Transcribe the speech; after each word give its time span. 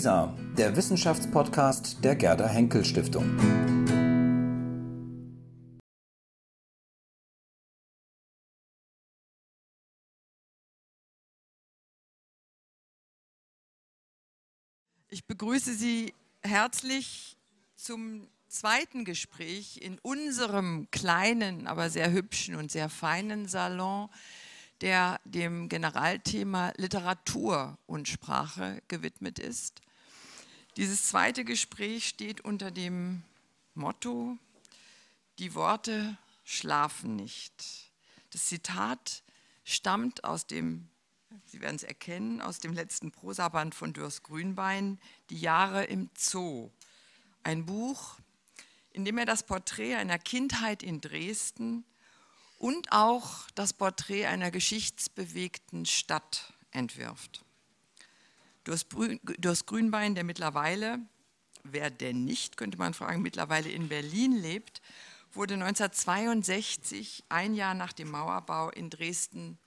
WISA, 0.00 0.34
der 0.56 0.74
Wissenschaftspodcast 0.76 2.02
der 2.02 2.16
Gerda 2.16 2.48
Henkel 2.48 2.86
Stiftung. 2.86 3.36
Ich 15.10 15.26
begrüße 15.26 15.74
Sie 15.74 16.14
herzlich 16.40 17.36
zum 17.76 18.26
zweiten 18.48 19.04
Gespräch 19.04 19.80
in 19.82 19.98
unserem 19.98 20.90
kleinen, 20.90 21.66
aber 21.66 21.90
sehr 21.90 22.10
hübschen 22.10 22.54
und 22.54 22.72
sehr 22.72 22.88
feinen 22.88 23.48
Salon, 23.48 24.08
der 24.80 25.20
dem 25.26 25.68
Generalthema 25.68 26.72
Literatur 26.78 27.76
und 27.84 28.08
Sprache 28.08 28.80
gewidmet 28.88 29.38
ist. 29.38 29.82
Dieses 30.76 31.08
zweite 31.08 31.44
Gespräch 31.44 32.06
steht 32.06 32.42
unter 32.42 32.70
dem 32.70 33.22
Motto, 33.74 34.38
die 35.38 35.54
Worte 35.54 36.16
schlafen 36.44 37.16
nicht. 37.16 37.90
Das 38.30 38.46
Zitat 38.46 39.22
stammt 39.64 40.24
aus 40.24 40.46
dem, 40.46 40.88
Sie 41.44 41.60
werden 41.60 41.76
es 41.76 41.82
erkennen, 41.82 42.40
aus 42.40 42.60
dem 42.60 42.72
letzten 42.72 43.10
Prosaband 43.10 43.74
von 43.74 43.92
Dürrs 43.92 44.22
Grünbein, 44.22 45.00
Die 45.30 45.40
Jahre 45.40 45.84
im 45.84 46.08
Zoo. 46.16 46.70
Ein 47.42 47.66
Buch, 47.66 48.18
in 48.92 49.04
dem 49.04 49.18
er 49.18 49.26
das 49.26 49.44
Porträt 49.44 49.96
einer 49.96 50.18
Kindheit 50.18 50.82
in 50.82 51.00
Dresden 51.00 51.84
und 52.58 52.92
auch 52.92 53.48
das 53.54 53.72
Porträt 53.72 54.26
einer 54.26 54.50
geschichtsbewegten 54.50 55.86
Stadt 55.86 56.52
entwirft. 56.70 57.44
Durst 58.64 59.66
Grünbein, 59.66 60.14
der 60.14 60.24
mittlerweile, 60.24 61.00
wer 61.64 61.90
denn 61.90 62.24
nicht, 62.24 62.56
könnte 62.56 62.78
man 62.78 62.94
fragen, 62.94 63.22
mittlerweile 63.22 63.70
in 63.70 63.88
Berlin 63.88 64.32
lebt, 64.32 64.82
wurde 65.32 65.54
1962, 65.54 67.24
ein 67.28 67.54
Jahr 67.54 67.74
nach 67.74 67.92
dem 67.92 68.10
Mauerbau 68.10 68.70
in 68.70 68.90
Dresden, 68.90 69.58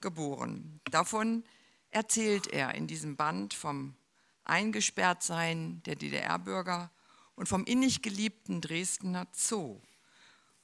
geboren. 0.00 0.80
Davon 0.90 1.44
erzählt 1.90 2.46
er 2.46 2.74
in 2.74 2.86
diesem 2.86 3.16
Band 3.16 3.54
vom 3.54 3.96
Eingesperrtsein 4.44 5.82
der 5.84 5.96
DDR-Bürger 5.96 6.90
und 7.34 7.48
vom 7.48 7.64
innig 7.64 8.02
geliebten 8.02 8.60
Dresdner 8.60 9.26
Zoo 9.32 9.80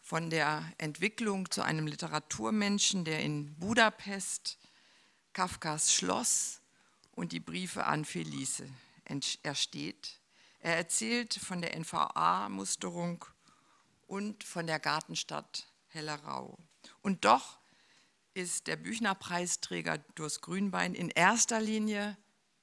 von 0.01 0.31
der 0.31 0.65
Entwicklung 0.79 1.51
zu 1.51 1.63
einem 1.63 1.87
Literaturmenschen, 1.87 3.05
der 3.05 3.21
in 3.21 3.55
Budapest 3.59 4.59
Kafkas 5.33 5.93
Schloss 5.93 6.61
und 7.15 7.33
die 7.33 7.41
Briefe 7.41 7.87
an 7.87 8.05
Felice 8.05 8.65
ersteht. 9.43 10.21
Er 10.61 10.77
erzählt 10.77 11.35
von 11.35 11.61
der 11.61 11.79
NVA-Musterung 11.79 13.25
und 14.07 14.45
von 14.45 14.67
der 14.67 14.81
Gartenstadt 14.81 15.67
Hellerau. 15.89 16.59
Und 17.03 17.25
doch 17.25 17.59
ist 18.35 18.67
der 18.67 18.77
Büchner-Preisträger 18.77 19.99
Durst 20.17 20.43
Grünbein 20.43 20.95
in 20.95 21.11
erster 21.11 21.61
Linie 21.61 22.17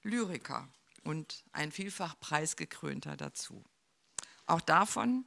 Lyriker 0.03 0.67
und 1.03 1.43
ein 1.53 1.71
vielfach 1.71 2.19
preisgekrönter 2.19 3.15
dazu. 3.15 3.63
Auch 4.45 4.61
davon 4.61 5.25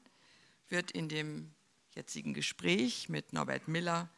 wird 0.68 0.90
in 0.90 1.08
dem 1.08 1.54
jetzigen 1.94 2.34
Gespräch 2.34 3.08
mit 3.08 3.32
Norbert 3.32 3.68
Miller 3.68 4.08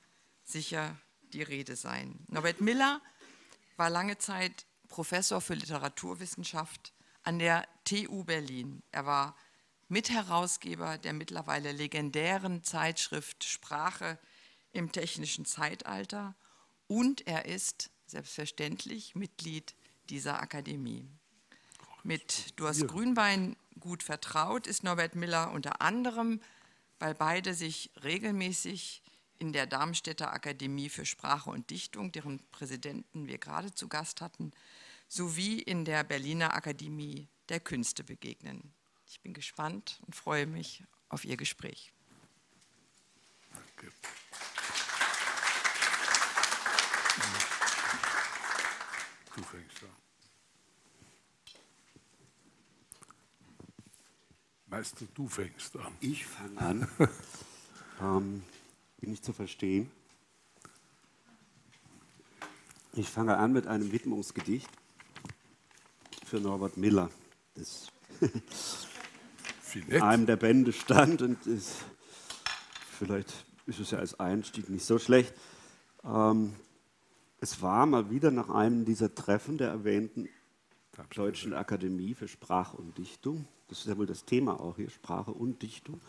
sicher 0.42 0.98
die 1.32 1.42
Rede 1.42 1.76
sein. 1.76 2.24
Norbert 2.28 2.60
Miller 2.60 3.00
war 3.76 3.90
lange 3.90 4.18
Zeit 4.18 4.65
Professor 4.88 5.40
für 5.40 5.54
Literaturwissenschaft 5.54 6.92
an 7.22 7.38
der 7.38 7.66
TU 7.84 8.24
Berlin. 8.24 8.82
Er 8.92 9.06
war 9.06 9.36
Mitherausgeber 9.88 10.98
der 10.98 11.12
mittlerweile 11.12 11.72
legendären 11.72 12.62
Zeitschrift 12.62 13.44
Sprache 13.44 14.18
im 14.72 14.92
technischen 14.92 15.44
Zeitalter 15.44 16.34
und 16.86 17.26
er 17.26 17.46
ist 17.46 17.90
selbstverständlich 18.06 19.14
Mitglied 19.14 19.74
dieser 20.10 20.40
Akademie. 20.40 21.08
Mit 22.02 22.58
Durst 22.58 22.86
Grünbein 22.86 23.56
gut 23.80 24.02
vertraut 24.02 24.66
ist 24.66 24.84
Norbert 24.84 25.14
Miller 25.14 25.50
unter 25.50 25.80
anderem 25.80 26.40
weil 26.98 27.14
beide 27.14 27.54
sich 27.54 27.90
regelmäßig 28.02 29.02
in 29.38 29.52
der 29.52 29.66
Darmstädter 29.66 30.32
Akademie 30.32 30.88
für 30.88 31.04
Sprache 31.04 31.50
und 31.50 31.68
Dichtung, 31.70 32.10
deren 32.12 32.40
Präsidenten 32.50 33.28
wir 33.28 33.38
gerade 33.38 33.74
zu 33.74 33.88
Gast 33.88 34.20
hatten, 34.20 34.52
sowie 35.08 35.60
in 35.60 35.84
der 35.84 36.04
Berliner 36.04 36.54
Akademie 36.54 37.28
der 37.48 37.60
Künste 37.60 38.04
begegnen. 38.04 38.72
Ich 39.06 39.20
bin 39.20 39.32
gespannt 39.34 40.00
und 40.04 40.16
freue 40.16 40.46
mich 40.46 40.82
auf 41.08 41.24
Ihr 41.24 41.36
Gespräch. 41.36 41.92
Danke. 43.52 43.92
Du 49.36 49.42
fängst 49.42 49.82
an. 49.82 49.90
Meister, 54.68 55.06
du 55.14 55.28
fängst 55.28 55.76
an. 55.76 55.92
Ich 56.00 56.26
fange 56.26 56.58
an. 56.58 56.88
ähm, 58.00 58.42
bin 59.00 59.12
ich 59.12 59.22
zu 59.22 59.32
verstehen? 59.32 59.90
Ich 62.94 63.08
fange 63.08 63.36
an 63.36 63.52
mit 63.52 63.66
einem 63.66 63.92
Widmungsgedicht 63.92 64.70
für 66.26 66.40
Norbert 66.40 66.76
Miller, 66.76 67.10
das 67.54 67.88
in 69.90 70.02
einem 70.02 70.26
der 70.26 70.36
Bände 70.36 70.72
stand 70.72 71.22
und 71.22 71.46
ist, 71.46 71.84
vielleicht 72.98 73.32
ist 73.66 73.80
es 73.80 73.90
ja 73.90 73.98
als 73.98 74.18
Einstieg 74.20 74.68
nicht 74.68 74.84
so 74.84 74.98
schlecht. 74.98 75.34
Ähm, 76.04 76.54
es 77.40 77.62
war 77.62 77.86
mal 77.86 78.10
wieder 78.10 78.30
nach 78.30 78.48
einem 78.48 78.84
dieser 78.84 79.14
Treffen 79.14 79.58
der 79.58 79.68
erwähnten 79.68 80.28
Deutschen 81.14 81.52
Akademie 81.52 82.14
für 82.14 82.28
Sprache 82.28 82.76
und 82.76 82.96
Dichtung 82.96 83.46
das 83.68 83.78
ist 83.78 83.86
ja 83.86 83.98
wohl 83.98 84.06
das 84.06 84.24
Thema 84.24 84.60
auch 84.60 84.76
hier, 84.76 84.90
Sprache 84.90 85.32
und 85.32 85.60
Dichtung. 85.60 86.00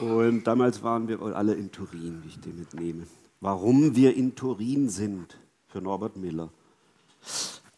Und 0.00 0.44
damals 0.44 0.82
waren 0.82 1.06
wir 1.06 1.20
alle 1.20 1.54
in 1.54 1.70
Turin, 1.70 2.22
wie 2.24 2.28
ich 2.28 2.40
den 2.40 2.58
mitnehme. 2.58 3.06
Warum 3.40 3.94
wir 3.94 4.16
in 4.16 4.34
Turin 4.34 4.88
sind, 4.88 5.36
für 5.68 5.82
Norbert 5.82 6.16
Miller. 6.16 6.50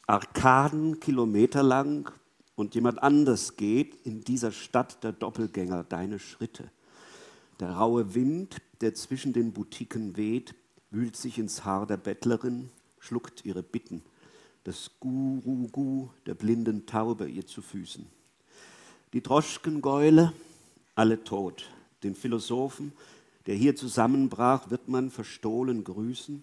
Arkaden 0.06 1.00
kilometerlang 1.00 2.10
und 2.56 2.74
jemand 2.74 3.02
anders 3.02 3.56
geht 3.56 3.94
in 4.04 4.22
dieser 4.22 4.52
Stadt 4.52 5.02
der 5.02 5.12
Doppelgänger 5.12 5.84
deine 5.84 6.18
Schritte. 6.18 6.70
Der 7.60 7.70
raue 7.70 8.14
Wind, 8.14 8.58
der 8.80 8.94
zwischen 8.94 9.32
den 9.32 9.52
Boutiquen 9.52 10.16
weht, 10.16 10.54
wühlt 10.90 11.16
sich 11.16 11.38
ins 11.38 11.64
Haar 11.64 11.86
der 11.86 11.96
Bettlerin, 11.96 12.68
schluckt 12.98 13.44
ihre 13.44 13.62
Bitten. 13.62 14.02
Das 14.64 14.90
Guru-Gu 15.00 16.08
der 16.26 16.34
blinden 16.34 16.86
Taube 16.86 17.28
ihr 17.28 17.46
zu 17.46 17.62
Füßen. 17.62 18.06
Die 19.12 19.22
Droschkengeule, 19.22 20.32
alle 20.94 21.24
tot. 21.24 21.70
Den 22.02 22.14
Philosophen, 22.14 22.92
der 23.46 23.54
hier 23.54 23.76
zusammenbrach, 23.76 24.70
wird 24.70 24.88
man 24.88 25.10
verstohlen 25.10 25.84
grüßen, 25.84 26.42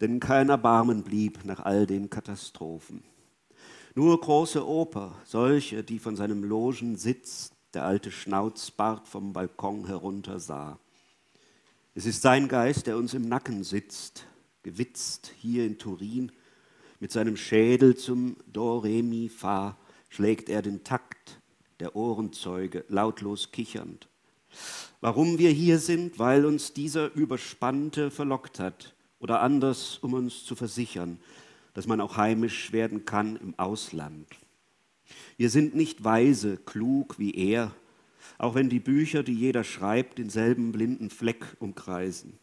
denn 0.00 0.20
kein 0.20 0.48
Erbarmen 0.48 1.02
blieb 1.02 1.44
nach 1.44 1.60
all 1.60 1.86
den 1.86 2.10
Katastrophen. 2.10 3.02
Nur 3.94 4.20
große 4.20 4.66
Oper, 4.66 5.16
solche, 5.24 5.82
die 5.82 5.98
von 5.98 6.14
seinem 6.14 6.44
Logensitz 6.44 7.50
der 7.74 7.84
alte 7.84 8.10
Schnauzbart 8.10 9.08
vom 9.08 9.32
Balkon 9.32 9.86
herunter 9.86 10.38
sah. 10.38 10.78
Es 11.94 12.06
ist 12.06 12.22
sein 12.22 12.48
Geist, 12.48 12.86
der 12.86 12.96
uns 12.96 13.12
im 13.14 13.22
Nacken 13.22 13.64
sitzt, 13.64 14.24
gewitzt 14.62 15.32
hier 15.40 15.66
in 15.66 15.78
Turin, 15.78 16.30
mit 17.00 17.12
seinem 17.12 17.36
Schädel 17.36 17.96
zum 17.96 18.36
Do, 18.46 18.78
Re, 18.78 19.02
Mi, 19.02 19.28
Fa 19.28 19.76
schlägt 20.08 20.48
er 20.48 20.62
den 20.62 20.84
Takt 20.84 21.40
der 21.80 21.96
Ohrenzeuge, 21.96 22.84
lautlos 22.88 23.52
kichernd. 23.52 24.08
Warum 25.00 25.38
wir 25.38 25.50
hier 25.50 25.78
sind, 25.78 26.18
weil 26.18 26.44
uns 26.44 26.72
dieser 26.72 27.12
Überspannte 27.14 28.10
verlockt 28.10 28.58
hat 28.58 28.94
oder 29.18 29.40
anders, 29.40 29.98
um 29.98 30.14
uns 30.14 30.44
zu 30.44 30.54
versichern, 30.54 31.18
dass 31.74 31.86
man 31.86 32.00
auch 32.00 32.16
heimisch 32.16 32.72
werden 32.72 33.04
kann 33.04 33.36
im 33.36 33.58
Ausland. 33.58 34.26
Wir 35.36 35.50
sind 35.50 35.74
nicht 35.74 36.04
weise, 36.04 36.56
klug 36.56 37.18
wie 37.18 37.34
er, 37.34 37.72
auch 38.36 38.54
wenn 38.54 38.68
die 38.68 38.80
Bücher, 38.80 39.22
die 39.22 39.34
jeder 39.34 39.64
schreibt, 39.64 40.18
denselben 40.18 40.72
blinden 40.72 41.10
Fleck 41.10 41.56
umkreisen. 41.58 42.38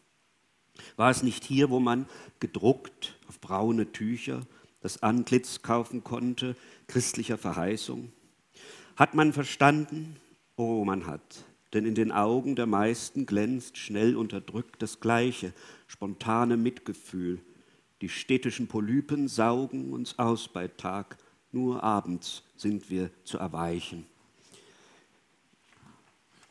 War 0.98 1.10
es 1.10 1.24
nicht 1.24 1.44
hier, 1.44 1.69
wo 1.69 1.80
man 1.80 2.06
gedruckt 2.39 3.18
auf 3.27 3.39
braune 3.39 3.92
Tücher 3.92 4.42
das 4.81 5.01
Antlitz 5.01 5.62
kaufen 5.62 6.04
konnte, 6.04 6.56
christlicher 6.88 7.38
Verheißung? 7.38 8.12
Hat 8.95 9.13
man 9.16 9.33
verstanden? 9.33 10.18
Oh, 10.56 10.83
man 10.86 11.06
hat. 11.06 11.45
Denn 11.75 11.86
in 11.86 11.94
den 11.94 12.13
Augen 12.13 12.56
der 12.56 12.68
meisten 12.68 13.25
glänzt 13.25 13.77
schnell 13.77 14.16
unterdrückt 14.16 14.81
das 14.81 15.01
gleiche, 15.01 15.51
spontane 15.88 16.56
Mitgefühl. 16.56 17.42
Die 18.00 18.07
städtischen 18.07 18.68
Polypen 18.68 19.27
saugen 19.27 19.92
uns 19.92 20.18
aus 20.18 20.48
bei 20.48 20.69
Tag, 20.69 21.18
nur 21.51 21.83
abends 21.83 22.44
sind 22.56 22.89
wir 22.89 23.12
zu 23.25 23.39
erweichen. 23.39 24.06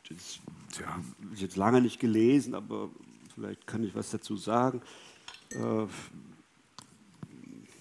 Das 0.07 0.39
ich 1.33 1.41
jetzt 1.41 1.55
lange 1.55 1.81
nicht 1.81 1.99
gelesen, 1.99 2.53
aber 2.53 2.91
vielleicht 3.33 3.65
kann 3.65 3.83
ich 3.83 3.95
was 3.95 4.11
dazu 4.11 4.37
sagen. 4.37 4.83
Äh, 5.49 5.87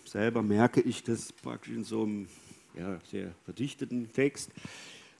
selber 0.07 0.43
merke 0.43 0.81
ich 0.81 1.03
das 1.03 1.31
praktisch 1.31 1.75
in 1.75 1.85
so 1.85 2.05
einem 2.05 2.27
ja, 2.75 2.99
sehr 3.11 3.35
verdichteten 3.45 4.11
Text, 4.13 4.51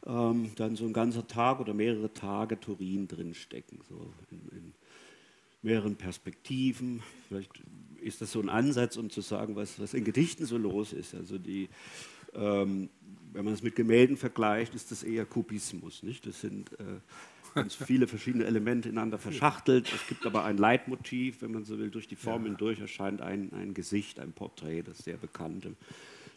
ähm, 0.07 0.51
dann 0.57 0.77
so 0.77 0.85
ein 0.85 0.93
ganzer 0.93 1.27
Tag 1.27 1.61
oder 1.61 1.75
mehrere 1.75 2.13
Tage 2.13 2.59
Turin 2.61 3.09
drinstecken, 3.09 3.81
so 3.89 4.13
in, 4.31 4.39
in 4.57 4.75
mehreren 5.63 5.97
Perspektiven. 5.97 7.03
Vielleicht 7.29 7.63
ist 8.01 8.21
das 8.21 8.33
so 8.33 8.41
ein 8.41 8.49
Ansatz, 8.51 8.97
um 8.97 9.11
zu 9.11 9.23
sagen, 9.23 9.57
was, 9.57 9.81
was 9.81 9.95
in 9.95 10.05
Gedichten 10.05 10.45
so 10.45 10.59
los 10.59 10.93
ist. 10.93 11.15
Also 11.15 11.39
die, 11.39 11.69
ähm, 12.35 12.91
wenn 13.33 13.45
man 13.45 13.55
es 13.55 13.63
mit 13.63 13.75
Gemälden 13.75 14.17
vergleicht, 14.17 14.75
ist 14.75 14.91
das 14.91 15.03
eher 15.03 15.25
Kubismus. 15.25 16.03
Nicht? 16.03 16.27
Das 16.27 16.41
sind 16.41 16.73
äh, 16.75 17.01
ganz 17.55 17.75
viele 17.75 18.07
verschiedene 18.07 18.45
Elemente 18.45 18.91
ineinander 18.91 19.19
verschachtelt. 19.19 19.91
Es 19.93 20.07
gibt 20.07 20.27
aber 20.27 20.45
ein 20.45 20.59
Leitmotiv, 20.59 21.41
wenn 21.41 21.53
man 21.53 21.65
so 21.65 21.79
will, 21.79 21.91
durch 21.91 22.09
die 22.09 22.17
Form 22.17 22.45
hindurch 22.45 22.81
erscheint 22.81 23.23
ein, 23.23 23.53
ein 23.55 23.73
Gesicht, 23.73 24.21
ein 24.21 24.33
Porträt, 24.33 24.83
das 24.83 24.99
sehr 24.99 25.17
bekannte, 25.17 25.75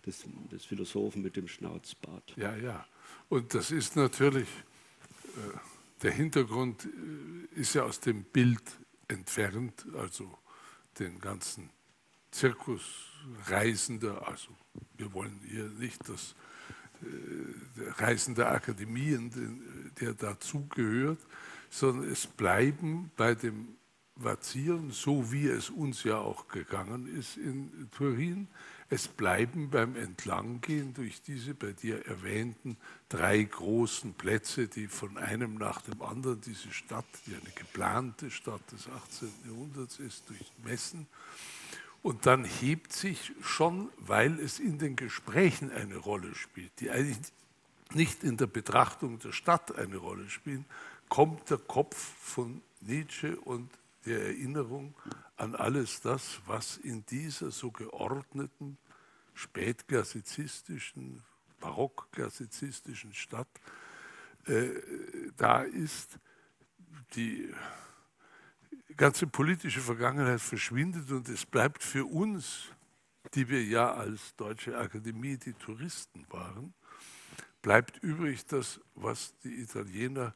des, 0.06 0.24
des 0.52 0.64
Philosophen 0.64 1.22
mit 1.22 1.36
dem 1.36 1.50
Schnauzbart. 1.50 2.34
ja, 2.38 2.56
ja. 2.56 2.86
Und 3.30 3.54
das 3.54 3.72
ist 3.72 3.96
natürlich, 3.96 4.48
äh, 4.48 5.58
der 6.02 6.12
Hintergrund 6.12 6.86
äh, 6.86 7.60
ist 7.60 7.76
ja 7.76 7.84
aus 7.84 8.00
dem 8.00 8.24
Bild 8.24 8.64
entfernt, 9.08 9.86
also 9.98 10.38
den 11.00 11.20
ganzen 11.20 11.70
Zirkus 12.32 12.82
Reisender, 13.48 14.26
also 14.28 14.50
wir 14.98 15.14
wollen 15.14 15.40
hier 15.46 15.66
nicht 15.80 16.08
das 16.08 16.36
äh, 17.02 18.02
Reisende 18.02 18.48
Akademien, 18.48 19.92
der 20.00 20.14
dazugehört, 20.14 21.20
sondern 21.70 22.10
es 22.10 22.26
bleiben 22.28 23.12
bei 23.18 23.36
dem 23.36 23.78
Vazieren, 24.16 24.92
so 24.92 25.32
wie 25.32 25.48
es 25.48 25.70
uns 25.70 26.04
ja 26.04 26.18
auch 26.18 26.48
gegangen 26.48 27.08
ist 27.20 27.38
in 27.38 27.90
Turin, 27.96 28.48
es 28.90 29.08
bleiben 29.10 29.70
beim 29.70 29.96
Entlanggehen 29.98 30.94
durch 30.94 31.22
diese 31.22 31.54
bei 31.54 31.74
dir 31.74 32.06
erwähnten 32.06 32.78
drei 33.10 33.44
großen 33.44 34.14
Plätze, 34.14 34.68
die 34.68 34.88
von 34.88 35.18
einem 35.18 35.56
nach 35.56 35.82
dem 35.82 36.02
anderen 36.02 36.40
diese 36.40 36.72
Stadt, 36.72 37.06
die 37.26 37.36
eine 37.36 37.52
geplante 37.54 38.32
Stadt 38.32 38.62
des 38.72 38.88
18. 38.88 39.30
Jahrhunderts 39.46 40.00
ist, 40.00 40.30
durchmessen. 40.30 41.08
Und 42.02 42.26
dann 42.26 42.46
hebt 42.46 42.94
sich 42.94 43.34
schon, 43.42 43.90
weil 43.98 44.40
es 44.40 44.60
in 44.60 44.80
den 44.80 44.96
Gesprächen 44.96 45.72
eine 45.72 45.98
Rolle 45.98 46.34
spielt, 46.36 46.72
die 46.80 46.90
eigentlich 46.90 47.18
nicht 47.94 48.24
in 48.24 48.38
der 48.38 48.48
Betrachtung 48.48 49.20
der 49.20 49.34
Stadt 49.34 49.78
eine 49.78 49.98
Rolle 49.98 50.30
spielen, 50.30 50.66
kommt 51.10 51.50
der 51.50 51.58
Kopf 51.58 51.98
von 52.22 52.62
Nietzsche 52.82 53.38
und 53.42 53.70
der 54.06 54.28
Erinnerung 54.28 54.94
an 55.38 55.56
alles 55.56 56.02
das, 56.02 56.42
was 56.46 56.78
in 56.78 57.06
dieser 57.06 57.52
so 57.52 57.72
geordneten, 57.72 58.78
spätklassizistischen, 59.34 61.24
barockklassizistischen 61.60 63.14
Stadt 63.14 63.48
äh, 64.46 64.70
da 65.38 65.62
ist. 65.62 66.20
Die 67.16 67.54
ganze 68.98 69.28
politische 69.28 69.80
Vergangenheit 69.80 70.42
verschwindet 70.42 71.12
und 71.12 71.30
es 71.30 71.46
bleibt 71.46 71.84
für 71.84 72.06
uns, 72.06 72.72
die 73.36 73.48
wir 73.48 73.64
ja 73.64 73.94
als 73.94 74.36
Deutsche 74.36 74.78
Akademie 74.78 75.38
die 75.38 75.54
Touristen 75.54 76.26
waren, 76.30 76.74
bleibt 77.62 77.98
übrig 77.98 78.46
das, 78.46 78.80
was 78.96 79.38
die 79.44 79.62
Italiener 79.62 80.34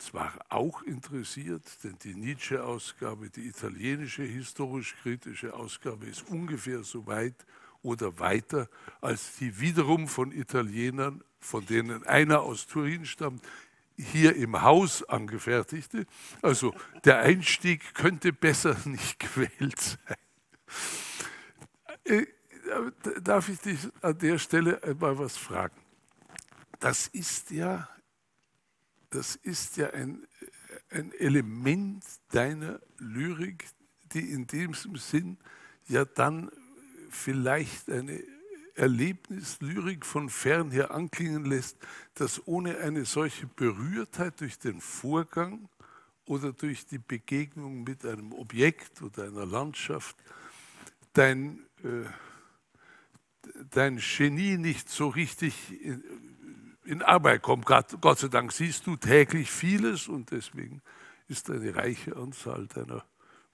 zwar 0.00 0.32
auch 0.48 0.82
interessiert, 0.82 1.62
denn 1.84 1.96
die 2.02 2.14
Nietzsche-Ausgabe, 2.14 3.30
die 3.30 3.46
italienische 3.46 4.22
historisch-kritische 4.22 5.54
Ausgabe 5.54 6.06
ist 6.06 6.28
ungefähr 6.28 6.82
so 6.82 7.06
weit 7.06 7.34
oder 7.82 8.18
weiter 8.18 8.68
als 9.00 9.36
die 9.36 9.60
wiederum 9.60 10.08
von 10.08 10.32
Italienern, 10.32 11.22
von 11.40 11.64
denen 11.66 12.04
einer 12.06 12.42
aus 12.42 12.66
Turin 12.66 13.06
stammt, 13.06 13.42
hier 13.96 14.34
im 14.36 14.62
Haus 14.62 15.02
angefertigte. 15.02 16.06
Also 16.42 16.74
der 17.04 17.20
Einstieg 17.20 17.94
könnte 17.94 18.32
besser 18.32 18.76
nicht 18.84 19.18
gewählt 19.18 19.78
sein. 19.78 20.16
Äh, 22.04 22.26
darf 23.22 23.48
ich 23.48 23.58
dich 23.60 23.78
an 24.00 24.16
der 24.18 24.38
Stelle 24.38 24.82
einmal 24.82 25.18
was 25.18 25.36
fragen? 25.36 25.76
Das 26.78 27.08
ist 27.08 27.50
ja, 27.50 27.88
das 29.10 29.36
ist 29.36 29.76
ja 29.76 29.90
ein, 29.90 30.26
ein 30.90 31.12
Element 31.12 32.04
deiner 32.30 32.80
Lyrik, 32.98 33.66
die 34.12 34.30
in 34.30 34.46
diesem 34.46 34.96
Sinn 34.96 35.38
ja 35.88 36.04
dann 36.04 36.50
vielleicht 37.10 37.90
eine 37.90 38.22
Erlebnislyrik 38.74 40.06
von 40.06 40.30
fernher 40.30 40.92
anklingen 40.92 41.44
lässt, 41.44 41.76
dass 42.14 42.46
ohne 42.46 42.78
eine 42.78 43.04
solche 43.04 43.46
Berührtheit 43.46 44.40
durch 44.40 44.58
den 44.58 44.80
Vorgang 44.80 45.68
oder 46.24 46.52
durch 46.52 46.86
die 46.86 46.98
Begegnung 46.98 47.82
mit 47.82 48.06
einem 48.06 48.32
Objekt 48.32 49.02
oder 49.02 49.24
einer 49.24 49.44
Landschaft 49.44 50.16
dein, 51.12 51.66
äh, 51.82 52.06
dein 53.70 53.98
Genie 53.98 54.56
nicht 54.56 54.88
so 54.88 55.08
richtig 55.08 55.54
in, 56.90 57.02
Arbeit 57.02 57.42
kommt. 57.42 57.66
Gott 57.66 58.18
sei 58.18 58.28
Dank 58.28 58.52
siehst 58.52 58.86
du 58.86 58.96
täglich 58.96 59.50
vieles 59.50 60.08
und 60.08 60.30
deswegen 60.30 60.82
ist 61.28 61.50
eine 61.50 61.74
reiche 61.74 62.16
Anzahl 62.16 62.66
deiner 62.66 63.04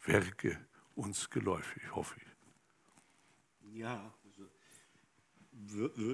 Werke 0.04 0.58
uns 0.94 1.28
geläufig, 1.28 1.82
hoffe 1.94 2.16
ich. 2.16 3.78
Ja, 3.80 4.12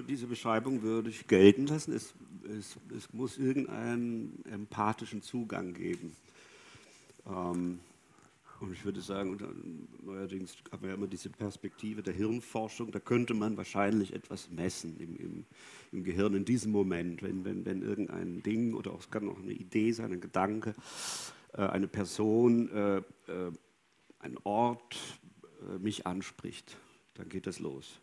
diese 0.07 0.27
Beschreibung 0.27 0.81
würde 0.81 1.09
ich 1.09 1.27
gelten 1.27 1.67
lassen. 1.67 1.93
Es, 1.93 2.13
es, 2.45 2.77
es 2.95 3.13
muss 3.13 3.37
irgendeinen 3.37 4.43
empathischen 4.45 5.21
Zugang 5.21 5.73
geben. 5.73 6.15
Ähm, 7.25 7.79
und 8.63 8.71
ich 8.71 8.85
würde 8.85 9.01
sagen, 9.01 9.37
neuerdings 10.01 10.55
haben 10.71 10.83
wir 10.83 10.89
ja 10.89 10.95
immer 10.95 11.07
diese 11.07 11.29
Perspektive 11.29 12.01
der 12.01 12.13
Hirnforschung, 12.13 12.91
da 12.91 12.99
könnte 12.99 13.33
man 13.33 13.57
wahrscheinlich 13.57 14.13
etwas 14.13 14.49
messen 14.49 14.97
im, 14.99 15.17
im, 15.17 15.45
im 15.91 16.03
Gehirn 16.05 16.33
in 16.33 16.45
diesem 16.45 16.71
Moment, 16.71 17.21
wenn, 17.21 17.43
wenn, 17.43 17.65
wenn 17.65 17.81
irgendein 17.81 18.41
Ding 18.41 18.73
oder 18.73 18.93
auch, 18.93 19.01
es 19.01 19.11
kann 19.11 19.27
auch 19.27 19.37
eine 19.37 19.51
Idee 19.51 19.91
sein, 19.91 20.13
ein 20.13 20.21
Gedanke, 20.21 20.73
äh, 21.51 21.61
eine 21.61 21.89
Person, 21.89 22.69
äh, 22.69 22.97
äh, 22.97 23.51
ein 24.19 24.37
Ort 24.45 24.97
äh, 25.61 25.77
mich 25.79 26.07
anspricht, 26.07 26.77
dann 27.15 27.27
geht 27.27 27.47
das 27.47 27.59
los. 27.59 27.99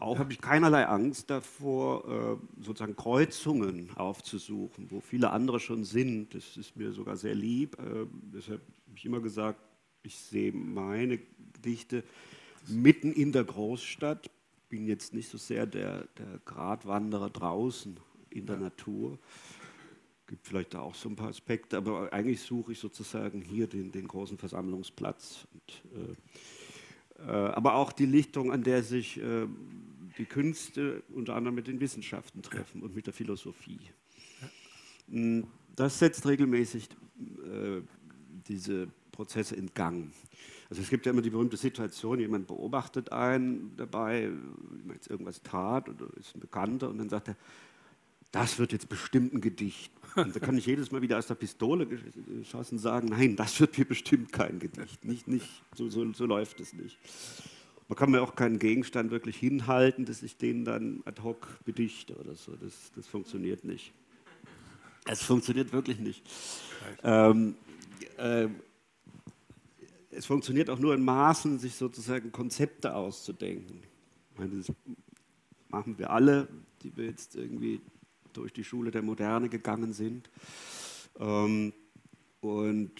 Auch 0.00 0.18
habe 0.18 0.32
ich 0.32 0.40
keinerlei 0.40 0.86
Angst 0.86 1.28
davor, 1.28 2.40
äh, 2.40 2.64
sozusagen 2.64 2.96
Kreuzungen 2.96 3.90
aufzusuchen, 3.96 4.90
wo 4.90 5.00
viele 5.00 5.30
andere 5.30 5.60
schon 5.60 5.84
sind. 5.84 6.34
Das 6.34 6.56
ist 6.56 6.74
mir 6.74 6.90
sogar 6.92 7.18
sehr 7.18 7.34
lieb. 7.34 7.78
Äh, 7.78 8.06
deshalb 8.32 8.62
habe 8.62 8.96
ich 8.96 9.04
immer 9.04 9.20
gesagt, 9.20 9.60
ich 10.02 10.16
sehe 10.16 10.52
meine 10.52 11.18
Gedichte 11.52 12.02
mitten 12.66 13.12
in 13.12 13.32
der 13.32 13.44
Großstadt. 13.44 14.30
Bin 14.70 14.86
jetzt 14.86 15.12
nicht 15.12 15.28
so 15.28 15.36
sehr 15.36 15.66
der, 15.66 16.06
der 16.16 16.40
Gratwanderer 16.46 17.28
draußen 17.28 18.00
in 18.30 18.46
der 18.46 18.56
Natur. 18.56 19.18
Gibt 20.26 20.46
vielleicht 20.46 20.72
da 20.72 20.80
auch 20.80 20.94
so 20.94 21.10
ein 21.10 21.16
paar 21.16 21.28
Aspekte, 21.28 21.76
aber 21.76 22.10
eigentlich 22.10 22.40
suche 22.40 22.72
ich 22.72 22.78
sozusagen 22.78 23.42
hier 23.42 23.66
den, 23.66 23.92
den 23.92 24.08
großen 24.08 24.38
Versammlungsplatz. 24.38 25.46
Und, 25.52 25.82
äh, 27.26 27.30
aber 27.30 27.74
auch 27.74 27.92
die 27.92 28.06
Lichtung, 28.06 28.50
an 28.50 28.62
der 28.62 28.82
sich 28.82 29.20
die 30.20 30.26
Künste 30.26 31.02
unter 31.14 31.34
anderem 31.34 31.54
mit 31.54 31.66
den 31.66 31.80
Wissenschaften 31.80 32.42
treffen 32.42 32.82
und 32.82 32.94
mit 32.94 33.06
der 33.06 33.14
Philosophie. 33.14 33.80
Mm, 35.08 35.40
das 35.74 35.98
setzt 35.98 36.26
regelmäßig 36.26 36.88
äh, 37.18 37.80
diese 38.46 38.88
Prozesse 39.12 39.56
in 39.56 39.72
Gang. 39.74 40.12
Also 40.68 40.82
es 40.82 40.90
gibt 40.90 41.06
ja 41.06 41.12
immer 41.12 41.22
die 41.22 41.30
berühmte 41.30 41.56
Situation, 41.56 42.20
jemand 42.20 42.46
beobachtet 42.46 43.10
einen 43.10 43.74
dabei, 43.76 44.30
wie 44.70 44.86
man 44.86 44.96
jetzt 44.96 45.10
irgendwas 45.10 45.42
tat 45.42 45.88
oder 45.88 46.06
ist 46.18 46.36
ein 46.36 46.40
Bekannter 46.40 46.90
und 46.90 46.98
dann 46.98 47.08
sagt 47.08 47.28
er, 47.28 47.36
das 48.30 48.58
wird 48.58 48.72
jetzt 48.72 48.88
bestimmt 48.88 49.34
ein 49.34 49.40
Gedicht. 49.40 49.90
Und 50.16 50.36
da 50.36 50.40
kann 50.40 50.56
ich 50.56 50.66
jedes 50.66 50.92
Mal 50.92 51.02
wieder 51.02 51.18
aus 51.18 51.26
der 51.26 51.34
Pistole 51.34 51.86
geschossen 51.86 52.78
sagen, 52.78 53.08
nein, 53.08 53.36
das 53.36 53.58
wird 53.58 53.74
hier 53.74 53.84
bestimmt 53.86 54.32
kein 54.32 54.58
Gedicht. 54.58 55.04
Nicht, 55.04 55.26
nicht, 55.26 55.64
so, 55.74 55.88
so, 55.88 56.12
so 56.12 56.26
läuft 56.26 56.60
es 56.60 56.72
nicht. 56.72 56.98
Man 57.90 57.96
kann 57.96 58.12
mir 58.12 58.22
auch 58.22 58.36
keinen 58.36 58.60
Gegenstand 58.60 59.10
wirklich 59.10 59.36
hinhalten, 59.36 60.04
dass 60.04 60.22
ich 60.22 60.36
den 60.36 60.64
dann 60.64 61.02
ad 61.06 61.22
hoc 61.22 61.58
bedichte 61.64 62.14
oder 62.18 62.36
so. 62.36 62.52
Das, 62.52 62.92
das 62.94 63.04
funktioniert 63.08 63.64
nicht. 63.64 63.92
Es 65.06 65.24
funktioniert 65.24 65.72
wirklich 65.72 65.98
nicht. 65.98 66.22
Ähm, 67.02 67.56
äh, 68.16 68.46
es 70.12 70.24
funktioniert 70.24 70.70
auch 70.70 70.78
nur 70.78 70.94
in 70.94 71.04
Maßen, 71.04 71.58
sich 71.58 71.74
sozusagen 71.74 72.30
Konzepte 72.30 72.94
auszudenken. 72.94 73.82
Ich 74.34 74.38
meine, 74.38 74.58
das 74.58 74.72
machen 75.68 75.98
wir 75.98 76.10
alle, 76.10 76.46
die 76.84 76.96
wir 76.96 77.06
jetzt 77.06 77.34
irgendwie 77.34 77.80
durch 78.32 78.52
die 78.52 78.62
Schule 78.62 78.92
der 78.92 79.02
Moderne 79.02 79.48
gegangen 79.48 79.92
sind. 79.92 80.30
Ähm, 81.18 81.72
und 82.40 82.92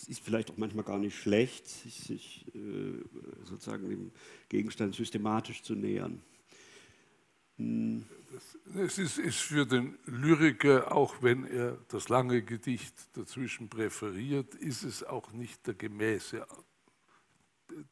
es 0.00 0.08
ist 0.08 0.20
vielleicht 0.20 0.50
auch 0.50 0.56
manchmal 0.56 0.84
gar 0.84 0.98
nicht 0.98 1.16
schlecht, 1.16 1.66
sich, 1.68 2.46
äh, 2.54 3.02
sozusagen 3.44 3.88
dem 3.88 4.12
Gegenstand 4.48 4.94
systematisch 4.94 5.62
zu 5.62 5.74
nähern. 5.74 6.22
Hm. 7.56 8.04
Es 8.76 8.98
ist, 8.98 9.18
ist, 9.18 9.40
für 9.40 9.66
den 9.66 9.98
Lyriker, 10.06 10.92
auch 10.92 11.20
wenn 11.20 11.44
er 11.44 11.76
das 11.88 12.08
lange 12.08 12.42
Gedicht 12.42 12.94
dazwischen 13.14 13.68
präferiert, 13.68 14.54
ist 14.54 14.84
es 14.84 15.02
auch 15.02 15.32
nicht 15.32 15.66
der 15.66 15.74
gemäße. 15.74 16.46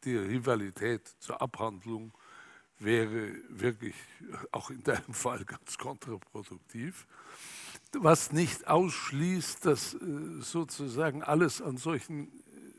Die 0.04 0.16
Rivalität 0.16 1.06
zur 1.18 1.42
Abhandlung 1.42 2.12
wäre 2.78 3.32
wirklich 3.48 3.96
auch 4.52 4.70
in 4.70 4.82
deinem 4.84 5.12
Fall 5.12 5.44
ganz 5.44 5.76
kontraproduktiv 5.76 7.06
was 7.92 8.32
nicht 8.32 8.68
ausschließt, 8.68 9.64
dass 9.64 9.94
äh, 9.94 10.40
sozusagen 10.40 11.22
alles 11.22 11.62
an 11.62 11.76
solchen, 11.76 12.28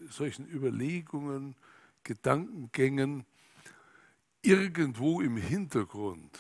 solchen 0.10 0.48
Überlegungen, 0.48 1.56
Gedankengängen 2.04 3.26
irgendwo 4.42 5.22
im 5.22 5.38
Hintergrund 5.38 6.40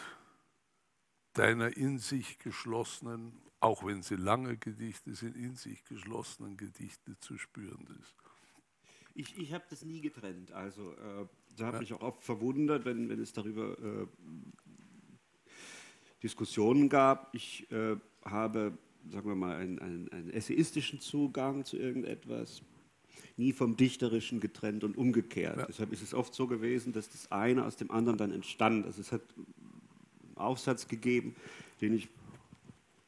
deiner 1.33 1.75
in 1.75 1.99
sich 1.99 2.39
geschlossenen, 2.39 3.33
auch 3.59 3.85
wenn 3.85 4.01
sie 4.03 4.15
lange 4.15 4.57
Gedichte 4.57 5.13
sind, 5.13 5.35
in 5.35 5.55
sich 5.55 5.83
geschlossenen 5.85 6.57
Gedichte 6.57 7.17
zu 7.19 7.37
spüren 7.37 7.87
ist. 8.01 8.15
Ich, 9.13 9.37
ich 9.37 9.53
habe 9.53 9.65
das 9.69 9.83
nie 9.83 10.01
getrennt. 10.01 10.51
Also 10.51 10.93
äh, 10.93 11.27
da 11.57 11.67
habe 11.67 11.77
ja. 11.77 11.81
mich 11.81 11.93
auch 11.93 12.01
oft 12.01 12.23
verwundert, 12.23 12.85
wenn, 12.85 13.09
wenn 13.09 13.19
es 13.19 13.33
darüber 13.33 13.77
äh, 13.79 14.07
Diskussionen 16.23 16.89
gab. 16.89 17.33
Ich 17.33 17.69
äh, 17.71 17.95
habe, 18.25 18.77
sagen 19.09 19.27
wir 19.27 19.35
mal, 19.35 19.55
einen, 19.55 19.79
einen, 19.79 20.11
einen 20.11 20.29
essayistischen 20.31 20.99
Zugang 20.99 21.65
zu 21.65 21.77
irgendetwas, 21.77 22.61
nie 23.37 23.53
vom 23.53 23.77
Dichterischen 23.77 24.39
getrennt 24.39 24.83
und 24.83 24.97
umgekehrt. 24.97 25.57
Ja. 25.57 25.65
Deshalb 25.65 25.93
ist 25.93 26.01
es 26.01 26.13
oft 26.13 26.33
so 26.33 26.47
gewesen, 26.47 26.93
dass 26.93 27.09
das 27.09 27.31
eine 27.31 27.65
aus 27.65 27.75
dem 27.75 27.91
anderen 27.91 28.17
dann 28.17 28.31
entstand. 28.31 28.85
Also 28.85 29.01
es 29.01 29.11
hat 29.11 29.21
einen 29.37 30.37
Aufsatz 30.37 30.87
gegeben, 30.87 31.35
den 31.81 31.93
ich 31.93 32.09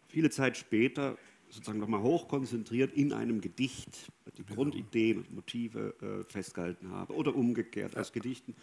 viele 0.07 0.29
Zeit 0.29 0.57
später 0.57 1.17
sozusagen 1.49 1.79
nochmal 1.79 2.01
hochkonzentriert 2.01 2.93
in 2.93 3.11
einem 3.11 3.41
Gedicht 3.41 4.11
die 4.37 4.43
genau. 4.43 4.55
Grundideen 4.55 5.17
und 5.19 5.33
Motive 5.33 5.93
äh, 6.01 6.31
festgehalten 6.31 6.91
habe. 6.91 7.13
Oder 7.13 7.35
umgekehrt, 7.35 7.97
aus 7.97 8.11
Gedichten 8.11 8.55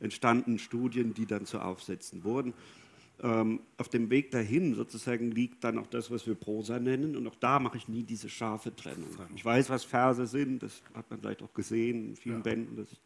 entstanden 0.00 0.58
Studien, 0.58 1.14
die 1.14 1.26
dann 1.26 1.46
zu 1.46 1.60
Aufsätzen 1.60 2.24
wurden. 2.24 2.52
Ähm, 3.22 3.60
auf 3.78 3.88
dem 3.88 4.10
Weg 4.10 4.30
dahin 4.30 4.74
sozusagen 4.74 5.30
liegt 5.30 5.64
dann 5.64 5.78
auch 5.78 5.86
das, 5.86 6.10
was 6.10 6.26
wir 6.26 6.34
Prosa 6.34 6.78
nennen. 6.78 7.16
Und 7.16 7.26
auch 7.26 7.34
da 7.36 7.58
mache 7.58 7.78
ich 7.78 7.88
nie 7.88 8.02
diese 8.02 8.28
scharfe 8.28 8.76
Trennung. 8.76 9.08
Ich 9.34 9.44
weiß, 9.44 9.70
was 9.70 9.84
Verse 9.84 10.26
sind, 10.26 10.62
das 10.62 10.82
hat 10.92 11.10
man 11.10 11.20
vielleicht 11.20 11.42
auch 11.42 11.54
gesehen 11.54 12.10
in 12.10 12.16
vielen 12.16 12.36
ja. 12.36 12.42
Bänden, 12.42 12.76
dass 12.76 12.92
ich, 12.92 13.00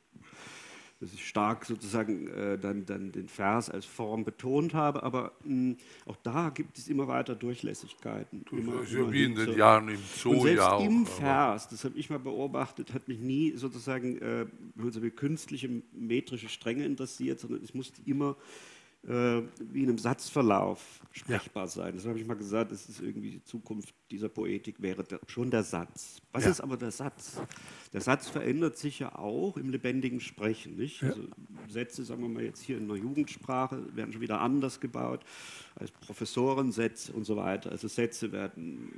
dass 0.99 1.13
ich, 1.13 1.25
stark 1.25 1.65
sozusagen 1.65 2.27
äh, 2.27 2.59
dann, 2.59 2.87
dann 2.87 3.13
den 3.13 3.29
Vers 3.29 3.71
als 3.71 3.85
Form 3.85 4.25
betont 4.25 4.75
habe. 4.75 5.05
Aber 5.05 5.31
mh, 5.45 5.77
auch 6.07 6.17
da 6.25 6.51
gibt 6.51 6.77
es 6.77 6.89
immer 6.89 7.07
weiter 7.07 7.37
Durchlässigkeiten. 7.37 8.45
Immer, 8.51 8.83
ist 8.83 8.93
ja 8.93 9.13
wie 9.13 9.23
in 9.23 9.37
den 9.37 9.57
Jahren 9.57 9.91
im 9.91 10.01
Zoo 10.17 10.31
und 10.31 10.43
selbst 10.43 10.57
ja 10.57 10.73
auch. 10.73 10.85
Im 10.85 11.07
Vers, 11.07 11.69
das 11.69 11.85
habe 11.85 11.97
ich 11.97 12.11
mal 12.11 12.19
beobachtet, 12.19 12.93
hat 12.95 13.07
mich 13.07 13.21
nie 13.21 13.53
sozusagen 13.53 14.19
äh, 14.19 14.47
künstliche 15.15 15.71
metrische 15.93 16.49
Stränge 16.49 16.85
interessiert, 16.85 17.39
sondern 17.39 17.63
es 17.63 17.75
musste 17.75 18.03
immer 18.07 18.37
äh, 19.07 19.43
wie 19.59 19.83
in 19.83 19.89
einem 19.89 19.99
Satzverlauf 19.99 21.01
sprechbar 21.13 21.65
ja. 21.65 21.69
sein. 21.69 21.97
Das 21.97 22.07
habe 22.07 22.19
ich 22.19 22.27
mal 22.27 22.37
gesagt, 22.37 22.71
das 22.71 22.89
ist 22.89 23.01
irgendwie 23.01 23.31
die 23.31 23.45
Zukunft 23.45 23.95
dieser 24.11 24.29
Poetik, 24.29 24.83
wäre 24.83 25.05
der, 25.05 25.21
schon 25.27 25.51
der 25.51 25.63
Satz. 25.63 26.21
Was 26.33 26.45
ja. 26.45 26.51
ist 26.51 26.61
aber 26.61 26.77
der 26.77 26.91
Satz? 26.91 27.41
Der 27.93 28.01
Satz 28.01 28.29
verändert 28.29 28.77
sich 28.77 28.99
ja 28.99 29.15
auch 29.17 29.57
im 29.57 29.71
lebendigen 29.71 30.21
Sprechen. 30.21 30.77
Nicht? 30.77 31.03
Ja. 31.03 31.09
Also 31.09 31.23
Sätze, 31.69 32.05
sagen 32.05 32.23
wir 32.23 32.29
mal 32.29 32.43
jetzt 32.43 32.61
hier 32.61 32.77
in 32.77 32.89
der 32.89 32.99
Jugendsprache, 32.99 33.85
werden 33.97 34.13
schon 34.13 34.21
wieder 34.21 34.41
anders 34.41 34.81
gebaut 34.81 35.25
als 35.77 35.91
Professorensätze 35.93 37.13
und 37.13 37.25
so 37.25 37.37
weiter. 37.37 37.71
Also 37.71 37.89
Sätze 37.89 38.33
werden 38.33 38.93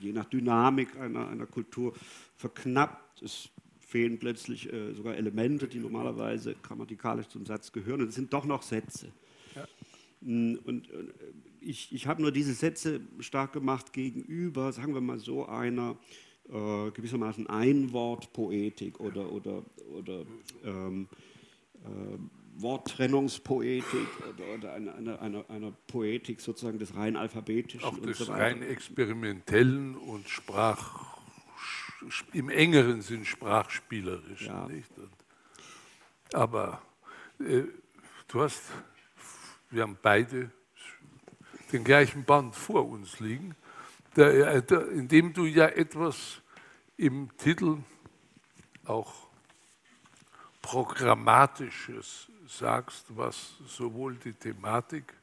je 0.00 0.12
nach 0.12 0.26
Dynamik 0.26 0.96
einer, 0.98 1.28
einer 1.28 1.46
Kultur 1.46 1.94
verknappt. 2.36 3.22
Es 3.22 3.50
fehlen 3.90 4.18
plötzlich 4.18 4.72
äh, 4.72 4.92
sogar 4.94 5.16
Elemente, 5.16 5.66
die 5.66 5.80
normalerweise 5.80 6.54
grammatikalisch 6.62 7.26
zum 7.28 7.44
Satz 7.44 7.72
gehören. 7.72 8.02
Und 8.02 8.08
es 8.08 8.14
sind 8.14 8.32
doch 8.32 8.44
noch 8.44 8.62
Sätze. 8.62 9.08
Ja. 9.56 9.66
Mm, 10.20 10.58
und 10.64 10.88
äh, 10.90 11.04
ich, 11.60 11.92
ich 11.92 12.06
habe 12.06 12.22
nur 12.22 12.30
diese 12.30 12.54
Sätze 12.54 13.00
stark 13.18 13.52
gemacht 13.52 13.92
gegenüber, 13.92 14.72
sagen 14.72 14.94
wir 14.94 15.00
mal 15.00 15.18
so, 15.18 15.46
einer 15.46 15.96
äh, 16.48 16.90
gewissermaßen 16.92 17.48
Einwortpoetik 17.48 19.00
oder, 19.00 19.32
oder, 19.32 19.64
oder 19.92 20.24
ähm, 20.64 21.08
äh, 21.84 22.62
Worttrennungspoetik 22.62 24.08
oder, 24.28 24.54
oder 24.56 24.72
einer, 24.74 24.94
einer, 24.94 25.20
einer, 25.20 25.50
einer, 25.50 25.72
Poetik 25.88 26.40
sozusagen 26.40 26.78
des 26.78 26.94
rein 26.94 27.16
alphabetischen. 27.16 27.84
Auch 27.84 27.98
des 27.98 28.18
so 28.18 28.32
rein 28.32 28.62
experimentellen 28.62 29.96
und 29.96 30.28
Sprach 30.28 31.19
im 32.32 32.48
engeren 32.48 33.02
Sinn 33.02 33.24
sprachspielerisch. 33.24 34.46
Ja. 34.46 34.66
Nicht? 34.66 34.90
Und, 34.98 35.12
aber 36.32 36.82
äh, 37.38 37.64
du 38.28 38.42
hast, 38.42 38.62
wir 39.70 39.82
haben 39.82 39.98
beide 40.00 40.50
den 41.72 41.84
gleichen 41.84 42.24
Band 42.24 42.54
vor 42.54 42.88
uns 42.88 43.20
liegen, 43.20 43.54
der, 44.16 44.54
äh, 44.54 44.62
der, 44.62 44.88
in 44.88 45.08
dem 45.08 45.32
du 45.32 45.44
ja 45.44 45.66
etwas 45.66 46.40
im 46.96 47.34
Titel 47.36 47.78
auch 48.84 49.28
Programmatisches 50.62 52.28
sagst, 52.46 53.06
was 53.08 53.54
sowohl 53.66 54.16
die 54.16 54.32
Thematik 54.32 55.14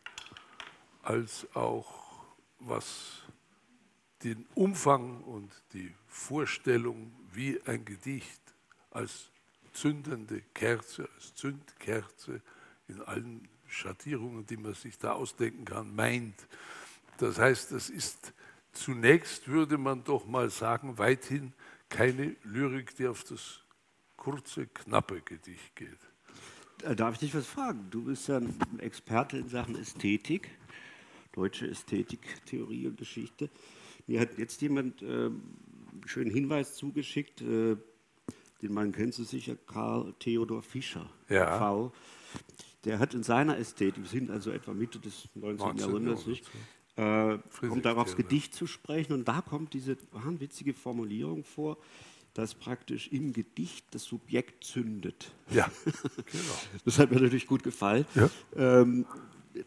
als 1.03 1.47
auch 1.55 2.25
was 2.59 3.23
den 4.23 4.45
Umfang 4.55 5.21
und 5.23 5.51
die 5.73 5.93
Vorstellung, 6.07 7.11
wie 7.33 7.61
ein 7.65 7.85
Gedicht 7.85 8.41
als 8.91 9.29
zündende 9.73 10.41
Kerze, 10.53 11.07
als 11.15 11.35
Zündkerze 11.35 12.41
in 12.87 13.01
allen 13.01 13.47
Schattierungen, 13.67 14.45
die 14.45 14.57
man 14.57 14.73
sich 14.73 14.97
da 14.97 15.11
ausdenken 15.11 15.65
kann, 15.65 15.93
meint. 15.95 16.47
Das 17.17 17.37
heißt, 17.37 17.71
das 17.71 17.89
ist 17.89 18.33
zunächst, 18.73 19.47
würde 19.47 19.77
man 19.77 20.03
doch 20.03 20.25
mal 20.25 20.49
sagen, 20.49 20.97
weithin 20.97 21.53
keine 21.89 22.35
Lyrik, 22.43 22.95
die 22.95 23.07
auf 23.07 23.23
das 23.23 23.61
kurze, 24.15 24.67
knappe 24.67 25.21
Gedicht 25.21 25.75
geht. 25.75 25.97
Darf 26.97 27.13
ich 27.13 27.19
dich 27.19 27.35
was 27.35 27.47
fragen? 27.47 27.87
Du 27.89 28.03
bist 28.03 28.27
ja 28.27 28.37
ein 28.37 28.79
Experte 28.79 29.37
in 29.37 29.49
Sachen 29.49 29.75
Ästhetik, 29.75 30.49
deutsche 31.31 31.67
Ästhetik, 31.67 32.45
Theorie 32.45 32.87
und 32.87 32.97
Geschichte. 32.97 33.49
Mir 34.07 34.21
hat 34.21 34.37
jetzt 34.37 34.61
jemand 34.61 35.01
äh, 35.01 35.05
einen 35.05 36.03
schönen 36.05 36.31
Hinweis 36.31 36.75
zugeschickt, 36.75 37.41
äh, 37.41 37.75
den 38.61 38.73
man 38.73 38.91
kennt 38.91 39.13
Sie 39.13 39.25
sicher, 39.25 39.55
Karl 39.67 40.13
Theodor 40.19 40.63
Fischer, 40.63 41.09
ja. 41.29 41.59
V. 41.59 41.91
Der 42.85 42.99
hat 42.99 43.13
in 43.13 43.23
seiner 43.23 43.57
Ästhetik, 43.57 44.03
wir 44.03 44.09
sind 44.09 44.31
also 44.31 44.51
etwa 44.51 44.73
Mitte 44.73 44.99
des 44.99 45.27
19. 45.35 45.57
19. 45.57 45.77
Jahrhunderts, 45.77 46.25
äh, 46.95 47.37
kommt 47.67 47.85
darauf 47.85 48.15
Gedicht 48.15 48.53
zu 48.53 48.65
sprechen 48.65 49.13
und 49.13 49.27
da 49.27 49.41
kommt 49.41 49.73
diese 49.73 49.97
wahnwitzige 50.11 50.73
Formulierung 50.73 51.43
vor, 51.43 51.77
dass 52.33 52.55
praktisch 52.55 53.09
im 53.09 53.33
Gedicht 53.33 53.85
das 53.91 54.03
Subjekt 54.03 54.63
zündet. 54.63 55.31
Ja, 55.49 55.69
genau. 55.85 56.81
das 56.85 56.97
hat 56.97 57.11
mir 57.11 57.19
natürlich 57.19 57.47
gut 57.47 57.63
gefallen. 57.63 58.05
Ja. 58.15 58.29
Ähm, 58.55 59.05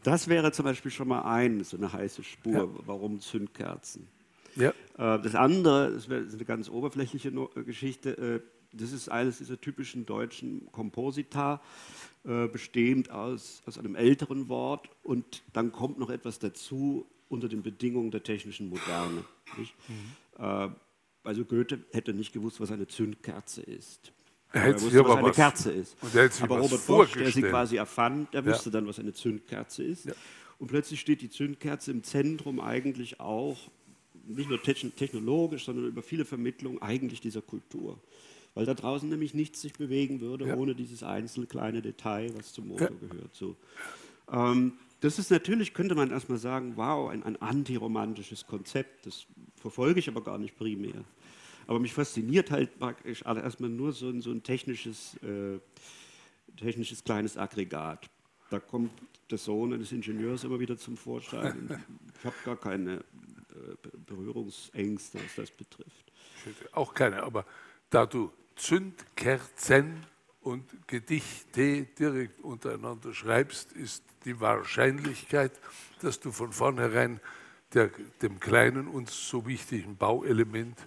das 0.03 0.29
wäre 0.29 0.51
zum 0.53 0.65
Beispiel 0.65 0.91
schon 0.91 1.09
mal 1.09 1.23
ein, 1.23 1.63
so 1.65 1.77
eine 1.77 1.93
heiße 1.93 2.23
Spur, 2.23 2.53
ja. 2.53 2.69
warum 2.87 3.21
Zündkerzen. 3.21 4.09
Ja. 4.57 4.71
Äh, 4.99 5.21
das 5.23 5.35
andere, 5.35 5.93
das 5.93 6.07
ist 6.07 6.35
eine 6.35 6.45
ganz 6.45 6.69
oberflächliche 6.69 7.29
äh, 7.29 7.63
Geschichte, 7.65 8.17
äh, 8.17 8.41
das 8.73 8.93
ist 8.93 9.09
eines 9.09 9.39
dieser 9.39 9.61
typischen 9.61 10.07
deutschen 10.07 10.71
Komposita, 10.71 11.61
bestehend 12.23 13.11
aus, 13.11 13.63
aus 13.67 13.79
einem 13.79 13.97
älteren 13.97 14.49
Wort 14.49 14.91
und 15.03 15.43
dann 15.55 15.73
kommt 15.73 15.99
noch 15.99 16.11
etwas 16.11 16.39
dazu 16.39 17.07
unter 17.29 17.49
den 17.49 17.63
Bedingungen 17.63 18.11
der 18.13 18.23
technischen 18.23 18.69
Moderne. 18.69 19.25
Mhm. 19.57 20.77
Also 21.25 21.45
Goethe 21.47 21.81
hätte 21.93 22.13
nicht 22.13 22.33
gewusst, 22.33 22.61
was 22.61 22.71
eine 22.71 22.87
Zündkerze 22.87 23.63
ist. 23.63 24.13
Er, 24.53 24.65
er 24.65 24.75
wusste, 24.81 25.05
was 25.05 25.17
eine 25.17 25.29
was, 25.29 25.37
Kerze 25.37 25.73
ist. 25.73 25.97
aber 26.43 26.59
Robert 26.59 26.87
Bosch, 26.87 27.13
der 27.13 27.31
sie 27.31 27.43
quasi 27.43 27.77
erfand, 27.77 28.35
der 28.35 28.45
wusste 28.45 28.71
ja. 28.71 28.73
dann, 28.75 28.87
was 28.87 28.99
eine 28.99 29.13
Zündkerze 29.13 29.83
ist. 29.83 30.07
Ja. 30.07 30.13
Und 30.59 30.67
plötzlich 30.67 31.01
steht 31.01 31.23
die 31.23 31.31
Zündkerze 31.31 31.91
im 31.91 32.03
Zentrum 32.03 32.61
eigentlich 32.61 33.21
auch 33.21 33.71
nicht 34.27 34.49
nur 34.49 34.63
technologisch, 34.63 35.65
sondern 35.65 35.87
über 35.87 36.03
viele 36.03 36.25
Vermittlungen 36.25 36.81
eigentlich 36.83 37.21
dieser 37.21 37.43
Kultur. 37.43 37.99
Weil 38.55 38.67
da 38.67 38.75
draußen 38.75 39.09
nämlich 39.09 39.35
nichts 39.35 39.61
sich 39.61 39.73
bewegen 39.75 40.21
würde, 40.21 40.49
ja. 40.49 40.57
ohne 40.57 40.75
dieses 40.75 41.03
einzelne 41.03 41.47
kleine 41.47 41.83
Detail, 41.83 42.33
was 42.37 42.53
zum 42.53 42.69
Motor 42.69 42.91
ja. 42.91 43.09
gehört. 43.09 43.35
So. 43.35 43.57
Ähm, 44.31 44.73
das 45.01 45.19
ist 45.19 45.31
natürlich, 45.31 45.73
könnte 45.73 45.95
man 45.95 46.11
erstmal 46.11 46.39
sagen, 46.39 46.73
wow, 46.77 47.11
ein, 47.11 47.23
ein 47.23 47.41
antiromantisches 47.41 48.47
Konzept. 48.47 49.07
Das 49.07 49.27
verfolge 49.57 50.01
ich 50.01 50.09
aber 50.09 50.23
gar 50.23 50.39
nicht 50.39 50.57
primär. 50.57 51.05
Aber 51.67 51.79
mich 51.79 51.93
fasziniert 51.93 52.51
halt 52.51 52.79
praktisch 52.79 53.23
erstmal 53.23 53.71
nur 53.71 53.93
so 53.93 54.09
ein, 54.09 54.21
so 54.21 54.31
ein 54.31 54.43
technisches, 54.43 55.17
äh, 55.23 55.61
technisches 56.57 57.05
kleines 57.05 57.37
Aggregat. 57.37 58.11
Da 58.51 58.59
kommt 58.59 58.91
der 59.31 59.39
Sohn 59.39 59.73
eines 59.73 59.93
Ingenieurs 59.93 60.43
immer 60.43 60.59
wieder 60.59 60.77
zum 60.77 60.97
Vorschein. 60.97 61.79
Ich 62.21 62.27
habe 62.27 62.37
gar 62.45 62.57
keine 62.57 63.03
Berührungsängste, 64.07 65.19
was 65.19 65.35
das 65.37 65.51
betrifft. 65.51 66.13
Auch 66.73 66.95
keine, 66.95 67.23
aber 67.23 67.45
da 67.91 68.07
du 68.07 68.33
Zündkerzen 68.57 70.07
und 70.41 70.65
Gedichte 70.87 71.85
direkt 71.99 72.41
untereinander 72.41 73.13
schreibst, 73.13 73.73
ist 73.73 74.05
die 74.25 74.41
Wahrscheinlichkeit, 74.41 75.53
dass 76.01 76.21
du 76.21 76.33
von 76.33 76.53
vornherein 76.53 77.21
der, 77.75 77.91
dem 78.23 78.41
kleinen 78.41 78.89
und 78.89 79.11
so 79.11 79.47
wichtigen 79.47 79.97
Bauelement 79.97 80.79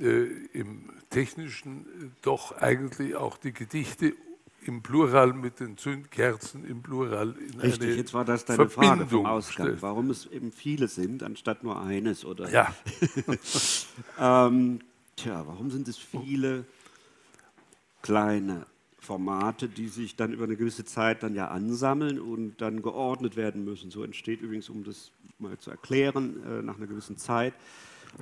äh, 0.00 0.24
im 0.52 0.90
Technischen 1.10 1.86
äh, 1.86 2.10
doch 2.22 2.52
eigentlich 2.52 3.16
auch 3.16 3.38
die 3.38 3.52
Gedichte 3.52 4.14
im 4.62 4.82
Plural 4.82 5.32
mit 5.32 5.60
den 5.60 5.76
Zündkerzen 5.76 6.64
im 6.64 6.82
Plural 6.82 7.34
in 7.38 7.60
Richtig, 7.60 7.96
jetzt 7.96 8.12
war 8.14 8.24
das 8.24 8.44
deine 8.44 8.68
Verbindung 8.68 8.98
Frage 8.98 9.10
vom 9.10 9.26
Ausgang, 9.26 9.66
stellt. 9.66 9.82
warum 9.82 10.10
es 10.10 10.26
eben 10.26 10.52
viele 10.52 10.88
sind, 10.88 11.22
anstatt 11.22 11.64
nur 11.64 11.80
eines, 11.80 12.24
oder? 12.24 12.50
Ja. 12.50 12.74
ähm, 14.18 14.80
tja, 15.16 15.46
warum 15.46 15.70
sind 15.70 15.88
es 15.88 15.96
viele 15.96 16.64
kleine 18.02 18.66
Formate, 18.98 19.68
die 19.68 19.88
sich 19.88 20.16
dann 20.16 20.32
über 20.32 20.44
eine 20.44 20.56
gewisse 20.56 20.84
Zeit 20.84 21.22
dann 21.22 21.34
ja 21.34 21.48
ansammeln 21.48 22.20
und 22.20 22.60
dann 22.60 22.82
geordnet 22.82 23.36
werden 23.36 23.64
müssen? 23.64 23.90
So 23.90 24.02
entsteht 24.02 24.42
übrigens, 24.42 24.68
um 24.68 24.84
das 24.84 25.12
mal 25.38 25.56
zu 25.58 25.70
erklären, 25.70 26.42
äh, 26.44 26.62
nach 26.62 26.76
einer 26.76 26.86
gewissen 26.86 27.16
Zeit, 27.16 27.54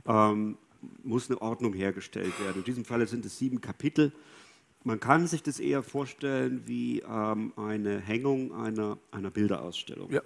ähm, 0.07 0.59
muss 1.03 1.31
eine 1.31 1.41
Ordnung 1.41 1.73
hergestellt 1.73 2.39
werden. 2.41 2.59
In 2.59 2.65
diesem 2.65 2.85
Fall 2.85 3.07
sind 3.09 3.25
es 3.25 3.39
sieben 3.39 3.61
Kapitel 3.61 4.13
man 4.87 5.01
kann 5.01 5.27
sich 5.27 5.43
das 5.43 5.59
eher 5.59 5.83
vorstellen 5.83 6.63
wie 6.67 7.01
ähm, 7.01 7.53
eine 7.57 7.99
Hängung 7.99 8.55
einer, 8.55 8.99
einer 9.11 9.33
Bilderausstellung. 9.33 10.13
Ja. 10.13 10.23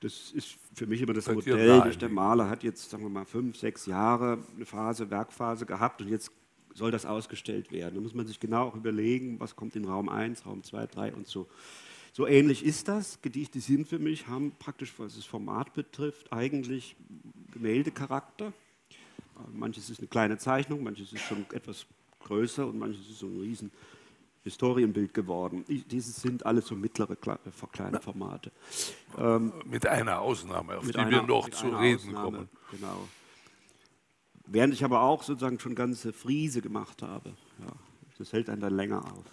Das 0.00 0.30
ist 0.32 0.58
für 0.74 0.86
mich 0.86 1.00
immer 1.00 1.14
das 1.14 1.24
Bei 1.24 1.34
Modell. 1.34 1.80
Der 1.96 2.08
Maler 2.10 2.50
hat 2.50 2.62
jetzt, 2.62 2.90
sagen 2.90 3.02
wir 3.02 3.08
mal, 3.08 3.24
fünf, 3.24 3.56
sechs 3.56 3.86
Jahre 3.86 4.38
eine 4.54 4.66
Phase, 4.66 5.10
Werkphase 5.10 5.64
gehabt 5.64 6.02
und 6.02 6.08
jetzt 6.08 6.30
soll 6.74 6.90
das 6.90 7.06
ausgestellt 7.06 7.72
werden. 7.72 7.94
Da 7.94 8.00
muss 8.02 8.14
man 8.14 8.26
sich 8.26 8.40
genau 8.40 8.68
auch 8.68 8.76
überlegen, 8.76 9.40
was 9.40 9.56
kommt 9.56 9.74
in 9.74 9.86
Raum 9.86 10.10
1, 10.10 10.44
Raum 10.44 10.62
2, 10.62 10.86
3 10.86 11.14
und 11.14 11.26
so. 11.26 11.48
So 12.12 12.26
ähnlich 12.26 12.62
ist 12.62 12.88
das. 12.88 13.22
Gedichte 13.22 13.60
sind 13.60 13.88
für 13.88 13.98
mich, 13.98 14.26
haben 14.26 14.52
praktisch, 14.58 14.92
was 14.98 15.16
das 15.16 15.24
Format 15.24 15.72
betrifft, 15.72 16.30
eigentlich 16.30 16.94
Gemäldecharakter. 17.52 18.52
Manches 19.52 19.88
ist 19.88 20.00
eine 20.00 20.08
kleine 20.08 20.36
Zeichnung, 20.36 20.82
manches 20.82 21.14
ist 21.14 21.22
schon 21.22 21.46
etwas 21.52 21.86
größer 22.20 22.66
und 22.66 22.78
manches 22.78 23.08
ist 23.08 23.18
so 23.18 23.26
ein 23.26 23.40
riesen 23.40 23.70
Historienbild 24.42 25.12
geworden. 25.12 25.64
Diese 25.68 26.12
sind 26.12 26.46
alles 26.46 26.66
so 26.66 26.74
mittlere 26.74 27.16
kleine 27.16 28.00
Formate. 28.00 28.50
Ähm, 29.18 29.52
mit 29.66 29.86
einer 29.86 30.20
Ausnahme, 30.20 30.78
auf 30.78 30.86
die 30.86 30.96
einer, 30.96 31.10
wir 31.10 31.22
noch 31.22 31.50
zu 31.50 31.68
reden 31.68 31.98
Ausnahme, 31.98 32.24
kommen. 32.24 32.48
Genau. 32.70 33.08
Während 34.46 34.72
ich 34.72 34.82
aber 34.82 35.02
auch 35.02 35.22
sozusagen 35.22 35.60
schon 35.60 35.74
ganze 35.74 36.12
Friese 36.12 36.62
gemacht 36.62 37.02
habe. 37.02 37.30
Ja, 37.60 37.72
das 38.18 38.32
hält 38.32 38.48
einen 38.48 38.62
dann 38.62 38.74
länger 38.74 39.04
auf. 39.04 39.24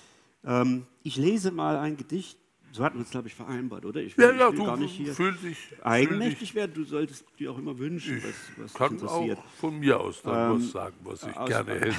ähm, 0.44 0.86
ich 1.02 1.16
lese 1.16 1.50
mal 1.50 1.78
ein 1.78 1.96
Gedicht 1.96 2.38
so 2.74 2.82
hatten 2.82 2.96
wir 2.96 3.02
uns, 3.02 3.10
glaube 3.10 3.28
ich, 3.28 3.34
vereinbart, 3.36 3.84
oder? 3.84 4.00
Ich 4.02 4.18
will, 4.18 4.24
ja, 4.24 4.32
ja, 4.32 4.50
ich 4.50 4.58
will 4.58 4.66
gar 4.66 4.76
nicht 4.76 4.96
hier 4.96 5.14
fühl 5.14 5.32
dich, 5.34 5.58
eigenmächtig 5.84 6.56
werden. 6.56 6.72
Du 6.74 6.82
solltest 6.82 7.24
dir 7.38 7.52
auch 7.52 7.58
immer 7.58 7.78
wünschen, 7.78 8.20
was, 8.20 8.64
was 8.64 8.74
kann 8.74 8.94
interessiert. 8.94 9.38
auch 9.38 9.46
von 9.60 9.78
mir 9.78 10.00
aus 10.00 10.22
dann 10.22 10.56
ähm, 10.56 10.58
was 10.58 10.72
sagen, 10.72 10.96
was 11.04 11.22
ich 11.22 11.36
aus, 11.36 11.48
gerne 11.48 11.70
hätte. 11.80 11.94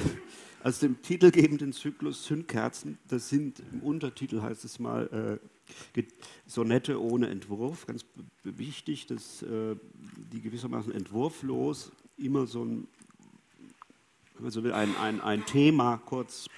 Aus 0.62 0.78
dem 0.80 1.00
titelgebenden 1.00 1.72
Zyklus 1.72 2.24
Zündkerzen, 2.24 2.98
das 3.08 3.30
sind, 3.30 3.62
im 3.72 3.80
Untertitel 3.80 4.42
heißt 4.42 4.66
es 4.66 4.78
mal, 4.78 5.40
äh, 5.96 6.02
Sonette 6.46 7.00
ohne 7.00 7.28
Entwurf. 7.28 7.86
Ganz 7.86 8.04
wichtig, 8.44 9.06
dass 9.06 9.42
äh, 9.44 9.76
die 10.30 10.42
gewissermaßen 10.42 10.92
entwurflos 10.92 11.90
immer 12.18 12.46
so 12.46 12.62
ein, 12.62 12.86
wenn 14.34 14.42
man 14.42 14.50
so 14.50 14.62
will, 14.62 14.74
ein, 14.74 14.94
ein, 14.98 15.22
ein 15.22 15.46
Thema 15.46 15.96
kurz 16.04 16.48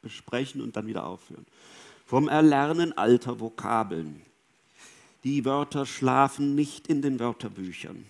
besprechen 0.00 0.60
und 0.62 0.74
dann 0.74 0.88
wieder 0.88 1.06
aufführen 1.06 1.46
vom 2.12 2.28
Erlernen 2.28 2.92
alter 2.98 3.40
Vokabeln. 3.40 4.20
Die 5.24 5.46
Wörter 5.46 5.86
schlafen 5.86 6.54
nicht 6.54 6.88
in 6.88 7.00
den 7.00 7.18
Wörterbüchern. 7.18 8.04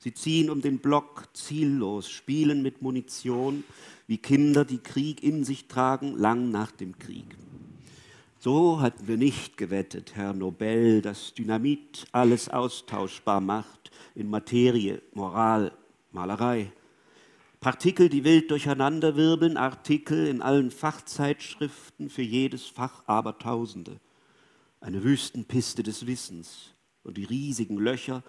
Sie 0.00 0.12
ziehen 0.12 0.50
um 0.50 0.62
den 0.62 0.80
Block 0.80 1.28
ziellos, 1.32 2.10
spielen 2.10 2.60
mit 2.60 2.82
Munition, 2.82 3.62
wie 4.08 4.18
Kinder, 4.18 4.64
die 4.64 4.78
Krieg 4.78 5.22
in 5.22 5.44
sich 5.44 5.68
tragen, 5.68 6.16
lang 6.16 6.50
nach 6.50 6.72
dem 6.72 6.98
Krieg. 6.98 7.36
So 8.40 8.80
hatten 8.80 9.06
wir 9.06 9.16
nicht 9.16 9.56
gewettet, 9.56 10.16
Herr 10.16 10.32
Nobel, 10.32 11.00
dass 11.00 11.32
Dynamit 11.32 12.04
alles 12.10 12.48
austauschbar 12.48 13.40
macht 13.40 13.92
in 14.16 14.28
Materie, 14.28 15.00
Moral, 15.14 15.70
Malerei. 16.10 16.72
Partikel, 17.66 18.08
die 18.08 18.22
wild 18.22 18.52
durcheinanderwirbeln, 18.52 19.56
Artikel 19.56 20.28
in 20.28 20.40
allen 20.40 20.70
Fachzeitschriften, 20.70 22.10
für 22.10 22.22
jedes 22.22 22.66
Fach 22.66 23.02
aber 23.08 23.40
Tausende. 23.40 23.98
Eine 24.80 25.02
Wüstenpiste 25.02 25.82
des 25.82 26.06
Wissens 26.06 26.74
und 27.02 27.16
die 27.16 27.24
riesigen 27.24 27.76
Löcher 27.76 28.22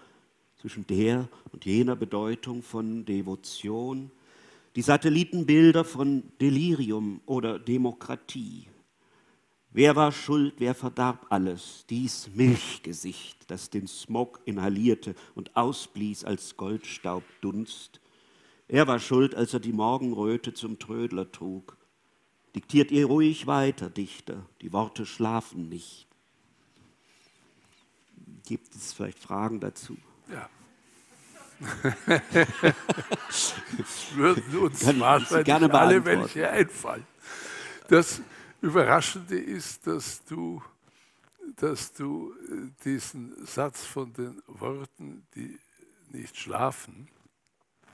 zwischen 0.56 0.88
der 0.88 1.28
und 1.52 1.64
jener 1.66 1.94
Bedeutung 1.94 2.64
von 2.64 3.04
Devotion, 3.04 4.10
die 4.74 4.82
Satellitenbilder 4.82 5.84
von 5.84 6.24
Delirium 6.40 7.20
oder 7.24 7.60
Demokratie. 7.60 8.66
Wer 9.70 9.94
war 9.94 10.10
schuld, 10.10 10.54
wer 10.58 10.74
verdarb 10.74 11.26
alles? 11.30 11.84
Dies 11.88 12.28
Milchgesicht, 12.34 13.48
das 13.48 13.70
den 13.70 13.86
Smog 13.86 14.40
inhalierte 14.46 15.14
und 15.36 15.54
ausblies 15.54 16.24
als 16.24 16.56
Goldstaubdunst, 16.56 18.00
er 18.68 18.86
war 18.86 18.98
schuld, 18.98 19.34
als 19.34 19.54
er 19.54 19.60
die 19.60 19.72
Morgenröte 19.72 20.52
zum 20.52 20.78
Trödler 20.78 21.32
trug. 21.32 21.76
Diktiert 22.54 22.90
ihr 22.90 23.06
ruhig 23.06 23.46
weiter, 23.46 23.88
Dichter, 23.88 24.44
die 24.60 24.72
Worte 24.72 25.06
schlafen 25.06 25.68
nicht. 25.68 26.06
Gibt 28.46 28.74
es 28.74 28.92
vielleicht 28.92 29.18
Fragen 29.18 29.60
dazu? 29.60 29.96
Ja. 30.30 30.48
würden 34.14 34.58
uns 34.58 34.80
Kann 34.80 35.00
wahrscheinlich 35.00 35.44
gerne 35.44 35.72
alle 35.74 36.04
welche 36.04 36.48
einfallen. 36.48 37.06
Das 37.88 38.20
Überraschende 38.60 39.38
ist, 39.38 39.86
dass 39.86 40.24
du, 40.24 40.62
dass 41.56 41.92
du 41.92 42.32
äh, 42.48 42.70
diesen 42.84 43.34
Satz 43.44 43.84
von 43.84 44.12
den 44.12 44.40
Worten, 44.46 45.26
die 45.34 45.58
nicht 46.10 46.36
schlafen, 46.36 47.08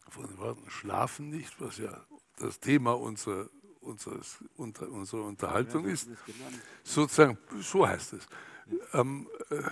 von 0.08 0.26
den 0.26 0.38
Worten 0.38 0.70
schlafen 0.70 1.30
nicht, 1.30 1.60
was 1.60 1.78
ja 1.78 2.04
das 2.38 2.60
Thema 2.60 2.92
unserer, 2.92 3.48
unseres, 3.80 4.38
unter, 4.56 4.88
unserer 4.88 5.24
Unterhaltung 5.24 5.86
ist. 5.86 6.08
Sozusagen, 6.82 7.38
so 7.60 7.86
heißt 7.86 8.14
es. 8.14 8.26
Am, 8.92 9.28
äh, 9.50 9.62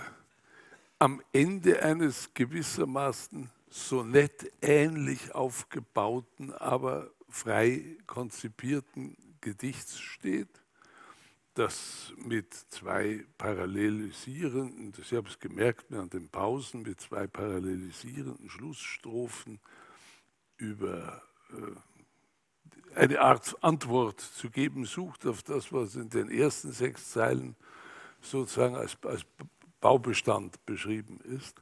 am 0.99 1.21
Ende 1.31 1.81
eines 1.81 2.33
gewissermaßen 2.33 3.49
sonettähnlich 3.69 5.33
aufgebauten, 5.33 6.53
aber 6.53 7.09
frei 7.29 7.97
konzipierten 8.05 9.17
Gedichts 9.41 9.99
steht, 9.99 10.47
das 11.55 12.13
mit 12.17 12.53
zwei 12.69 13.25
parallelisierenden, 13.37 14.93
ich 14.97 15.13
habe 15.13 15.29
es 15.29 15.39
gemerkt 15.39 15.91
mir 15.91 15.99
an 15.99 16.09
den 16.09 16.29
Pausen, 16.29 16.83
mit 16.83 16.99
zwei 17.01 17.27
parallelisierenden 17.27 18.49
Schlussstrophen 18.49 19.59
über 20.63 21.21
äh, 21.51 22.95
eine 22.95 23.19
Art 23.19 23.55
Antwort 23.61 24.21
zu 24.21 24.49
geben 24.49 24.85
sucht 24.85 25.25
auf 25.25 25.43
das, 25.43 25.73
was 25.73 25.95
in 25.95 26.09
den 26.09 26.29
ersten 26.29 26.71
sechs 26.71 27.11
Zeilen 27.11 27.55
sozusagen 28.21 28.75
als, 28.75 28.97
als 29.03 29.25
Baubestand 29.81 30.65
beschrieben 30.65 31.19
ist. 31.21 31.61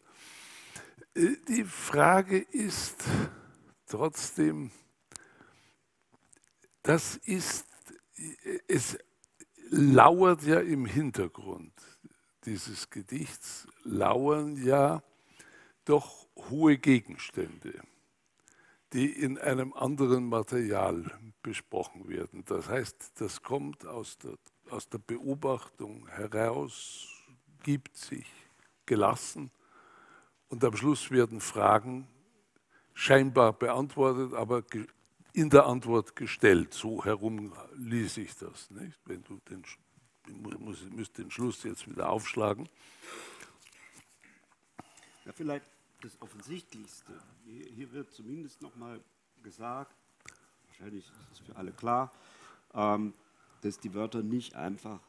Äh, 1.15 1.35
die 1.47 1.63
Frage 1.63 2.37
ist 2.37 3.03
trotzdem, 3.87 4.71
das 6.83 7.15
ist, 7.17 7.65
es 8.67 8.97
lauert 9.69 10.43
ja 10.43 10.59
im 10.59 10.85
Hintergrund 10.85 11.73
dieses 12.45 12.89
Gedichts, 12.89 13.67
lauern 13.83 14.57
ja 14.63 15.01
doch 15.85 16.27
hohe 16.49 16.77
Gegenstände 16.77 17.81
die 18.93 19.09
in 19.09 19.37
einem 19.37 19.73
anderen 19.73 20.27
Material 20.27 21.19
besprochen 21.41 22.07
werden. 22.09 22.43
Das 22.45 22.67
heißt, 22.67 23.13
das 23.15 23.41
kommt 23.41 23.85
aus 23.85 24.17
der, 24.17 24.35
aus 24.69 24.89
der 24.89 24.99
Beobachtung 24.99 26.07
heraus, 26.07 27.07
gibt 27.63 27.95
sich 27.95 28.27
gelassen 28.85 29.51
und 30.49 30.63
am 30.63 30.75
Schluss 30.75 31.09
werden 31.11 31.39
Fragen 31.39 32.07
scheinbar 32.93 33.53
beantwortet, 33.53 34.33
aber 34.33 34.63
in 35.33 35.49
der 35.49 35.65
Antwort 35.65 36.15
gestellt. 36.15 36.73
So 36.73 37.03
herum 37.05 37.53
ließ 37.77 38.17
ich 38.17 38.35
das. 38.35 38.69
Nicht? 38.69 38.99
Wenn 39.05 39.23
du 39.23 39.39
den, 39.49 39.63
muss, 40.59 40.83
müsst 40.89 41.17
den 41.17 41.31
Schluss 41.31 41.63
jetzt 41.63 41.89
wieder 41.89 42.09
aufschlagen. 42.09 42.67
Ja, 45.25 45.31
vielleicht 45.31 45.65
das 46.01 46.21
Offensichtlichste. 46.21 47.13
Hier 47.45 47.91
wird 47.91 48.11
zumindest 48.11 48.61
nochmal 48.61 48.99
gesagt, 49.43 49.95
wahrscheinlich 50.67 51.05
ist 51.05 51.31
es 51.31 51.39
für 51.39 51.55
alle 51.55 51.71
klar, 51.71 52.11
ähm, 52.73 53.13
dass 53.61 53.79
die 53.79 53.93
Wörter 53.93 54.23
nicht 54.23 54.55
einfach 54.55 54.99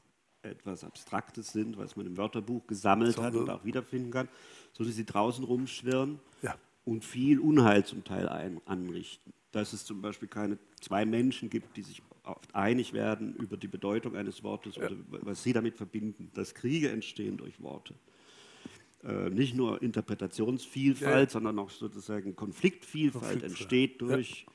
etwas 0.42 0.84
Abstraktes 0.84 1.52
sind, 1.52 1.76
was 1.78 1.96
man 1.96 2.06
im 2.06 2.16
Wörterbuch 2.16 2.66
gesammelt 2.66 3.14
Sondern 3.14 3.34
hat 3.34 3.40
und 3.40 3.50
auch 3.50 3.64
wiederfinden 3.64 4.10
kann, 4.10 4.28
sondern 4.72 4.94
sie 4.94 5.06
draußen 5.06 5.44
rumschwirren 5.44 6.18
ja. 6.42 6.56
und 6.84 7.04
viel 7.04 7.38
Unheil 7.38 7.84
zum 7.84 8.04
Teil 8.04 8.28
ein, 8.28 8.60
anrichten. 8.66 9.32
Dass 9.52 9.72
es 9.72 9.84
zum 9.84 10.02
Beispiel 10.02 10.28
keine 10.28 10.58
zwei 10.80 11.04
Menschen 11.04 11.50
gibt, 11.50 11.76
die 11.76 11.82
sich 11.82 12.02
oft 12.24 12.54
einig 12.54 12.92
werden 12.92 13.34
über 13.36 13.56
die 13.56 13.68
Bedeutung 13.68 14.16
eines 14.16 14.42
Wortes 14.42 14.76
ja. 14.76 14.86
oder 14.86 14.96
was 15.08 15.42
sie 15.42 15.52
damit 15.52 15.76
verbinden. 15.76 16.30
Dass 16.34 16.54
Kriege 16.54 16.90
entstehen 16.90 17.36
durch 17.36 17.60
Worte. 17.62 17.94
Äh, 19.04 19.30
nicht 19.30 19.54
nur 19.54 19.82
Interpretationsvielfalt, 19.82 21.28
ja. 21.28 21.32
sondern 21.32 21.58
auch 21.58 21.70
sozusagen 21.70 22.36
Konfliktvielfalt, 22.36 23.40
Konfliktvielfalt. 23.42 23.60
entsteht 23.60 24.00
durch 24.00 24.46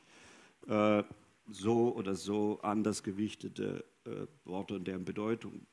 äh, 0.68 1.04
so 1.50 1.94
oder 1.96 2.16
so 2.16 2.60
anders 2.62 3.04
gewichtete 3.04 3.84
äh, 4.06 4.26
Worte 4.46 4.76
und 4.76 4.88
deren 4.88 5.04
Bedeutung. 5.04 5.66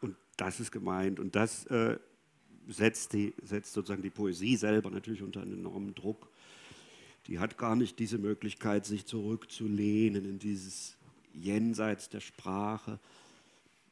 Und 0.00 0.16
das 0.36 0.58
ist 0.58 0.72
gemeint. 0.72 1.20
Und 1.20 1.36
das 1.36 1.66
äh, 1.66 1.98
setzt, 2.68 3.12
die, 3.12 3.34
setzt 3.42 3.74
sozusagen 3.74 4.02
die 4.02 4.10
Poesie 4.10 4.56
selber 4.56 4.90
natürlich 4.90 5.22
unter 5.22 5.42
einen 5.42 5.58
enormen 5.58 5.94
Druck. 5.94 6.30
Die 7.26 7.38
hat 7.38 7.58
gar 7.58 7.76
nicht 7.76 7.98
diese 7.98 8.18
Möglichkeit, 8.18 8.86
sich 8.86 9.06
zurückzulehnen 9.06 10.24
in 10.24 10.38
dieses 10.38 10.96
Jenseits 11.32 12.08
der 12.08 12.20
Sprache. 12.20 12.98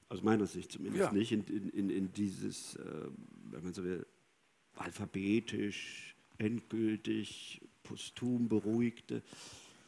Aus 0.09 0.23
meiner 0.23 0.47
Sicht 0.47 0.73
zumindest 0.73 1.05
ja. 1.05 1.13
nicht, 1.13 1.33
in, 1.33 1.45
in, 1.71 1.91
in 1.91 2.13
dieses, 2.13 2.77
äh, 2.77 2.83
wenn 3.51 3.65
man 3.65 3.73
so 3.73 3.85
will, 3.85 4.07
alphabetisch, 4.77 6.15
endgültig, 6.39 7.61
posthum 7.83 8.49
beruhigte, 8.49 9.23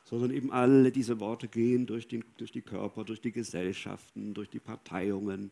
sondern 0.04 0.30
eben 0.30 0.52
alle 0.52 0.92
diese 0.92 1.18
Worte 1.20 1.48
gehen 1.48 1.86
durch, 1.86 2.06
den, 2.06 2.24
durch 2.36 2.52
die 2.52 2.62
Körper, 2.62 3.04
durch 3.04 3.20
die 3.20 3.32
Gesellschaften, 3.32 4.34
durch 4.34 4.50
die 4.50 4.60
Parteiungen, 4.60 5.50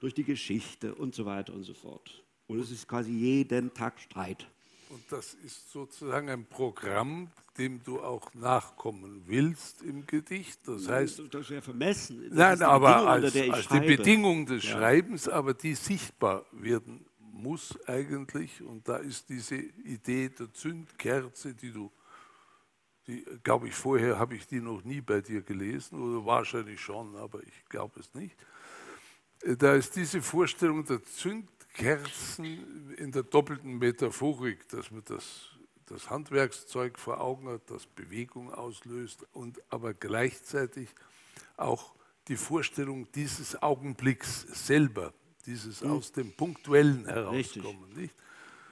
durch 0.00 0.14
die 0.14 0.24
Geschichte 0.24 0.94
und 0.94 1.14
so 1.14 1.24
weiter 1.24 1.54
und 1.54 1.64
so 1.64 1.74
fort. 1.74 2.22
Und 2.46 2.58
es 2.58 2.70
ist 2.70 2.86
quasi 2.86 3.10
jeden 3.10 3.72
Tag 3.72 3.98
Streit. 4.00 4.46
Und 4.90 5.02
das 5.10 5.34
ist 5.34 5.72
sozusagen 5.72 6.28
ein 6.28 6.44
Programm, 6.44 7.30
dem 7.56 7.82
du 7.82 8.00
auch 8.00 8.32
nachkommen 8.34 9.22
willst 9.26 9.82
im 9.82 10.06
Gedicht. 10.06 10.60
Das 10.66 10.88
heißt, 10.88 11.22
das 11.32 11.50
wäre 11.50 11.62
vermessen. 11.62 12.28
Das 12.28 12.60
nein, 12.60 12.62
aber 12.62 13.08
als, 13.08 13.34
als 13.34 13.68
die 13.68 13.80
Bedingung 13.80 14.46
des 14.46 14.62
ja. 14.64 14.72
Schreibens, 14.72 15.28
aber 15.28 15.54
die 15.54 15.74
sichtbar 15.74 16.44
werden 16.52 17.04
muss 17.44 17.78
eigentlich. 17.86 18.62
Und 18.62 18.88
da 18.88 18.96
ist 18.96 19.28
diese 19.28 19.56
Idee 19.56 20.30
der 20.30 20.52
Zündkerze, 20.52 21.54
die 21.54 21.70
du, 21.70 21.92
die 23.06 23.24
glaube 23.44 23.68
ich, 23.68 23.74
vorher 23.74 24.18
habe 24.18 24.34
ich 24.34 24.46
die 24.46 24.60
noch 24.60 24.82
nie 24.82 25.02
bei 25.02 25.20
dir 25.20 25.42
gelesen 25.42 26.00
oder 26.00 26.24
wahrscheinlich 26.24 26.80
schon, 26.80 27.14
aber 27.16 27.42
ich 27.42 27.68
glaube 27.68 28.00
es 28.00 28.12
nicht. 28.14 28.36
Da 29.58 29.74
ist 29.74 29.94
diese 29.94 30.22
Vorstellung 30.22 30.86
der 30.86 31.04
Zündkerzen 31.04 32.94
in 32.96 33.12
der 33.12 33.24
doppelten 33.24 33.78
Metaphorik, 33.78 34.66
dass 34.70 34.90
man 34.90 35.02
das, 35.04 35.50
das 35.84 36.08
Handwerkszeug 36.08 36.98
vor 36.98 37.20
Augen 37.20 37.48
hat, 37.48 37.70
das 37.70 37.86
Bewegung 37.86 38.50
auslöst 38.52 39.26
und 39.34 39.60
aber 39.70 39.92
gleichzeitig 39.92 40.88
auch 41.58 41.94
die 42.28 42.36
Vorstellung 42.36 43.06
dieses 43.12 43.62
Augenblicks 43.62 44.46
selber 44.66 45.12
dieses 45.46 45.82
mhm. 45.82 45.90
aus 45.90 46.12
dem 46.12 46.32
Punktuellen 46.32 47.06
herauskommen. 47.06 47.92
Nicht? 47.94 48.14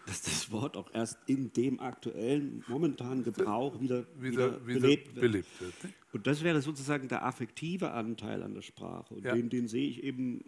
Dass 0.06 0.22
das 0.22 0.50
Wort 0.50 0.76
auch 0.76 0.92
erst 0.92 1.18
in 1.26 1.52
dem 1.52 1.78
aktuellen, 1.78 2.64
momentanen 2.66 3.22
Gebrauch 3.22 3.80
wieder, 3.80 4.04
wieder, 4.20 4.66
wieder 4.66 4.80
belebt, 4.80 5.14
belebt 5.14 5.60
wird. 5.60 5.82
wird 5.84 5.94
und 6.12 6.26
das 6.26 6.42
wäre 6.42 6.60
sozusagen 6.60 7.08
der 7.08 7.24
affektive 7.24 7.92
Anteil 7.92 8.42
an 8.42 8.54
der 8.54 8.62
Sprache. 8.62 9.14
Und 9.14 9.24
ja. 9.24 9.34
den, 9.34 9.48
den 9.48 9.68
sehe 9.68 9.88
ich 9.88 10.02
eben 10.02 10.44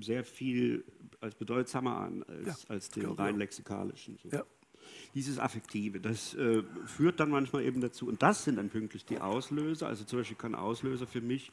sehr 0.00 0.24
viel 0.24 0.84
als 1.20 1.34
bedeutsamer 1.36 1.98
an, 1.98 2.22
als, 2.24 2.46
ja, 2.46 2.70
als 2.70 2.88
den 2.88 3.06
rein 3.06 3.38
lexikalischen. 3.38 4.18
So. 4.22 4.30
Ja. 4.30 4.44
Dieses 5.14 5.38
Affektive, 5.38 6.00
das 6.00 6.34
äh, 6.34 6.62
führt 6.86 7.20
dann 7.20 7.30
manchmal 7.30 7.64
eben 7.64 7.80
dazu, 7.80 8.08
und 8.08 8.22
das 8.22 8.44
sind 8.44 8.56
dann 8.56 8.68
pünktlich 8.68 9.04
die 9.04 9.20
Auslöser. 9.20 9.86
Also 9.86 10.04
zum 10.04 10.18
Beispiel 10.18 10.36
kann 10.36 10.54
Auslöser 10.54 11.06
für 11.06 11.20
mich 11.20 11.50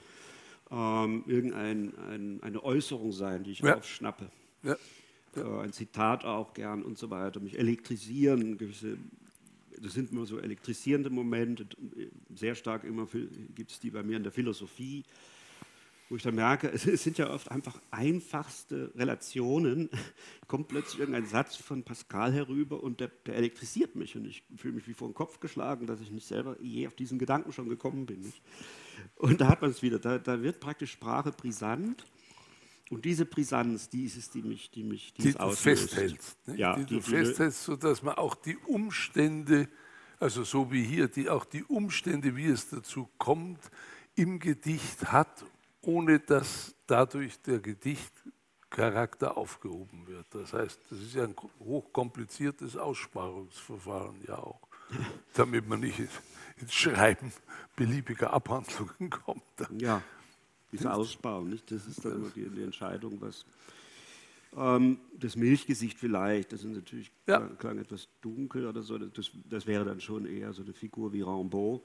ähm, 0.72 1.24
irgendeine 1.28 2.40
ein, 2.42 2.58
Äußerung 2.58 3.12
sein, 3.12 3.44
die 3.44 3.52
ich 3.52 3.60
ja. 3.60 3.76
aufschnappe. 3.76 4.30
Ja. 4.64 4.76
Ja. 5.36 5.42
Äh, 5.42 5.64
ein 5.64 5.74
Zitat 5.74 6.26
auch 6.26 6.54
gern 6.54 6.84
und 6.84 6.98
so 6.98 7.10
weiter. 7.10 7.40
Mich 7.40 7.58
elektrisieren, 7.58 8.58
gewisse, 8.58 8.98
das 9.82 9.94
sind 9.94 10.12
immer 10.12 10.26
so 10.26 10.40
elektrisierende 10.40 11.10
Momente. 11.10 11.66
Sehr 12.36 12.56
stark 12.56 12.84
immer 12.84 13.08
gibt 13.56 13.72
es 13.72 13.80
die 13.80 13.90
bei 13.90 14.04
mir 14.04 14.18
in 14.18 14.24
der 14.24 14.32
Philosophie, 14.32 15.04
wo 16.12 16.18
ich 16.18 16.24
dann 16.24 16.36
merke, 16.36 16.70
es, 16.74 16.84
sind 16.84 17.18
ja 17.18 17.30
oft 17.30 17.50
einfach 17.50 17.82
einfachste 17.90 18.92
Relationen. 18.96 19.90
Kommt 20.48 20.68
plötzlich 20.68 21.00
irgendein 21.00 21.26
Satz 21.26 21.56
von 21.56 21.84
Pascal 21.84 22.34
herüber 22.34 22.84
und 22.84 23.00
der, 23.00 23.10
der 23.26 23.36
elektrisiert 23.36 23.96
mich 23.96 24.18
und 24.18 24.26
ich 24.26 24.44
fühle 24.58 24.74
mich 24.74 24.88
wie 24.90 24.94
vor 24.94 25.08
den 25.08 25.14
Kopf 25.14 25.40
geschlagen, 25.40 25.88
dass 25.88 26.02
ich 26.02 26.12
nicht 26.12 26.28
selber 26.28 26.58
je 26.60 26.86
auf 26.88 26.96
diesen 26.96 27.18
Gedanken 27.18 27.54
schon 27.54 27.70
gekommen 27.70 28.06
bin. 28.06 28.20
Nicht? 28.20 28.42
Und 29.16 29.40
da 29.40 29.48
hat 29.48 29.62
man 29.62 29.72
es 29.72 29.82
wieder, 29.82 30.00
da, 30.00 30.20
da, 30.20 30.42
wird 30.42 30.60
praktisch 30.60 30.92
Sprache 30.92 31.32
brisant. 31.32 32.06
Und 32.90 33.06
diese 33.06 33.26
Brisanz, 33.26 33.88
die 33.88 34.04
ist 34.04 34.18
es, 34.18 34.30
die 34.30 34.42
mich, 34.42 34.70
die 34.70 34.84
mich 34.84 35.14
die, 35.14 35.22
die 35.22 35.32
du 35.32 35.50
festhältst. 35.52 36.46
Ne? 36.46 36.58
Ja, 36.58 36.76
die, 36.76 36.86
die 36.86 36.96
du 36.96 37.02
festhältst, 37.02 37.64
sodass 37.64 38.04
man 38.04 38.16
auch 38.16 38.36
die 38.36 38.58
Umstände, 38.58 39.70
also 40.20 40.44
so 40.44 40.74
wie 40.74 40.84
hier, 40.84 41.08
die 41.08 41.30
auch 41.30 41.46
die 41.46 41.64
Umstände, 41.64 42.36
wie 42.36 42.48
es 42.48 42.70
dazu 42.70 43.08
kommt, 43.18 43.62
im 44.16 44.40
Gedicht 44.40 45.06
hat, 45.06 45.46
ohne 45.82 46.20
dass 46.20 46.76
dadurch 46.88 47.42
der 47.42 47.60
Gedichtcharakter 47.60 49.38
aufgehoben 49.38 50.08
wird. 50.08 50.26
Das 50.32 50.54
heißt, 50.54 50.80
das 50.90 51.00
ist 51.00 51.16
ja 51.16 51.24
ein 51.24 51.36
hochkompliziertes 51.60 52.78
Aussparungsverfahren 52.78 54.22
ja 54.28 54.38
auch, 54.38 54.62
damit 55.34 55.68
man 55.68 55.80
nicht 55.82 56.00
ins 56.58 56.74
Schreiben 56.74 57.32
beliebiger 57.76 58.32
Abhandlungen 58.34 59.10
kommt. 59.10 59.44
Ja, 59.78 60.02
dieser 60.72 60.96
Ausbau, 60.96 61.42
nicht? 61.42 61.70
das 61.72 61.88
ist 61.88 62.04
dann 62.06 62.14
immer 62.14 62.30
die, 62.30 62.48
die 62.50 62.64
Entscheidung, 62.64 63.20
was. 63.20 63.46
Ähm, 64.56 65.00
das 65.18 65.36
Milchgesicht 65.36 65.98
vielleicht, 65.98 66.52
das 66.52 66.64
ist 66.64 66.76
natürlich 66.76 67.12
ja. 67.26 67.40
klang, 67.40 67.78
etwas 67.78 68.10
dunkel 68.22 68.68
oder 68.68 68.82
so, 68.82 68.98
das, 68.98 69.32
das, 69.46 69.66
wäre 69.66 69.86
dann 69.86 70.02
schon 70.02 70.26
eher 70.26 70.52
so 70.52 70.62
eine 70.62 70.74
Figur 70.74 71.14
wie 71.14 71.22
Rimbaud, 71.22 71.82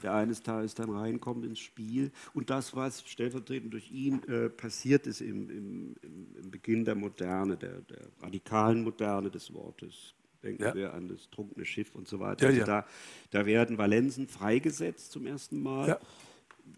der 0.00 0.14
eines 0.14 0.42
Tages 0.42 0.74
dann 0.74 0.90
reinkommt 0.90 1.44
ins 1.44 1.58
Spiel. 1.58 2.10
Und 2.34 2.50
das, 2.50 2.74
was 2.74 3.02
stellvertretend 3.08 3.72
durch 3.72 3.90
ihn 3.90 4.22
äh, 4.24 4.48
passiert 4.48 5.06
ist 5.06 5.20
im, 5.20 5.50
im, 5.50 5.96
im, 6.02 6.50
Beginn 6.50 6.84
der 6.84 6.94
Moderne, 6.94 7.56
der, 7.56 7.80
der 7.82 8.08
radikalen 8.20 8.82
Moderne 8.82 9.30
des 9.30 9.52
Wortes, 9.54 10.14
Denken 10.42 10.62
ja. 10.62 10.74
wir 10.74 10.94
an 10.94 11.08
das 11.08 11.28
trunkene 11.30 11.66
Schiff 11.66 11.94
und 11.94 12.08
so 12.08 12.18
weiter. 12.18 12.44
Ja, 12.44 12.48
also 12.48 12.60
ja. 12.60 12.66
Da, 12.66 12.86
da, 13.30 13.46
werden 13.46 13.76
Valenzen 13.76 14.26
freigesetzt 14.26 15.12
zum 15.12 15.26
ersten 15.26 15.60
Mal. 15.60 16.00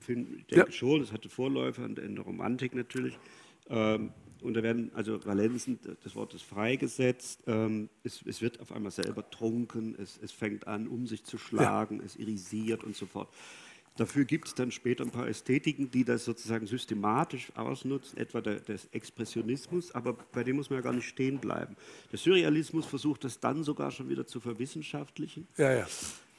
Ich 0.00 0.46
denke 0.46 0.72
schon, 0.72 1.00
das 1.00 1.12
hatte 1.12 1.28
Vorläufer 1.28 1.84
in 1.84 2.16
der 2.16 2.24
Romantik 2.24 2.74
natürlich. 2.74 3.16
Ähm, 3.68 4.12
und 4.42 4.54
da 4.54 4.62
werden 4.62 4.90
also 4.94 5.24
Valenzen, 5.24 5.78
das 6.02 6.14
Wort 6.14 6.34
ist 6.34 6.42
freigesetzt, 6.42 7.40
ähm, 7.46 7.88
es, 8.02 8.22
es, 8.26 8.42
wird 8.42 8.60
auf 8.60 8.72
einmal 8.72 8.92
selber 8.92 9.28
trunken, 9.30 9.94
es, 9.98 10.18
es 10.22 10.32
fängt 10.32 10.66
an, 10.66 10.88
um 10.88 11.06
sich 11.06 11.24
zu 11.24 11.38
schlagen, 11.38 12.02
es 12.04 12.16
irisiert 12.16 12.84
und 12.84 12.96
so 12.96 13.06
fort. 13.06 13.28
Dafür 13.96 14.24
gibt 14.24 14.48
es 14.48 14.54
dann 14.54 14.70
später 14.70 15.04
ein 15.04 15.10
paar 15.10 15.28
Ästhetiken, 15.28 15.90
die 15.90 16.04
das 16.04 16.24
sozusagen 16.24 16.66
systematisch 16.66 17.52
ausnutzen, 17.54 18.18
etwa 18.18 18.40
der, 18.40 18.60
des 18.60 18.86
Expressionismus, 18.86 19.94
aber 19.94 20.14
bei 20.14 20.42
dem 20.44 20.56
muss 20.56 20.70
man 20.70 20.78
ja 20.78 20.82
gar 20.82 20.94
nicht 20.94 21.08
stehen 21.08 21.38
bleiben. 21.38 21.76
Der 22.10 22.18
Surrealismus 22.18 22.86
versucht 22.86 23.24
das 23.24 23.38
dann 23.38 23.64
sogar 23.64 23.90
schon 23.90 24.08
wieder 24.08 24.26
zu 24.26 24.40
verwissenschaftlichen. 24.40 25.46
Ja, 25.58 25.72
ja. 25.72 25.86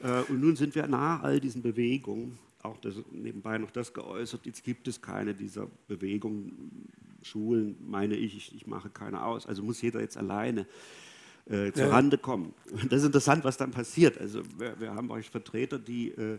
Äh, 0.02 0.22
und 0.24 0.40
nun 0.40 0.56
sind 0.56 0.74
wir 0.74 0.86
nach 0.88 1.22
all 1.22 1.38
diesen 1.38 1.62
Bewegungen, 1.62 2.38
auch 2.64 2.78
das, 2.78 2.94
nebenbei 3.12 3.58
noch 3.58 3.70
das 3.70 3.92
geäußert, 3.92 4.46
jetzt 4.46 4.64
gibt 4.64 4.88
es 4.88 5.00
keine 5.00 5.34
dieser 5.34 5.68
Bewegungen, 5.86 6.88
Schulen, 7.24 7.76
meine 7.80 8.16
ich, 8.16 8.36
ich, 8.36 8.54
ich 8.54 8.66
mache 8.66 8.90
keine 8.90 9.24
aus, 9.24 9.46
also 9.46 9.62
muss 9.62 9.80
jeder 9.82 10.00
jetzt 10.00 10.16
alleine 10.16 10.66
äh, 11.46 11.72
zur 11.72 11.86
ja. 11.86 12.16
kommen. 12.18 12.54
Und 12.70 12.92
das 12.92 13.00
ist 13.00 13.06
interessant, 13.06 13.44
was 13.44 13.56
dann 13.56 13.70
passiert. 13.70 14.18
Also 14.18 14.42
wir, 14.58 14.78
wir 14.78 14.94
haben 14.94 15.10
euch 15.10 15.30
Vertreter, 15.30 15.78
die... 15.78 16.10
Äh, 16.10 16.38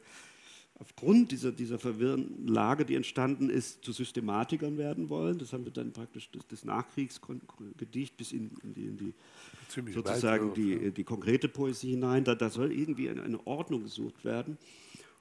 aufgrund 0.79 1.31
dieser, 1.31 1.51
dieser 1.51 1.79
verwirrenden 1.79 2.47
Lage, 2.47 2.85
die 2.85 2.95
entstanden 2.95 3.49
ist, 3.49 3.83
zu 3.83 3.91
Systematikern 3.91 4.77
werden 4.77 5.09
wollen. 5.09 5.37
Das 5.37 5.53
haben 5.53 5.65
wir 5.65 5.71
dann 5.71 5.93
praktisch 5.93 6.29
das, 6.31 6.45
das 6.47 6.65
Nachkriegsgedicht 6.65 8.17
bis 8.17 8.31
in, 8.31 8.51
in 8.63 8.73
die, 8.73 8.85
in 8.85 8.97
die 8.97 9.13
sozusagen 9.93 10.53
die, 10.53 10.91
die, 10.91 11.03
konkrete 11.03 11.47
Poesie 11.47 11.91
hinein. 11.91 12.23
Da, 12.23 12.35
da 12.35 12.49
soll 12.49 12.71
irgendwie 12.71 13.09
eine, 13.09 13.23
eine, 13.23 13.47
Ordnung 13.47 13.83
gesucht 13.83 14.25
werden. 14.25 14.57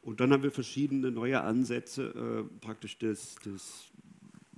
Und 0.03 0.21
dann 0.21 0.33
haben 0.33 0.43
wir 0.43 0.51
verschiedene 0.51 1.11
neue 1.11 1.41
Ansätze 1.41 2.47
äh, 2.51 2.61
praktisch 2.61 2.99
des, 2.99 3.37
des 3.37 3.85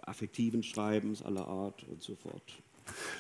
affektiven 0.07 0.63
Schreibens 0.63 1.23
aller 1.23 1.47
Art 1.47 1.85
und 1.85 2.03
so 2.03 2.15
fort. 2.17 2.63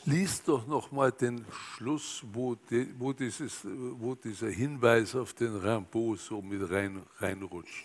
Lies 0.05 0.44
doch 0.44 0.66
noch 0.66 0.92
mal 0.92 1.11
den 1.11 1.44
Schluss, 1.51 2.22
wo, 2.33 2.55
de, 2.55 2.87
wo, 2.99 3.12
dieses, 3.12 3.64
wo 3.64 4.14
dieser 4.14 4.49
Hinweis 4.49 5.14
auf 5.16 5.35
den 5.35 5.57
Rimbaud 5.57 6.20
so 6.20 6.40
mit 6.40 6.70
rein, 6.70 7.03
reinrutscht. 7.18 7.85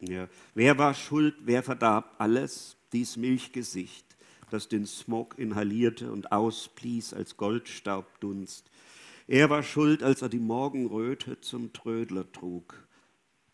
Ja. 0.00 0.28
Wer 0.54 0.78
war 0.78 0.94
schuld, 0.94 1.34
wer 1.40 1.62
verdarb 1.62 2.14
alles? 2.18 2.76
Dies 2.92 3.16
Milchgesicht, 3.16 4.06
das 4.50 4.68
den 4.68 4.86
Smog 4.86 5.38
inhalierte 5.38 6.12
und 6.12 6.32
ausblies 6.32 7.12
als 7.12 7.36
Goldstaubdunst. 7.36 8.70
Er 9.26 9.50
war 9.50 9.62
schuld, 9.62 10.02
als 10.02 10.22
er 10.22 10.28
die 10.28 10.38
Morgenröte 10.38 11.40
zum 11.40 11.72
Trödler 11.72 12.30
trug. 12.32 12.86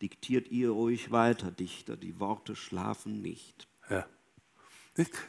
Diktiert 0.01 0.49
ihr 0.49 0.69
ruhig 0.69 1.11
weiter, 1.11 1.51
Dichter, 1.51 1.97
die 1.97 2.19
Worte 2.19 2.55
schlafen 2.55 3.21
nicht. 3.21 3.67
Ja. 3.89 4.05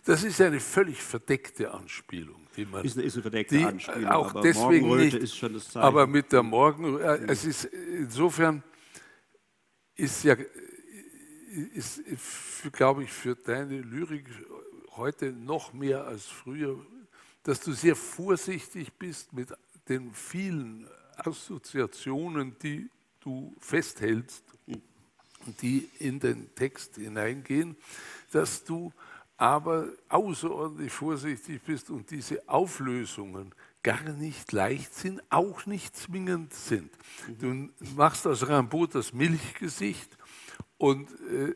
Das 0.04 0.24
ist 0.24 0.40
eine 0.40 0.60
völlig 0.60 1.02
verdeckte 1.02 1.72
Anspielung. 1.72 2.46
Die 2.56 2.64
man, 2.64 2.84
ist, 2.84 2.96
eine, 2.96 3.06
ist 3.06 3.14
eine 3.14 3.22
verdeckte 3.22 3.58
die, 3.58 3.64
Anspielung, 3.64 4.06
auch 4.06 4.30
aber 4.30 4.40
deswegen 4.40 4.96
nicht, 4.96 5.14
ist 5.14 5.36
schon 5.36 5.52
das 5.54 5.64
Zeichen. 5.64 5.86
Aber 5.86 6.06
mit 6.06 6.32
der 6.32 6.42
Morgen, 6.42 6.98
äh, 6.98 7.18
es 7.28 7.44
ist 7.44 7.64
insofern 7.64 8.62
ist 9.94 10.24
ja, 10.24 10.36
ist, 11.74 12.02
glaube 12.72 13.04
ich, 13.04 13.12
für 13.12 13.34
deine 13.34 13.80
Lyrik 13.80 14.28
heute 14.96 15.32
noch 15.32 15.72
mehr 15.72 16.06
als 16.06 16.24
früher, 16.24 16.78
dass 17.42 17.60
du 17.60 17.72
sehr 17.72 17.96
vorsichtig 17.96 18.92
bist 18.94 19.32
mit 19.32 19.52
den 19.88 20.12
vielen 20.12 20.88
Assoziationen, 21.16 22.56
die 22.62 22.88
du 23.20 23.54
festhältst, 23.58 24.44
die 25.62 25.88
in 25.98 26.20
den 26.20 26.54
Text 26.54 26.96
hineingehen, 26.96 27.76
dass 28.32 28.64
du 28.64 28.92
aber 29.38 29.86
außerordentlich 30.08 30.92
vorsichtig 30.92 31.62
bist 31.62 31.90
und 31.90 32.10
diese 32.10 32.46
Auflösungen 32.48 33.54
gar 33.84 34.02
nicht 34.02 34.50
leicht 34.52 34.92
sind, 34.94 35.22
auch 35.30 35.64
nicht 35.64 35.96
zwingend 35.96 36.52
sind. 36.52 36.90
Du 37.40 37.70
machst 37.96 38.26
aus 38.26 38.46
Rimbaud 38.46 38.96
das 38.96 39.12
Milchgesicht 39.12 40.18
und 40.76 41.08
äh, 41.30 41.54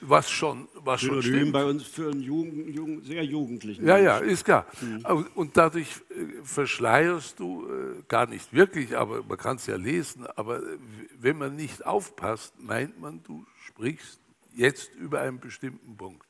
was 0.00 0.30
schon, 0.30 0.68
was 0.74 1.00
schon 1.00 1.20
stimmt. 1.20 1.52
bei 1.52 1.64
uns 1.64 1.82
für 1.82 2.10
einen 2.10 2.20
Jugend, 2.20 2.74
Jugend, 2.74 3.04
sehr 3.04 3.24
Jugendlichen. 3.24 3.84
Ja, 3.84 3.98
ja, 3.98 4.18
ist 4.18 4.44
klar. 4.44 4.66
Mhm. 4.80 5.26
Und 5.34 5.56
dadurch 5.56 5.88
äh, 6.10 6.44
verschleierst 6.44 7.40
du 7.40 7.66
äh, 7.66 8.02
gar 8.06 8.26
nicht 8.28 8.52
wirklich, 8.52 8.96
aber 8.96 9.24
man 9.24 9.36
kann 9.36 9.56
es 9.56 9.66
ja 9.66 9.76
lesen, 9.76 10.26
aber 10.36 10.58
äh, 10.58 10.78
wenn 11.18 11.38
man 11.38 11.56
nicht 11.56 11.84
aufpasst, 11.84 12.54
meint 12.60 13.00
man, 13.00 13.22
du 13.24 13.44
sprichst 13.66 14.20
jetzt 14.54 14.94
über 14.94 15.20
einen 15.20 15.40
bestimmten 15.40 15.96
Punkt 15.96 16.25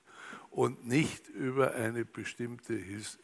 und 0.56 0.86
nicht 0.86 1.28
über 1.28 1.74
eine 1.74 2.06
bestimmte 2.06 2.74
his 2.74 3.18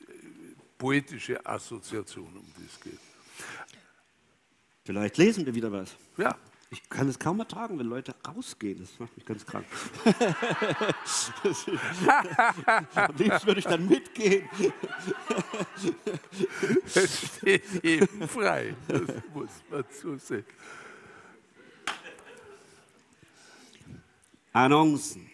poetische 0.77 1.45
Assoziation, 1.47 2.27
um 2.27 2.45
die 2.59 2.67
es 2.67 2.79
geht. 2.79 3.01
Vielleicht 4.85 5.17
lesen 5.17 5.47
wir 5.47 5.55
wieder 5.55 5.73
was. 5.73 5.97
Ja. 6.19 6.37
Ich 6.69 6.87
kann 6.89 7.09
es 7.09 7.19
kaum 7.19 7.39
ertragen, 7.39 7.79
wenn 7.79 7.87
Leute 7.87 8.15
rausgehen. 8.27 8.81
Das 8.81 8.99
macht 8.99 9.15
mich 9.15 9.27
ganz 9.27 9.45
krank. 9.45 9.67
Am 12.95 13.15
liebsten 13.17 13.47
würde 13.47 13.61
ich 13.61 13.67
dann 13.67 13.87
mitgehen. 13.87 14.49
Es 16.95 17.27
steht 17.37 17.85
jedem 17.85 18.27
frei. 18.27 18.75
Das 18.89 19.03
muss 19.35 19.51
man 19.71 19.85
so 19.91 20.17
sehen. 20.17 20.47
Annoncen. 24.55 25.32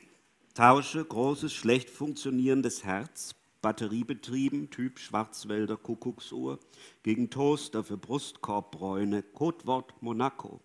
Tausche 0.58 1.04
großes, 1.04 1.52
schlecht 1.52 1.88
funktionierendes 1.88 2.82
Herz, 2.82 3.36
batteriebetrieben, 3.62 4.70
Typ 4.70 4.98
Schwarzwälder 4.98 5.76
Kuckucksuhr, 5.76 6.58
gegen 7.04 7.30
Toaster 7.30 7.84
für 7.84 7.96
Brustkorbbräune, 7.96 9.22
Codewort 9.22 9.94
Monaco. 10.02 10.60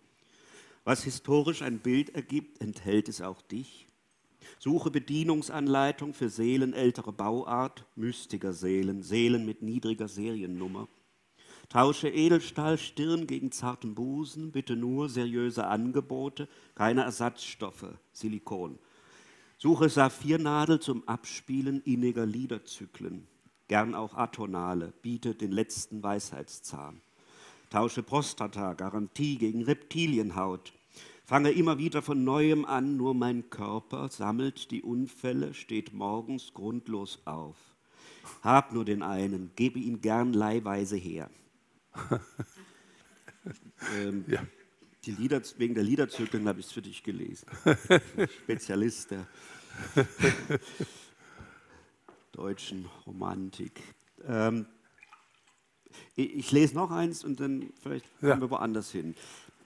Was 0.82 1.04
historisch 1.04 1.62
ein 1.62 1.78
Bild 1.78 2.12
ergibt, 2.12 2.60
enthält 2.60 3.08
es 3.08 3.20
auch 3.20 3.40
dich. 3.40 3.86
Suche 4.58 4.90
Bedienungsanleitung 4.90 6.12
für 6.12 6.28
Seelen 6.28 6.72
älterer 6.74 7.12
Bauart, 7.12 7.84
mystiger 7.94 8.52
Seelen, 8.52 9.04
Seelen 9.04 9.46
mit 9.46 9.62
niedriger 9.62 10.08
Seriennummer. 10.08 10.88
Tausche 11.68 12.08
Edelstahl 12.08 12.78
Stirn 12.78 13.28
gegen 13.28 13.52
zarten 13.52 13.94
Busen, 13.94 14.50
bitte 14.50 14.74
nur 14.74 15.08
seriöse 15.08 15.68
Angebote, 15.68 16.48
keine 16.74 17.04
Ersatzstoffe, 17.04 17.94
Silikon. 18.12 18.80
Suche 19.58 19.88
Saphirnadel 19.88 20.80
zum 20.80 21.06
Abspielen 21.08 21.80
inniger 21.82 22.26
Liederzyklen, 22.26 23.26
gern 23.68 23.94
auch 23.94 24.14
atonale, 24.14 24.92
biete 25.02 25.34
den 25.34 25.52
letzten 25.52 26.02
Weisheitszahn. 26.02 27.00
Tausche 27.70 28.02
Prostata, 28.02 28.74
Garantie 28.74 29.36
gegen 29.36 29.62
Reptilienhaut. 29.62 30.72
Fange 31.24 31.50
immer 31.52 31.78
wieder 31.78 32.02
von 32.02 32.22
neuem 32.22 32.64
an, 32.64 32.96
nur 32.96 33.14
mein 33.14 33.48
Körper 33.48 34.08
sammelt 34.08 34.70
die 34.70 34.82
Unfälle, 34.82 35.54
steht 35.54 35.94
morgens 35.94 36.52
grundlos 36.52 37.20
auf. 37.24 37.56
Hab 38.42 38.72
nur 38.72 38.84
den 38.84 39.02
einen, 39.02 39.50
gebe 39.56 39.78
ihn 39.78 40.00
gern 40.00 40.34
leihweise 40.34 40.96
her. 40.96 41.30
ähm, 43.98 44.24
ja. 44.28 44.42
Die 45.06 45.12
Lieder, 45.12 45.42
wegen 45.58 45.74
der 45.74 45.84
Liederzyklen 45.84 46.48
habe 46.48 46.60
ich 46.60 46.66
es 46.66 46.72
für 46.72 46.82
dich 46.82 47.02
gelesen. 47.02 47.46
Spezialist 48.44 49.10
der 49.10 49.26
deutschen 52.32 52.86
Romantik. 53.06 53.82
Ähm, 54.26 54.66
ich, 56.16 56.34
ich, 56.34 56.52
lese 56.52 56.74
noch 56.74 56.90
eins 56.90 57.22
und 57.22 57.38
dann 57.40 57.70
vielleicht 57.82 58.06
kommen 58.18 58.32
ja. 58.32 58.40
wir 58.40 58.50
woanders 58.50 58.90
hin. 58.90 59.14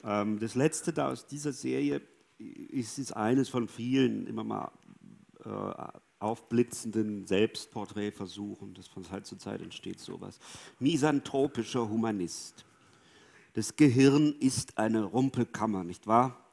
Ähm, 0.04 0.38
das 0.40 0.54
letzte 0.54 0.92
da 0.92 1.08
aus 1.08 1.26
dieser 1.26 1.52
Serie 1.52 2.02
ist, 2.38 2.98
ist 2.98 3.12
eines 3.12 3.48
von 3.48 3.68
vielen 3.68 4.26
immer 4.26 4.44
mal 4.44 4.72
äh, 5.44 5.88
aufblitzenden 6.18 7.26
Selbstporträtversuchen, 7.26 8.74
das 8.74 8.88
von 8.88 9.04
Zeit 9.04 9.26
zu 9.26 9.36
Zeit 9.36 9.62
entsteht 9.62 10.00
sowas. 10.00 10.40
Misanthropischer 10.80 11.88
Humanist. 11.88 12.64
Das 13.58 13.74
Gehirn 13.74 14.36
ist 14.38 14.78
eine 14.78 15.02
Rumpelkammer, 15.02 15.82
nicht 15.82 16.06
wahr? 16.06 16.48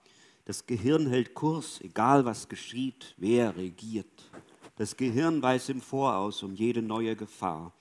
Das 0.45 0.65
Gehirn 0.65 1.05
hält 1.05 1.35
Kurs, 1.35 1.79
egal 1.81 2.25
was 2.25 2.49
geschieht, 2.49 3.13
wer 3.17 3.55
regiert. 3.55 4.31
Das 4.77 4.97
Gehirn 4.97 5.39
weiß 5.39 5.69
im 5.69 5.81
Voraus 5.81 6.41
um 6.41 6.55
jede 6.55 6.81
neue 6.81 7.15
Gefahr. 7.15 7.73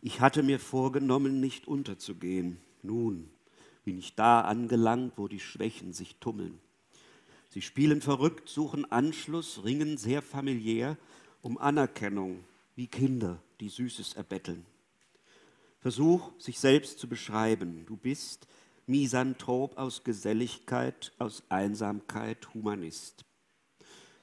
Ich 0.00 0.20
hatte 0.20 0.44
mir 0.44 0.60
vorgenommen, 0.60 1.40
nicht 1.40 1.66
unterzugehen. 1.66 2.60
Nun 2.84 3.28
bin 3.82 3.98
ich 3.98 4.14
da 4.14 4.42
angelangt, 4.42 5.14
wo 5.16 5.26
die 5.26 5.40
Schwächen 5.40 5.92
sich 5.92 6.14
tummeln. 6.20 6.60
Sie 7.48 7.62
spielen 7.62 8.00
verrückt, 8.00 8.48
suchen 8.48 8.92
Anschluss, 8.92 9.64
ringen 9.64 9.96
sehr 9.96 10.22
familiär 10.22 10.96
um 11.42 11.58
Anerkennung, 11.58 12.44
wie 12.76 12.86
Kinder, 12.86 13.42
die 13.58 13.70
Süßes 13.70 14.14
erbetteln. 14.14 14.64
Versuch, 15.80 16.30
sich 16.38 16.60
selbst 16.60 16.98
zu 16.98 17.08
beschreiben. 17.08 17.86
Du 17.86 17.96
bist 17.96 18.46
Misanthrop 18.86 19.78
aus 19.78 20.04
Geselligkeit, 20.04 21.12
aus 21.18 21.42
Einsamkeit, 21.48 22.52
Humanist. 22.52 23.24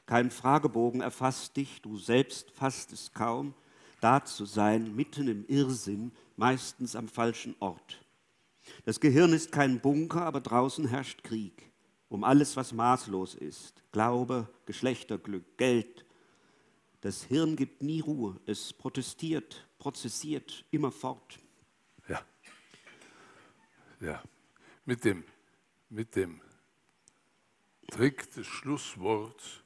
Kein 0.06 0.30
Fragebogen 0.30 1.02
erfasst 1.02 1.58
dich, 1.58 1.82
du 1.82 1.98
selbst 1.98 2.52
fasst 2.52 2.94
es 2.94 3.12
kaum, 3.12 3.56
da 4.02 4.24
zu 4.24 4.46
sein, 4.46 4.96
mitten 4.96 5.28
im 5.28 5.46
Irrsinn, 5.48 6.12
meistens 6.36 6.96
am 6.96 7.08
falschen 7.08 7.56
Ort. 7.60 8.06
Das 8.86 9.00
Gehirn 9.00 9.34
ist 9.34 9.52
kein 9.52 9.80
Bunker, 9.80 10.22
aber 10.24 10.42
draußen 10.42 10.88
herrscht 10.88 11.24
Krieg. 11.24 11.72
Um 12.10 12.24
alles, 12.24 12.56
was 12.56 12.72
maßlos 12.72 13.34
ist. 13.34 13.84
Glaube, 13.92 14.48
Geschlechterglück, 14.66 15.58
Geld. 15.58 16.06
Das 17.02 17.24
Hirn 17.24 17.56
gibt 17.56 17.82
nie 17.82 18.00
Ruhe. 18.00 18.40
Es 18.46 18.72
protestiert, 18.74 19.68
prozessiert 19.80 20.64
immerfort. 20.72 21.40
Ja, 24.00 24.22
mit 24.86 25.04
dem, 25.04 25.24
mit 25.90 26.16
dem 26.16 26.42
Trick 27.90 28.32
des 28.34 28.46
Schlussworts, 28.46 29.64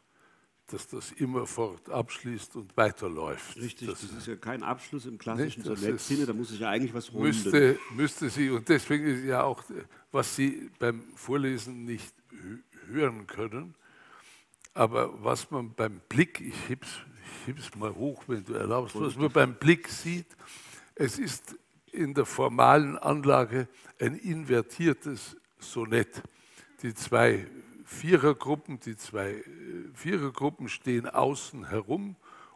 dass 0.67 0.88
das 0.88 1.12
immerfort 1.12 1.89
abschließt 1.89 2.56
und 2.56 2.76
weiterläuft. 2.78 3.58
Richtig, 3.58 3.89
das, 3.89 4.02
das 4.02 4.12
ist 4.12 4.28
ja 4.28 4.36
kein 4.38 4.63
Abschluss 4.63 5.06
im 5.06 5.17
klassischen 5.17 5.63
Sinne, 5.98 6.26
da 6.26 6.34
muss 6.34 6.52
ich 6.52 6.60
ja 6.60 6.70
eigentlich 6.70 6.94
was 6.94 7.12
runden. 7.12 7.28
Müsste, 7.28 7.80
müsste 7.94 8.30
sie, 8.30 8.50
und 8.50 8.70
deswegen 8.70 9.06
ist 9.06 9.26
ja 9.26 9.44
auch, 9.44 9.63
was 10.12 10.36
Sie 10.36 10.70
beim 10.80 11.04
Vorlesen 11.15 11.84
nicht 11.86 12.13
hören 12.88 13.28
können. 13.28 13.76
Aber 14.74 15.22
was 15.22 15.52
man 15.52 15.74
beim 15.74 16.00
Blick, 16.08 16.39
ich 16.39 16.70
heb's, 16.70 16.88
ich 17.26 17.48
heb's 17.48 17.76
mal 17.76 17.94
hoch, 17.94 18.24
wenn 18.28 18.46
du 18.46 18.54
erlaubst, 18.54 18.98
was 18.98 19.17
man 19.17 19.32
beim 19.32 19.56
Blick 19.56 19.89
sieht, 19.89 20.28
es 20.96 21.20
ist 21.20 21.56
in 21.91 22.13
der 22.13 22.25
formalen 22.25 22.97
Anlage 22.97 23.67
ein 23.99 24.15
invertiertes 24.15 25.38
Sonett. 25.60 26.21
Die 26.82 26.93
zwei 26.93 27.45
Vierergruppen, 27.86 28.80
die 28.80 28.95
zwei 28.95 29.32
äh, 29.32 29.43
Vierergruppen 29.93 30.69
stehen 30.69 31.08
außen 31.08 31.69
herum 31.69 32.15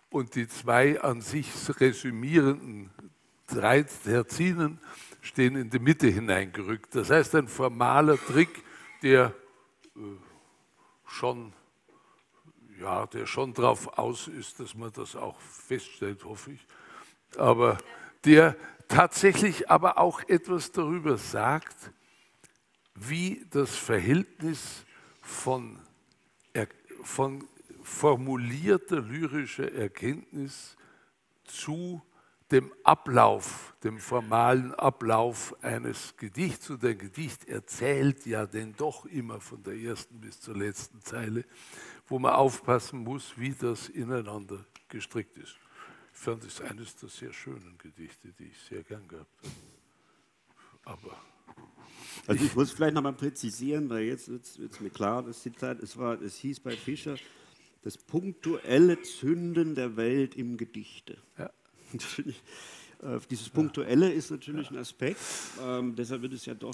und 0.09 0.35
die 0.35 0.47
zwei 0.47 1.01
an 1.01 1.21
sich 1.21 1.49
resümierenden 1.79 2.89
drei 3.47 3.83
Terzinen 3.83 4.79
stehen 5.21 5.55
in 5.55 5.69
die 5.69 5.79
Mitte 5.79 6.07
hineingerückt. 6.07 6.95
Das 6.95 7.09
heißt, 7.09 7.35
ein 7.35 7.47
formaler 7.47 8.17
Trick, 8.17 8.63
der 9.03 9.33
äh, 9.95 9.99
schon, 11.05 11.53
ja, 12.79 13.05
der 13.07 13.25
schon 13.25 13.53
darauf 13.53 13.97
aus 13.97 14.27
ist, 14.27 14.59
dass 14.59 14.73
man 14.73 14.91
das 14.93 15.15
auch 15.15 15.39
feststellt, 15.39 16.23
hoffe 16.23 16.53
ich, 16.53 16.65
aber 17.37 17.77
der 18.23 18.55
tatsächlich 18.95 19.69
aber 19.69 19.97
auch 19.97 20.21
etwas 20.29 20.71
darüber 20.71 21.17
sagt, 21.17 21.91
wie 22.93 23.45
das 23.49 23.75
Verhältnis 23.75 24.85
von, 25.21 25.77
von 27.03 27.45
formulierter 27.83 29.01
lyrischer 29.01 29.69
Erkenntnis 29.73 30.77
zu 31.43 32.01
dem 32.51 32.71
Ablauf, 32.85 33.75
dem 33.83 33.99
formalen 33.99 34.73
Ablauf 34.75 35.53
eines 35.61 36.15
Gedichts. 36.15 36.69
Und 36.69 36.85
ein 36.85 36.97
Gedicht 36.97 37.49
erzählt 37.49 38.25
ja 38.25 38.45
denn 38.45 38.75
doch 38.77 39.05
immer 39.07 39.41
von 39.41 39.61
der 39.61 39.75
ersten 39.75 40.21
bis 40.21 40.39
zur 40.39 40.55
letzten 40.55 41.01
Zeile, 41.01 41.43
wo 42.07 42.17
man 42.17 42.31
aufpassen 42.31 42.99
muss, 42.99 43.37
wie 43.37 43.51
das 43.51 43.89
ineinander 43.89 44.63
gestrickt 44.87 45.37
ist. 45.37 45.57
Ich 46.15 46.21
fand 46.21 46.43
es 46.43 46.61
eines 46.61 46.95
der 46.95 47.09
sehr 47.09 47.33
schönen 47.33 47.77
Gedichte, 47.77 48.33
die 48.39 48.45
ich 48.45 48.57
sehr 48.57 48.81
gern 48.83 49.07
gehabt 49.07 49.29
habe. 49.43 50.97
Aber 50.97 51.17
also 52.27 52.43
ich 52.43 52.55
muss 52.55 52.71
vielleicht 52.71 52.95
nochmal 52.95 53.13
präzisieren, 53.13 53.89
weil 53.89 54.05
jetzt 54.05 54.29
wird 54.29 54.71
es 54.71 54.79
mir 54.79 54.89
klar, 54.89 55.23
das 55.23 55.41
Zitat, 55.41 55.81
es, 55.83 55.97
war, 55.97 56.19
es 56.21 56.37
hieß 56.37 56.61
bei 56.61 56.71
Fischer, 56.71 57.15
das 57.83 57.97
punktuelle 57.97 59.01
Zünden 59.03 59.75
der 59.75 59.95
Welt 59.95 60.35
im 60.35 60.57
Gedichte. 60.57 61.17
Ja. 61.37 61.51
Äh, 63.03 63.19
dieses 63.29 63.49
Punktuelle 63.49 64.09
ist 64.09 64.31
natürlich 64.31 64.71
ein 64.71 64.77
Aspekt, 64.77 65.19
ähm, 65.61 65.97
deshalb 65.97 66.21
wird 66.21 66.31
es 66.31 66.45
ja 66.45 66.53
doch 66.53 66.73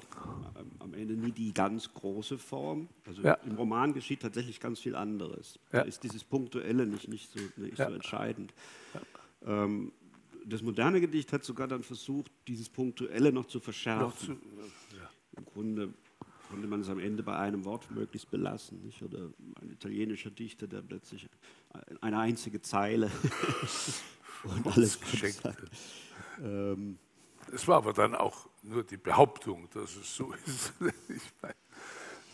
ähm, 0.56 0.72
am 0.78 0.94
Ende 0.94 1.16
nie 1.16 1.32
die 1.32 1.52
ganz 1.52 1.92
große 1.92 2.38
Form. 2.38 2.90
Also 3.08 3.24
ja. 3.24 3.34
im 3.44 3.56
Roman 3.56 3.92
geschieht 3.92 4.22
tatsächlich 4.22 4.60
ganz 4.60 4.80
viel 4.80 4.96
anderes. 4.96 5.58
Ja. 5.74 5.80
Da 5.80 5.82
ist 5.82 6.04
dieses 6.04 6.24
Punktuelle 6.24 6.86
nicht, 6.86 7.08
nicht, 7.08 7.32
so, 7.32 7.40
nicht 7.58 7.76
so 7.76 7.84
entscheidend. 7.84 8.54
Ähm, 9.46 9.92
das 10.46 10.62
moderne 10.62 11.00
Gedicht 11.00 11.32
hat 11.34 11.44
sogar 11.44 11.68
dann 11.68 11.84
versucht, 11.84 12.32
dieses 12.48 12.70
Punktuelle 12.70 13.32
noch 13.32 13.46
zu 13.46 13.60
verschärfen. 13.60 14.06
Noch 14.06 14.18
zu, 14.18 14.32
ja. 14.32 15.10
Im 15.38 15.46
Grunde 15.46 15.94
konnte 16.50 16.68
man 16.68 16.82
es 16.82 16.90
am 16.90 17.00
Ende 17.00 17.24
bei 17.24 17.38
einem 17.38 17.64
Wort 17.64 17.90
möglichst 17.92 18.30
belassen. 18.30 18.82
Nicht? 18.84 19.02
Oder 19.02 19.30
ein 19.62 19.72
italienischer 19.72 20.32
Dichter, 20.32 20.68
der 20.68 20.82
plötzlich 20.82 21.28
eine 22.02 22.20
einzige 22.20 22.62
Zeile 22.62 23.10
und 24.44 24.68
alles 24.68 25.00
geschenkt 25.00 25.44
hat. 25.44 25.58
Ähm, 26.42 26.98
es 27.54 27.68
war 27.68 27.78
aber 27.78 27.94
dann 27.94 28.16
auch 28.16 28.50
nur 28.64 28.84
die 28.84 28.98
Behauptung, 28.98 29.70
dass 29.74 29.96
es 29.96 30.16
so 30.16 30.34
ist. 30.46 30.74
ich 31.10 31.32
meine, 31.42 31.56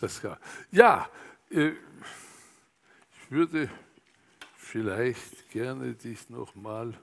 das 0.01 0.23
war, 0.23 0.39
ja, 0.71 1.09
äh, 1.49 1.69
ich 1.69 3.31
würde 3.31 3.69
vielleicht 4.67 5.49
gerne 5.49 5.93
dich 5.93 6.29
noch 6.29 6.53
mal 6.55 6.93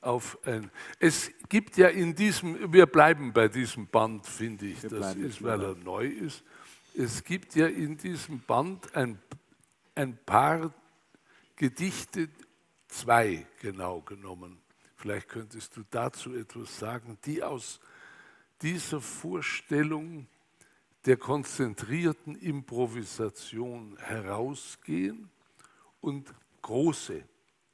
auf 0.00 0.38
ein. 0.46 0.70
Es 0.98 1.30
gibt 1.48 1.76
ja 1.76 1.88
in 1.88 2.14
diesem, 2.14 2.72
wir 2.72 2.86
bleiben 2.86 3.32
bei 3.32 3.48
diesem 3.48 3.86
Band, 3.86 4.26
finde 4.26 4.66
ich, 4.66 4.82
wir 4.82 4.90
das 4.90 5.14
ist, 5.16 5.42
weil 5.42 5.62
er 5.62 5.74
neu 5.74 6.06
ist. 6.06 6.42
Es 6.94 7.24
gibt 7.24 7.54
ja 7.54 7.66
in 7.66 7.96
diesem 7.96 8.40
Band 8.40 8.94
ein, 8.94 9.18
ein 9.94 10.18
paar 10.24 10.72
Gedichte, 11.56 12.28
zwei 12.88 13.46
genau 13.60 14.00
genommen. 14.00 14.58
Vielleicht 14.96 15.28
könntest 15.28 15.76
du 15.76 15.84
dazu 15.90 16.34
etwas 16.34 16.78
sagen, 16.78 17.18
die 17.24 17.42
aus 17.42 17.80
dieser 18.60 19.00
Vorstellung 19.00 20.26
der 21.06 21.16
konzentrierten 21.16 22.36
Improvisation 22.36 23.96
herausgehen 23.98 25.30
und 26.00 26.34
große, 26.62 27.22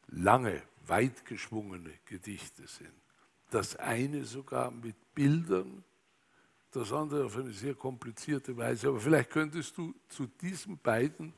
lange 0.09 0.63
weit 0.87 1.25
geschwungene 1.25 1.93
Gedichte 2.05 2.67
sind. 2.67 2.93
Das 3.51 3.77
eine 3.77 4.25
sogar 4.25 4.71
mit 4.71 4.97
Bildern, 5.15 5.85
das 6.71 6.93
andere 6.93 7.27
auf 7.27 7.37
eine 7.37 7.53
sehr 7.53 7.75
komplizierte 7.75 8.57
Weise. 8.57 8.89
Aber 8.89 9.01
vielleicht 9.01 9.31
könntest 9.31 9.77
du 9.77 9.95
zu 10.09 10.27
diesen 10.27 10.79
beiden 10.79 11.33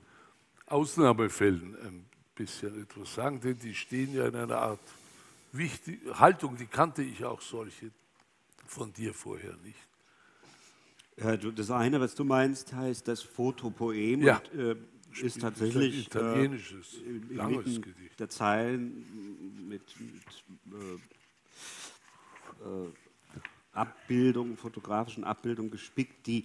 Ausnahmefällen 0.67 1.77
ein 1.83 2.09
bisschen 2.35 2.83
etwas 2.83 3.15
sagen, 3.15 3.41
denn 3.41 3.59
die 3.59 3.75
stehen 3.75 4.13
ja 4.15 4.27
in 4.27 4.37
einer 4.37 4.59
Art 4.59 4.81
Wichtig 5.53 6.01
Haltung, 6.13 6.57
die 6.57 6.67
kannte 6.67 7.03
ich 7.03 7.25
auch 7.25 7.41
solche 7.41 7.91
von 8.67 8.93
dir 8.93 9.15
vorher 9.15 9.57
nicht. 9.65 9.79
Ja, 11.17 11.37
das 11.37 11.71
eine, 11.71 12.01
was 12.01 12.15
du 12.15 12.23
meinst, 12.23 12.73
heißt 12.73 13.09
das 13.09 13.23
Fotopoem. 13.23 14.23
Ja. 14.23 14.43
Und, 14.53 14.61
äh, 14.61 14.77
ist 15.21 15.41
tatsächlich 15.41 15.95
ein 15.95 16.01
italienisches, 16.03 16.99
äh, 16.99 17.35
langes 17.35 17.81
Gedicht. 17.81 18.19
Der 18.19 18.29
Zeilen 18.29 19.69
mit, 19.69 19.83
mit 20.01 20.23
äh, 20.73 20.95
äh, 22.65 22.93
Abbildungen, 23.73 24.57
fotografischen 24.57 25.25
Abbildungen 25.25 25.71
gespickt, 25.71 26.27
die, 26.27 26.45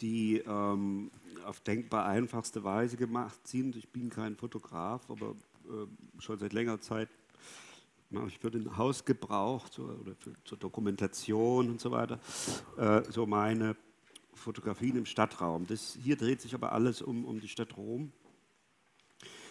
die 0.00 0.38
ähm, 0.38 1.10
auf 1.44 1.60
denkbar 1.60 2.06
einfachste 2.06 2.64
Weise 2.64 2.96
gemacht 2.96 3.46
sind. 3.46 3.76
Ich 3.76 3.88
bin 3.88 4.10
kein 4.10 4.36
Fotograf, 4.36 5.08
aber 5.08 5.36
äh, 5.66 6.20
schon 6.20 6.38
seit 6.38 6.52
längerer 6.52 6.80
Zeit 6.80 7.08
mache 8.10 8.28
ich 8.28 8.38
für 8.38 8.50
den 8.50 8.76
Hausgebrauch 8.76 9.68
zur, 9.68 10.00
oder 10.00 10.14
für, 10.14 10.32
zur 10.44 10.58
Dokumentation 10.58 11.70
und 11.70 11.80
so 11.80 11.90
weiter 11.90 12.20
äh, 12.76 13.02
so 13.10 13.26
meine 13.26 13.76
Fotografien 14.34 14.96
im 14.96 15.06
Stadtraum. 15.06 15.66
Das, 15.66 15.98
hier 16.02 16.16
dreht 16.16 16.40
sich 16.40 16.54
aber 16.54 16.72
alles 16.72 17.02
um, 17.02 17.24
um 17.24 17.40
die 17.40 17.48
Stadt 17.48 17.76
Rom. 17.76 18.12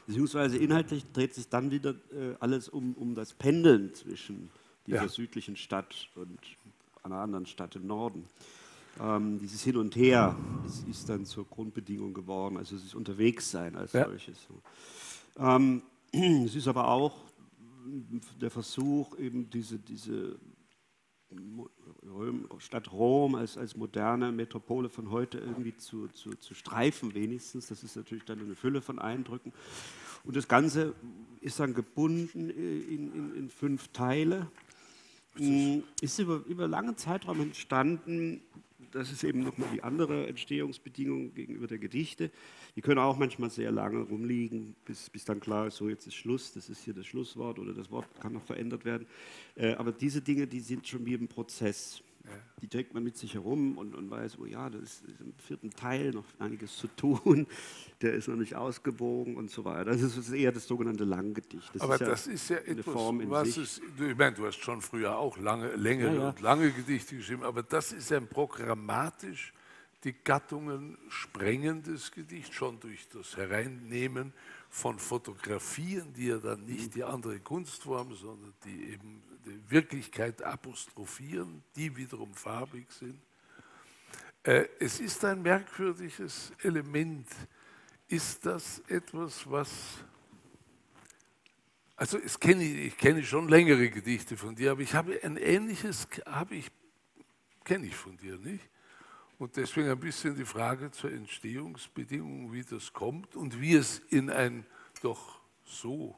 Beziehungsweise 0.05 0.57
inhaltlich 0.57 1.05
dreht 1.13 1.33
sich 1.33 1.49
dann 1.49 1.71
wieder 1.71 1.91
äh, 2.11 2.35
alles 2.39 2.67
um, 2.67 2.93
um 2.93 3.15
das 3.15 3.33
Pendeln 3.33 3.93
zwischen 3.93 4.49
dieser 4.85 5.03
ja. 5.03 5.07
südlichen 5.07 5.55
Stadt 5.55 6.09
und 6.15 6.39
einer 7.03 7.17
anderen 7.17 7.45
Stadt 7.45 7.75
im 7.75 7.87
Norden. 7.87 8.25
Ähm, 8.99 9.39
dieses 9.39 9.63
Hin 9.63 9.77
und 9.77 9.95
Her 9.95 10.37
ist, 10.65 10.87
ist, 10.87 11.09
dann 11.09 11.25
zur 11.25 11.45
Grundbedingung 11.47 12.13
geworden, 12.13 12.57
also 12.57 12.75
es 12.75 12.83
ist 12.83 12.95
unterwegs 12.95 13.49
sein 13.49 13.75
als 13.75 13.93
ja. 13.93 14.05
solches. 14.05 14.37
Ähm, 15.37 15.81
es 16.45 16.55
ist 16.55 16.67
aber 16.67 16.89
auch 16.89 17.23
der 18.39 18.51
Versuch, 18.51 19.17
eben 19.17 19.49
diese, 19.49 19.79
diese 19.79 20.37
Stadt 22.59 22.91
Rom 22.91 23.35
als, 23.35 23.57
als 23.57 23.75
moderne 23.75 24.31
Metropole 24.31 24.89
von 24.89 25.11
heute 25.11 25.37
irgendwie 25.37 25.75
zu, 25.75 26.07
zu, 26.09 26.31
zu 26.35 26.53
streifen, 26.53 27.13
wenigstens. 27.13 27.67
Das 27.67 27.83
ist 27.83 27.95
natürlich 27.95 28.25
dann 28.25 28.39
eine 28.39 28.55
Fülle 28.55 28.81
von 28.81 28.99
Eindrücken. 28.99 29.53
Und 30.23 30.35
das 30.35 30.47
Ganze 30.47 30.93
ist 31.41 31.59
dann 31.59 31.73
gebunden 31.73 32.49
in, 32.49 33.13
in, 33.13 33.35
in 33.35 33.49
fünf 33.49 33.89
Teile. 33.89 34.49
Ist 36.01 36.19
über, 36.19 36.43
über 36.47 36.67
lange 36.67 36.95
Zeitraum 36.95 37.41
entstanden 37.41 38.41
das 38.93 39.11
ist 39.11 39.23
eben 39.23 39.39
nochmal 39.39 39.67
die 39.73 39.83
andere 39.83 40.27
Entstehungsbedingung 40.27 41.33
gegenüber 41.33 41.67
der 41.67 41.79
Gedichte. 41.79 42.31
Die 42.75 42.81
können 42.81 42.99
auch 42.99 43.17
manchmal 43.17 43.49
sehr 43.49 43.71
lange 43.71 44.01
rumliegen, 44.01 44.75
bis, 44.85 45.09
bis 45.09 45.25
dann 45.25 45.39
klar 45.39 45.67
ist, 45.67 45.77
so 45.77 45.89
jetzt 45.89 46.05
ist 46.05 46.15
Schluss, 46.15 46.53
das 46.53 46.69
ist 46.69 46.83
hier 46.83 46.93
das 46.93 47.07
Schlusswort 47.07 47.57
oder 47.59 47.73
das 47.73 47.89
Wort 47.89 48.07
kann 48.21 48.33
noch 48.33 48.43
verändert 48.43 48.85
werden. 48.85 49.07
Äh, 49.55 49.73
aber 49.73 49.91
diese 49.91 50.21
Dinge, 50.21 50.45
die 50.45 50.59
sind 50.59 50.87
schon 50.87 51.05
wie 51.05 51.15
im 51.15 51.27
Prozess. 51.27 52.03
Die 52.61 52.69
trägt 52.69 52.93
man 52.93 53.03
mit 53.03 53.17
sich 53.17 53.33
herum 53.33 53.77
und, 53.77 53.93
und 53.93 54.09
weiß, 54.09 54.39
oh 54.39 54.45
ja, 54.45 54.69
da 54.69 54.79
ist, 54.79 55.03
ist, 55.03 55.19
im 55.19 55.33
vierten 55.37 55.69
Teil 55.71 56.11
noch 56.11 56.23
einiges 56.39 56.77
zu 56.77 56.87
tun, 56.87 57.45
der 58.01 58.13
ist 58.13 58.29
noch 58.29 58.37
nicht 58.37 58.55
ausgebogen 58.55 59.35
und 59.35 59.51
so 59.51 59.65
weiter. 59.65 59.91
Das 59.91 60.01
ist 60.01 60.31
eher 60.31 60.53
das 60.53 60.65
sogenannte 60.65 61.03
Langgedicht. 61.03 61.69
Das 61.73 61.81
Aber 61.81 61.95
ist 61.95 62.01
ja 62.01 62.07
das 62.07 62.27
ist 62.27 62.49
ja 62.49 62.57
etwas, 62.57 62.85
Form 62.85 63.29
was 63.29 63.57
es, 63.57 63.81
ich 63.99 64.17
meine, 64.17 64.35
du 64.35 64.45
hast 64.45 64.59
schon 64.59 64.81
früher 64.81 65.17
auch 65.17 65.37
lange, 65.37 65.75
längere 65.75 66.15
ja, 66.15 66.21
ja. 66.21 66.29
und 66.29 66.39
lange 66.39 66.71
Gedichte 66.71 67.17
geschrieben, 67.17 67.43
aber 67.43 67.63
das 67.63 67.91
ist 67.91 68.11
ein 68.13 68.27
programmatisch 68.27 69.53
die 70.03 70.13
Gattungen 70.13 70.97
sprengendes 71.07 72.11
Gedicht, 72.11 72.53
schon 72.53 72.79
durch 72.79 73.07
das 73.09 73.37
Hereinnehmen 73.37 74.33
von 74.69 74.99
Fotografien, 74.99 76.13
die 76.13 76.27
ja 76.27 76.37
dann 76.37 76.65
nicht 76.65 76.95
die 76.95 77.03
andere 77.03 77.39
Kunstform, 77.39 78.13
sondern 78.13 78.53
die 78.65 78.91
eben 78.91 79.21
Wirklichkeit 79.67 80.41
apostrophieren, 80.41 81.63
die 81.75 81.95
wiederum 81.95 82.33
farbig 82.33 82.91
sind. 82.91 83.19
Äh, 84.43 84.65
es 84.79 84.99
ist 84.99 85.23
ein 85.25 85.41
merkwürdiges 85.41 86.51
Element. 86.61 87.27
Ist 88.07 88.45
das 88.45 88.79
etwas, 88.87 89.49
was... 89.49 89.69
Also 91.95 92.17
es 92.17 92.39
kenne, 92.39 92.63
ich 92.63 92.97
kenne 92.97 93.23
schon 93.23 93.47
längere 93.47 93.89
Gedichte 93.89 94.35
von 94.35 94.55
dir, 94.55 94.71
aber 94.71 94.81
ich 94.81 94.93
habe 94.93 95.19
ein 95.23 95.37
ähnliches, 95.37 96.07
habe 96.25 96.55
ich, 96.55 96.71
kenne 97.63 97.85
ich 97.85 97.95
von 97.95 98.17
dir 98.17 98.37
nicht. 98.37 98.67
Und 99.37 99.55
deswegen 99.55 99.89
ein 99.89 99.99
bisschen 99.99 100.35
die 100.35 100.45
Frage 100.45 100.91
zur 100.91 101.11
Entstehungsbedingung, 101.11 102.51
wie 102.51 102.63
das 102.63 102.93
kommt 102.93 103.35
und 103.35 103.59
wie 103.61 103.75
es 103.75 103.99
in 104.09 104.29
ein 104.29 104.65
doch 105.01 105.39
so 105.65 106.17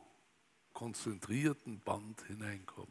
konzentrierten 0.75 1.79
Band 1.79 2.21
hineinkommt. 2.27 2.89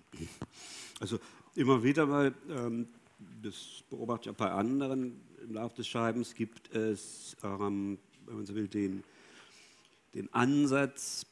Also 0.99 1.21
immer 1.55 1.85
wieder 1.85 2.07
mal, 2.07 2.35
ähm, 2.51 2.89
das 3.43 3.85
beobachte 3.89 4.29
ich 4.29 4.35
auch 4.35 4.39
bei 4.39 4.51
anderen 4.51 5.21
im 5.41 5.55
Laufe 5.55 5.77
des 5.77 5.87
Schreibens, 5.87 6.35
gibt 6.35 6.75
es, 6.75 7.37
ähm, 7.45 7.99
wenn 8.27 8.37
man 8.37 8.47
so 8.47 8.57
will, 8.57 8.67
den, 8.67 9.05
den 10.15 10.33
Ansatz, 10.33 11.27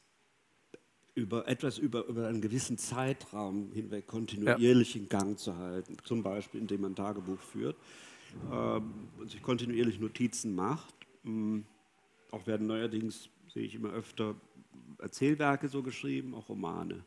über 1.14 1.46
etwas 1.46 1.78
über, 1.78 2.07
über 2.07 2.28
einen 2.28 2.40
gewissen 2.40 2.78
Zeitraum 2.78 3.70
hinweg 3.72 4.07
kontinuierlich 4.07 4.94
ja. 4.94 5.00
in 5.00 5.09
Gang 5.09 5.38
zu 5.38 5.57
halten. 5.57 5.96
Zum 6.05 6.22
Beispiel, 6.22 6.61
indem 6.61 6.82
man 6.82 6.92
ein 6.92 6.96
Tagebuch 6.96 7.40
führt 7.40 7.76
ähm, 8.50 9.09
und 9.18 9.30
sich 9.30 9.42
kontinuierlich 9.42 10.00
Notizen 10.00 10.55
macht. 10.55 10.94
Ähm, 11.24 11.66
auch 12.30 12.46
werden 12.46 12.66
neuerdings, 12.66 13.28
sehe 13.53 13.64
ich 13.64 13.74
immer 13.74 13.90
öfter, 13.90 14.34
Erzählwerke 15.03 15.68
so 15.68 15.82
geschrieben, 15.82 16.34
auch 16.34 16.48
Romane. 16.48 17.05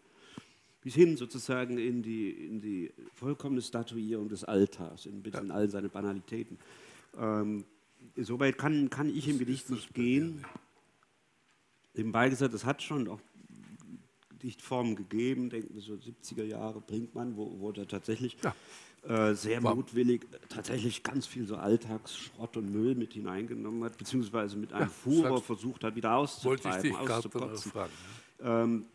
Bis 0.82 0.94
hin 0.94 1.18
sozusagen 1.18 1.78
in 1.78 2.04
die, 2.04 2.30
in 2.30 2.62
die 2.62 2.92
vollkommene 3.16 3.62
Statuierung 3.62 4.30
des 4.30 4.44
Alltags, 4.44 5.06
in, 5.06 5.24
in 5.24 5.52
all 5.52 5.70
seine 5.70 5.90
Banalitäten. 5.90 6.60
Ähm, 7.18 7.66
Soweit 8.18 8.58
kann, 8.58 8.90
kann 8.90 9.10
ich 9.10 9.28
im 9.28 9.40
Gedicht 9.40 9.70
nicht 9.70 9.94
gehen. 9.94 10.46
Nebenbei 11.94 12.30
gesagt, 12.30 12.54
es 12.54 12.66
hat 12.66 12.82
schon 12.82 13.08
auch 13.08 13.20
Gedichtformen 14.30 14.96
gegeben, 14.96 15.50
denken 15.50 15.74
wir 15.74 15.82
so 15.82 15.94
70er 15.94 16.44
Jahre, 16.44 16.82
Brinkmann, 16.82 17.36
wo, 17.36 17.60
wo 17.60 17.72
er 17.72 17.88
tatsächlich 17.88 18.38
ja. 18.44 18.56
Äh, 19.08 19.34
sehr 19.36 19.62
War. 19.64 19.76
mutwillig 19.76 20.26
tatsächlich 20.50 21.04
ganz 21.04 21.28
viel 21.28 21.46
so 21.46 21.56
Alltagsschrott 21.58 22.58
und 22.58 22.72
Müll 22.72 22.96
mit 22.96 23.14
hineingenommen 23.14 23.84
hat, 23.84 23.98
beziehungsweise 23.98 24.58
mit 24.58 24.74
einem 24.74 24.86
ja, 24.86 24.90
Furor 24.90 25.42
versucht 25.42 25.84
hat, 25.84 25.96
wieder 25.96 26.16
auszutreiben, 26.16 26.96
auszukotzen. 26.96 27.72
Fragen, 27.72 27.92
ja. 28.40 28.64
ähm, 28.64 28.86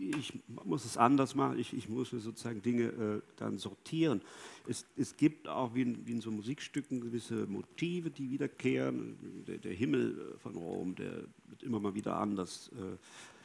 ich 0.00 0.38
muss 0.64 0.84
es 0.84 0.96
anders 0.96 1.34
machen, 1.34 1.58
ich, 1.58 1.74
ich 1.74 1.88
muss 1.88 2.10
sozusagen 2.10 2.62
Dinge 2.62 2.84
äh, 2.84 3.22
dann 3.36 3.58
sortieren. 3.58 4.22
Es, 4.66 4.86
es 4.96 5.16
gibt 5.16 5.48
auch 5.48 5.74
wie 5.74 5.82
in, 5.82 6.06
wie 6.06 6.12
in, 6.12 6.20
so 6.20 6.30
Musikstücken 6.30 7.00
gewisse 7.00 7.46
Motive, 7.46 8.10
die 8.10 8.30
wiederkehren. 8.30 9.44
Der, 9.46 9.58
der, 9.58 9.72
Himmel 9.72 10.36
von 10.42 10.56
Rom, 10.56 10.94
der 10.94 11.24
wird 11.48 11.62
immer 11.62 11.80
mal 11.80 11.94
wieder 11.94 12.16
anders 12.16 12.70
äh, 12.74 12.96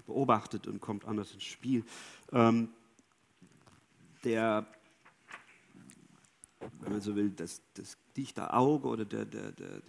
beobachtet 0.05 0.67
und 0.67 0.79
kommt 0.79 1.05
anders 1.05 1.33
ins 1.33 1.43
Spiel. 1.43 1.83
Ähm, 2.31 2.69
der, 4.23 4.67
wenn 6.81 6.93
man 6.93 7.01
so 7.01 7.15
will, 7.15 7.29
das, 7.29 7.61
das 7.73 7.97
dichte 8.15 8.53
Auge 8.53 8.87
oder 8.87 9.05
der, 9.05 9.25
der, 9.25 9.51
der, 9.51 9.81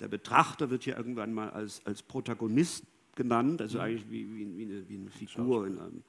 der, 0.00 0.08
Betrachter 0.08 0.70
wird 0.70 0.82
hier 0.82 0.96
irgendwann 0.96 1.32
mal 1.32 1.50
als, 1.50 1.80
als 1.84 2.02
Protagonist 2.02 2.84
genannt, 3.14 3.60
also 3.60 3.78
mhm. 3.78 3.84
eigentlich 3.84 4.10
wie, 4.10 4.26
wie, 4.34 4.58
wie, 4.58 4.64
eine, 4.64 4.88
wie 4.88 4.96
eine 4.96 5.10
Figur. 5.10 5.66
In 5.66 5.78
einem, 5.78 6.02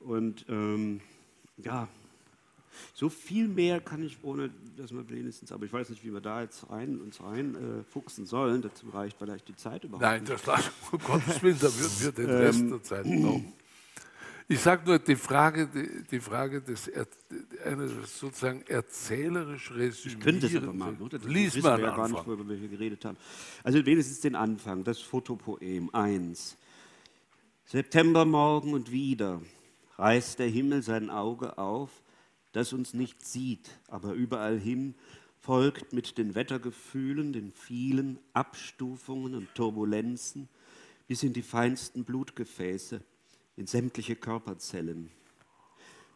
und 0.00 0.44
ähm, 0.48 1.00
ja, 1.58 1.88
so 2.94 3.08
viel 3.08 3.48
mehr 3.48 3.80
kann 3.80 4.02
ich, 4.02 4.18
ohne 4.22 4.50
dass 4.76 4.92
man 4.92 5.08
wenigstens, 5.10 5.52
aber 5.52 5.64
ich 5.66 5.72
weiß 5.72 5.90
nicht, 5.90 6.04
wie 6.04 6.12
wir 6.12 6.20
da 6.20 6.42
jetzt 6.42 6.70
rein, 6.70 7.00
uns 7.00 7.22
reinfuchsen 7.22 8.24
äh, 8.24 8.26
sollen. 8.26 8.62
Dazu 8.62 8.88
reicht 8.90 9.18
vielleicht 9.18 9.48
die 9.48 9.56
Zeit 9.56 9.84
überhaupt 9.84 10.02
Nein, 10.02 10.24
das 10.24 10.46
lassen 10.46 10.70
um 10.92 10.98
Gottes 10.98 11.42
Willen, 11.42 11.58
da 11.60 11.74
würden 11.74 12.00
wir 12.00 12.12
den 12.26 12.30
Rest 12.30 12.60
ähm, 12.60 12.70
der 12.70 12.82
Zeit 12.82 13.04
brauchen. 13.04 13.52
Ich 14.48 14.60
sage 14.60 14.82
nur, 14.84 14.98
die 14.98 15.16
Frage, 15.16 15.68
die, 15.68 16.02
die 16.10 16.20
Frage 16.20 16.60
des 16.60 16.90
eines 17.64 18.18
sozusagen 18.18 18.62
erzählerisch 18.66 19.70
resümierenden. 19.70 20.18
Ich 20.18 20.24
könnte 20.24 20.46
es 20.46 20.56
aber 20.56 20.72
mal, 20.72 20.94
oder? 21.00 21.18
Das 21.18 21.28
Lies 21.28 21.62
mal 21.62 21.80
ja 21.80 21.94
gar 21.94 22.08
nicht, 22.08 22.26
worüber 22.26 22.48
wir 22.48 22.56
hier 22.56 22.68
geredet 22.68 23.04
haben. 23.04 23.16
Also 23.62 23.84
wenigstens 23.84 24.20
den 24.20 24.34
Anfang, 24.34 24.84
das 24.84 25.00
Fotopoem 25.00 25.90
1. 25.92 26.56
Septembermorgen 27.64 28.74
und 28.74 28.90
wieder 28.90 29.40
reißt 29.96 30.38
der 30.38 30.48
Himmel 30.48 30.82
sein 30.82 31.10
Auge 31.10 31.58
auf, 31.58 31.90
das 32.52 32.72
uns 32.72 32.94
nicht 32.94 33.24
sieht, 33.24 33.70
aber 33.88 34.12
überall 34.12 34.58
hin 34.58 34.94
folgt 35.38 35.92
mit 35.92 36.18
den 36.18 36.34
Wettergefühlen, 36.34 37.32
den 37.32 37.52
vielen 37.52 38.18
Abstufungen 38.32 39.34
und 39.34 39.54
Turbulenzen 39.54 40.48
bis 41.06 41.22
in 41.22 41.32
die 41.32 41.42
feinsten 41.42 42.04
Blutgefäße 42.04 43.02
in 43.56 43.66
sämtliche 43.66 44.16
Körperzellen. 44.16 45.10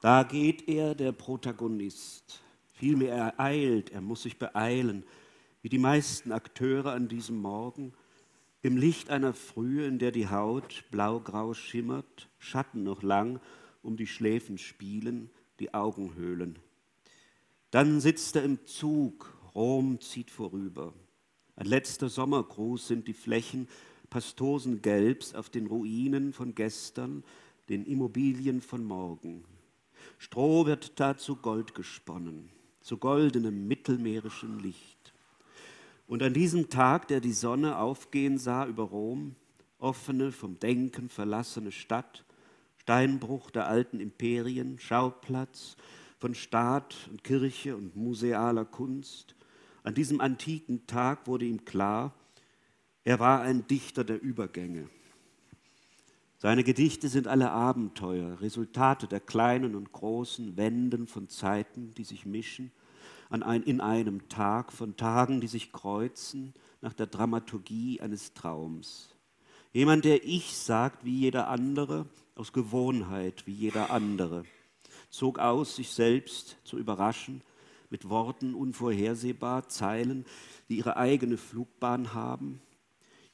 Da 0.04 0.22
geht 0.22 0.68
er, 0.68 0.94
der 0.94 1.12
Protagonist. 1.12 2.42
Vielmehr 2.74 3.14
er 3.14 3.40
eilt, 3.40 3.90
er 3.90 4.02
muss 4.02 4.24
sich 4.24 4.38
beeilen, 4.38 5.02
wie 5.62 5.70
die 5.70 5.78
meisten 5.78 6.30
Akteure 6.30 6.92
an 6.92 7.08
diesem 7.08 7.40
Morgen, 7.40 7.94
im 8.60 8.76
Licht 8.76 9.08
einer 9.08 9.32
Frühe, 9.32 9.86
in 9.86 9.98
der 9.98 10.12
die 10.12 10.28
Haut 10.28 10.84
blaugrau 10.90 11.54
schimmert, 11.54 12.28
Schatten 12.36 12.82
noch 12.82 13.02
lang 13.02 13.40
um 13.80 13.96
die 13.96 14.06
Schläfen 14.06 14.58
spielen, 14.58 15.30
die 15.58 15.72
Augenhöhlen. 15.72 16.58
Dann 17.70 17.98
sitzt 18.02 18.36
er 18.36 18.44
im 18.44 18.66
Zug, 18.66 19.34
Rom 19.54 20.02
zieht 20.02 20.30
vorüber. 20.30 20.92
Ein 21.56 21.64
letzter 21.64 22.10
Sommergruß 22.10 22.88
sind 22.88 23.08
die 23.08 23.14
Flächen 23.14 23.68
Pastosengelbs 24.10 25.34
auf 25.34 25.48
den 25.48 25.66
Ruinen 25.66 26.34
von 26.34 26.54
gestern, 26.54 27.24
den 27.70 27.86
Immobilien 27.86 28.60
von 28.60 28.84
morgen. 28.84 29.46
Stroh 30.18 30.66
wird 30.66 30.98
da 31.00 31.16
zu 31.16 31.36
Gold 31.36 31.74
gesponnen, 31.74 32.50
zu 32.80 32.98
goldenem 32.98 33.66
mittelmeerischem 33.66 34.58
Licht. 34.58 35.12
Und 36.06 36.22
an 36.22 36.34
diesem 36.34 36.68
Tag, 36.68 37.08
der 37.08 37.20
die 37.20 37.32
Sonne 37.32 37.78
aufgehen 37.78 38.38
sah 38.38 38.66
über 38.66 38.84
Rom, 38.84 39.36
offene, 39.78 40.32
vom 40.32 40.58
Denken 40.58 41.08
verlassene 41.08 41.72
Stadt, 41.72 42.24
Steinbruch 42.76 43.50
der 43.50 43.66
alten 43.66 44.00
Imperien, 44.00 44.78
Schauplatz 44.78 45.76
von 46.18 46.34
Staat 46.34 47.08
und 47.10 47.24
Kirche 47.24 47.76
und 47.76 47.96
musealer 47.96 48.64
Kunst, 48.64 49.34
an 49.82 49.94
diesem 49.94 50.20
antiken 50.20 50.86
Tag 50.86 51.26
wurde 51.26 51.44
ihm 51.44 51.64
klar, 51.64 52.14
er 53.04 53.20
war 53.20 53.42
ein 53.42 53.66
Dichter 53.66 54.02
der 54.02 54.22
Übergänge. 54.22 54.88
Seine 56.44 56.62
Gedichte 56.62 57.08
sind 57.08 57.26
alle 57.26 57.52
Abenteuer, 57.52 58.38
Resultate 58.42 59.06
der 59.06 59.20
kleinen 59.20 59.74
und 59.74 59.92
großen 59.92 60.58
Wenden 60.58 61.06
von 61.06 61.30
Zeiten, 61.30 61.94
die 61.94 62.04
sich 62.04 62.26
mischen, 62.26 62.70
ein, 63.30 63.62
in 63.62 63.80
einem 63.80 64.28
Tag, 64.28 64.70
von 64.70 64.94
Tagen, 64.94 65.40
die 65.40 65.46
sich 65.46 65.72
kreuzen, 65.72 66.52
nach 66.82 66.92
der 66.92 67.06
Dramaturgie 67.06 68.02
eines 68.02 68.34
Traums. 68.34 69.14
Jemand, 69.72 70.04
der 70.04 70.22
Ich 70.22 70.54
sagt 70.54 71.06
wie 71.06 71.18
jeder 71.18 71.48
andere, 71.48 72.04
aus 72.34 72.52
Gewohnheit 72.52 73.46
wie 73.46 73.54
jeder 73.54 73.90
andere, 73.90 74.44
zog 75.08 75.38
aus, 75.38 75.76
sich 75.76 75.92
selbst 75.92 76.58
zu 76.62 76.76
überraschen, 76.76 77.40
mit 77.88 78.10
Worten 78.10 78.54
unvorhersehbar, 78.54 79.70
Zeilen, 79.70 80.26
die 80.68 80.76
ihre 80.76 80.98
eigene 80.98 81.38
Flugbahn 81.38 82.12
haben, 82.12 82.60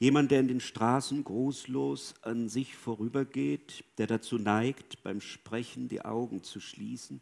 Jemand, 0.02 0.30
der 0.30 0.40
in 0.40 0.48
den 0.48 0.60
Straßen 0.60 1.22
großlos 1.24 2.14
an 2.22 2.48
sich 2.48 2.74
vorübergeht, 2.74 3.84
der 3.98 4.06
dazu 4.06 4.38
neigt, 4.38 5.02
beim 5.02 5.20
Sprechen 5.20 5.88
die 5.88 6.02
Augen 6.02 6.42
zu 6.42 6.58
schließen. 6.58 7.20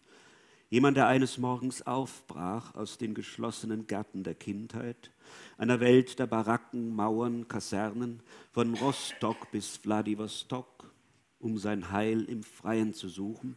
Jemand, 0.70 0.97
der 0.97 1.09
eines 1.09 1.39
Morgens 1.39 1.85
aufbrach 1.85 2.76
aus 2.76 2.97
den 2.97 3.14
geschlossenen 3.14 3.89
Gärten 3.89 4.22
der 4.22 4.37
Kindheit, 4.37 5.11
einer 5.57 5.81
Welt 5.81 6.20
der 6.20 6.29
Baracken, 6.29 6.95
Mauern, 6.95 7.49
Kasernen, 7.49 8.20
von 8.53 8.74
Rostock 8.74 9.51
bis 9.51 9.85
Wladiwostok, 9.85 10.93
um 11.41 11.59
sein 11.59 11.91
Heil 11.91 12.22
im 12.26 12.45
Freien 12.45 12.95
zu 12.95 13.09
suchen, 13.09 13.57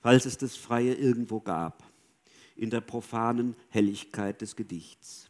falls 0.00 0.26
es 0.26 0.36
das 0.36 0.56
Freie 0.56 0.94
irgendwo 0.94 1.38
gab, 1.38 1.84
in 2.56 2.70
der 2.70 2.80
profanen 2.80 3.54
Helligkeit 3.68 4.40
des 4.40 4.56
Gedichts 4.56 5.28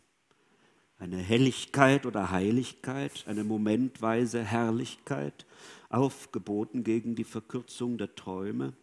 eine 0.98 1.18
Helligkeit 1.18 2.06
oder 2.06 2.30
Heiligkeit, 2.30 3.24
eine 3.26 3.44
momentweise 3.44 4.42
Herrlichkeit, 4.42 5.46
aufgeboten 5.90 6.84
gegen 6.84 7.14
die 7.14 7.24
Verkürzung 7.24 7.96
der 7.98 8.14
Träume, 8.14 8.74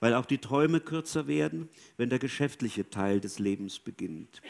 weil 0.00 0.14
auch 0.14 0.26
die 0.26 0.38
Träume 0.38 0.80
kürzer 0.80 1.26
werden, 1.26 1.68
wenn 1.96 2.08
der 2.08 2.18
geschäftliche 2.18 2.90
Teil 2.90 3.20
des 3.20 3.38
Lebens 3.38 3.78
beginnt. 3.78 4.40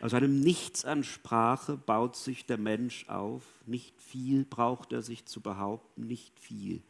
Aus 0.00 0.12
einem 0.12 0.40
Nichts 0.40 0.84
an 0.84 1.04
Sprache 1.04 1.76
baut 1.76 2.16
sich 2.16 2.46
der 2.46 2.58
Mensch 2.58 3.08
auf, 3.08 3.42
nicht 3.66 4.00
viel 4.00 4.44
braucht 4.44 4.92
er 4.92 5.02
sich 5.02 5.26
zu 5.26 5.40
behaupten, 5.40 6.06
nicht 6.06 6.38
viel. 6.40 6.82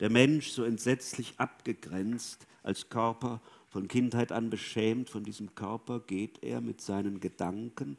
Der 0.00 0.10
Mensch 0.10 0.50
so 0.50 0.64
entsetzlich 0.64 1.34
abgegrenzt, 1.38 2.46
als 2.62 2.88
Körper 2.88 3.40
von 3.68 3.88
Kindheit 3.88 4.32
an 4.32 4.50
beschämt, 4.50 5.08
von 5.08 5.24
diesem 5.24 5.54
Körper 5.54 6.00
geht 6.00 6.42
er 6.42 6.60
mit 6.60 6.80
seinen 6.80 7.20
Gedanken 7.20 7.96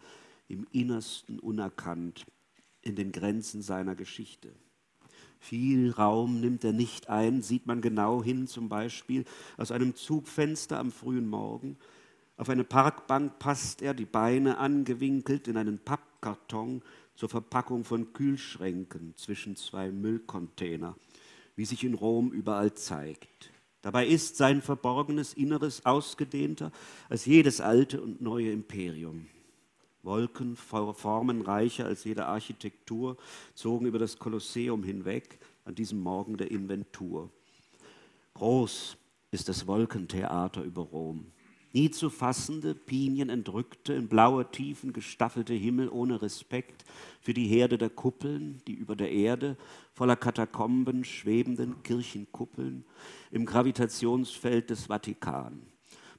im 0.54 0.68
Innersten 0.72 1.40
unerkannt 1.40 2.26
in 2.82 2.96
den 2.96 3.12
Grenzen 3.12 3.62
seiner 3.62 3.96
Geschichte. 3.96 4.54
Viel 5.40 5.92
Raum 5.92 6.40
nimmt 6.40 6.64
er 6.64 6.72
nicht 6.72 7.10
ein, 7.10 7.42
sieht 7.42 7.66
man 7.66 7.82
genau 7.82 8.24
hin, 8.24 8.48
zum 8.48 8.70
Beispiel 8.70 9.26
aus 9.58 9.72
einem 9.72 9.96
Zugfenster 9.96 10.80
am 10.80 10.92
frühen 10.92 11.28
Morgen. 11.28 11.78
Auf 12.38 12.50
eine 12.50 12.64
Parkbank 12.64 13.40
passt 13.40 13.82
er, 13.82 13.94
die 13.94 14.06
Beine 14.06 14.58
angewinkelt 14.58 15.48
in 15.48 15.58
einen 15.58 15.80
Pappkarton 15.80 16.82
zur 17.16 17.30
Verpackung 17.30 17.84
von 17.84 18.14
Kühlschränken 18.14 19.16
zwischen 19.18 19.56
zwei 19.56 19.92
Müllcontainer, 19.92 20.96
wie 21.56 21.66
sich 21.66 21.84
in 21.84 21.94
Rom 21.94 22.32
überall 22.32 22.74
zeigt. 22.74 23.52
Dabei 23.82 24.08
ist 24.08 24.38
sein 24.38 24.62
verborgenes 24.62 25.34
Inneres 25.34 25.86
ausgedehnter 25.86 26.72
als 27.10 27.26
jedes 27.26 27.60
alte 27.60 28.02
und 28.02 28.22
neue 28.22 28.52
Imperium. 28.52 29.28
Wolken, 30.04 30.56
formenreicher 30.56 31.86
als 31.86 32.04
jede 32.04 32.26
Architektur, 32.26 33.18
zogen 33.56 33.86
über 33.86 34.00
das 34.00 34.20
Kolosseum 34.20 34.84
hinweg 34.84 35.40
an 35.66 35.76
diesem 35.76 36.02
Morgen 36.02 36.38
der 36.38 36.52
Inventur. 36.52 37.30
Groß 38.34 38.98
ist 39.32 39.50
das 39.50 39.66
Wolkentheater 39.66 40.62
über 40.64 40.82
Rom. 40.82 41.32
Nie 41.76 41.90
zu 41.90 42.12
fassende, 42.12 42.76
pinienentrückte, 42.76 43.94
in 43.94 44.08
blaue 44.08 44.52
Tiefen 44.52 44.94
gestaffelte 44.94 45.56
Himmel 45.56 45.90
ohne 45.90 46.22
Respekt 46.22 46.86
für 47.20 47.34
die 47.34 47.48
Herde 47.48 47.80
der 47.80 47.90
Kuppeln, 47.90 48.62
die 48.68 48.74
über 48.74 48.96
der 48.96 49.12
Erde 49.12 49.58
voller 49.92 50.16
Katakomben 50.16 51.04
schwebenden 51.04 51.82
Kirchenkuppeln 51.82 52.86
im 53.32 53.48
Gravitationsfeld 53.48 54.70
des 54.70 54.86
Vatikan 54.86 55.73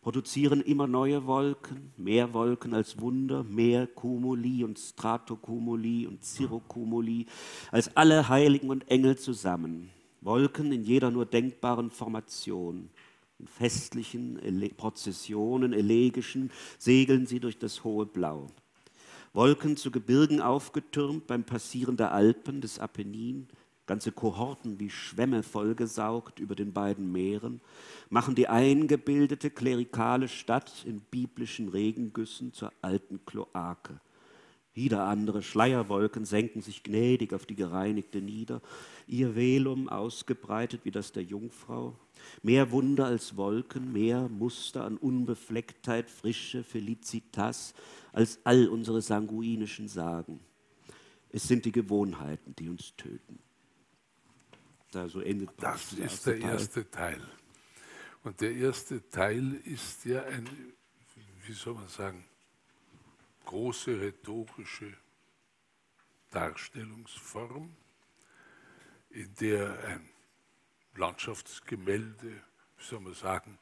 produzieren 0.05 0.61
immer 0.61 0.87
neue 0.87 1.27
Wolken, 1.27 1.91
mehr 1.97 2.35
Wolken 2.35 2.75
als 2.75 3.01
Wunder, 3.01 3.43
mehr 3.43 3.87
Cumuli 3.87 4.63
und 4.63 4.79
Stratocumuli 4.79 6.07
und 6.07 6.23
Cirrocumuli 6.23 7.25
als 7.71 7.97
alle 7.97 8.29
Heiligen 8.29 8.69
und 8.69 8.87
Engel 8.91 9.17
zusammen. 9.17 9.89
Wolken 10.21 10.73
in 10.73 10.85
jeder 10.85 11.11
nur 11.11 11.25
denkbaren 11.25 11.91
Formation. 11.91 12.91
In 13.39 13.47
festlichen 13.49 14.39
Prozessionen, 14.77 15.73
elegischen, 15.73 16.51
segeln 16.77 17.25
sie 17.25 17.41
durch 17.41 17.59
das 17.59 17.83
hohe 17.83 18.05
Blau. 18.05 18.49
Wolken 19.33 19.79
zu 19.79 19.91
Gebirgen 19.91 20.43
aufgetürmt 20.43 21.27
beim 21.27 21.45
Passieren 21.45 21.97
der 21.97 22.13
Alpen, 22.13 22.61
des 22.61 22.79
Apennin, 22.79 23.49
ganze 23.87 24.12
Kohorten 24.12 24.80
wie 24.80 24.91
Schwämme 24.91 25.43
vollgesaugt 25.43 26.41
über 26.41 26.55
den 26.55 26.72
beiden 26.72 27.12
Meeren, 27.12 27.61
machen 28.09 28.35
die 28.35 28.49
eingebildete 28.49 29.51
klerikale 29.51 30.28
Stadt 30.28 30.85
in 30.87 31.01
biblischen 31.01 31.68
Regengüssen 31.68 32.53
zur 32.53 32.72
alten 32.82 33.24
Kloake. 33.26 34.01
Wieder 34.74 35.05
andere 35.05 35.43
Schleierwolken 35.43 36.24
senken 36.24 36.61
sich 36.61 36.82
gnädig 36.82 37.32
auf 37.32 37.47
die 37.47 37.55
gereinigte 37.55 38.20
nieder, 38.20 38.61
ihr 39.07 39.37
Velum 39.37 39.89
ausgebreitet 39.89 40.80
wie 40.85 40.91
das 40.91 41.12
der 41.12 41.22
Jungfrau. 41.22 41.97
Mehr 42.43 42.72
Wunder 42.72 43.07
als 43.07 43.37
Wolken, 43.37 43.93
mehr 43.93 44.28
Muster 44.28 44.85
an 44.85 44.97
Unbeflecktheit, 44.97 46.11
Frische, 46.11 46.64
Felicitas 46.64 47.72
als 48.12 48.41
all 48.43 48.66
unsere 48.66 49.01
sanguinischen 49.01 49.87
Sagen. 49.87 50.41
Es 51.30 51.47
sind 51.47 51.64
die 51.64 51.72
Gewohnheiten, 51.72 52.57
die 52.57 52.68
uns 52.68 52.97
töten. 52.97 53.39
Da 54.95 55.09
so 55.09 55.21
endet 55.21 55.51
das 55.61 55.93
ist 55.95 56.25
der 56.25 56.39
Teil. 56.39 56.51
erste 56.51 56.89
Teil. 56.89 57.29
Und 58.23 58.41
der 58.41 58.55
erste 58.55 59.09
Teil 59.11 59.55
ist 59.65 60.05
ja 60.05 60.23
ein, 60.23 60.49
wie 61.45 61.53
soll 61.53 61.75
man 61.75 61.89
sagen, 61.89 62.25
große 63.45 64.01
rhetorische 64.01 64.97
Darstellungsform, 66.31 67.75
in 69.11 69.35
der 69.41 69.85
ein 69.85 70.09
Landschaftsgemälde, 70.95 72.31
wie 72.79 72.85
soll 72.85 73.01
man 73.01 73.15
sagen, 73.15 73.59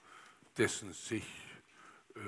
dessen 0.58 0.92
sich 0.92 1.24
äh, 2.14 2.20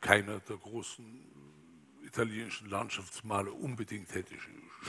keiner 0.00 0.38
der 0.38 0.56
großen 0.56 2.00
italienischen 2.04 2.70
Landschaftsmaler 2.70 3.52
unbedingt 3.52 4.14
hätte 4.14 4.36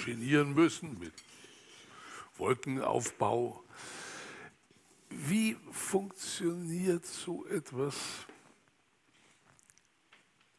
genieren 0.05 0.53
müssen, 0.53 0.99
mit 0.99 1.13
Wolkenaufbau. 2.41 3.63
Wie 5.09 5.55
funktioniert 5.71 7.05
so 7.05 7.45
etwas, 7.45 7.95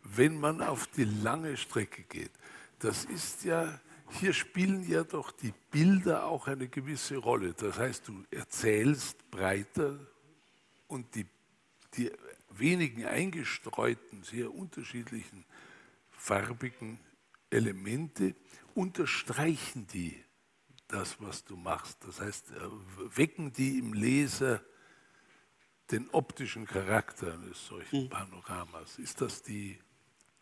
wenn 0.04 0.38
man 0.38 0.62
auf 0.62 0.86
die 0.86 1.04
lange 1.04 1.56
Strecke 1.56 2.04
geht? 2.04 2.30
Das 2.78 3.04
ist 3.04 3.44
ja, 3.44 3.80
hier 4.20 4.32
spielen 4.32 4.88
ja 4.88 5.02
doch 5.02 5.32
die 5.32 5.52
Bilder 5.70 6.26
auch 6.26 6.46
eine 6.46 6.68
gewisse 6.68 7.16
Rolle. 7.16 7.52
Das 7.54 7.78
heißt, 7.78 8.06
du 8.06 8.24
erzählst 8.30 9.28
breiter 9.30 9.98
und 10.86 11.14
die, 11.16 11.26
die 11.94 12.12
wenigen 12.50 13.06
eingestreuten, 13.06 14.22
sehr 14.22 14.54
unterschiedlichen 14.54 15.44
farbigen 16.10 17.00
Elemente 17.50 18.36
unterstreichen 18.74 19.86
die 19.92 20.22
das, 20.92 21.16
was 21.20 21.44
du 21.44 21.56
machst. 21.56 21.98
Das 22.06 22.20
heißt, 22.20 22.52
äh, 22.52 23.16
wecken 23.16 23.52
die 23.52 23.78
im 23.78 23.92
Leser 23.92 24.62
den 25.90 26.08
optischen 26.10 26.66
Charakter 26.66 27.34
eines 27.34 27.66
solchen 27.66 28.02
hm. 28.02 28.08
Panoramas. 28.08 28.98
Ist 28.98 29.20
das 29.20 29.42
die, 29.42 29.78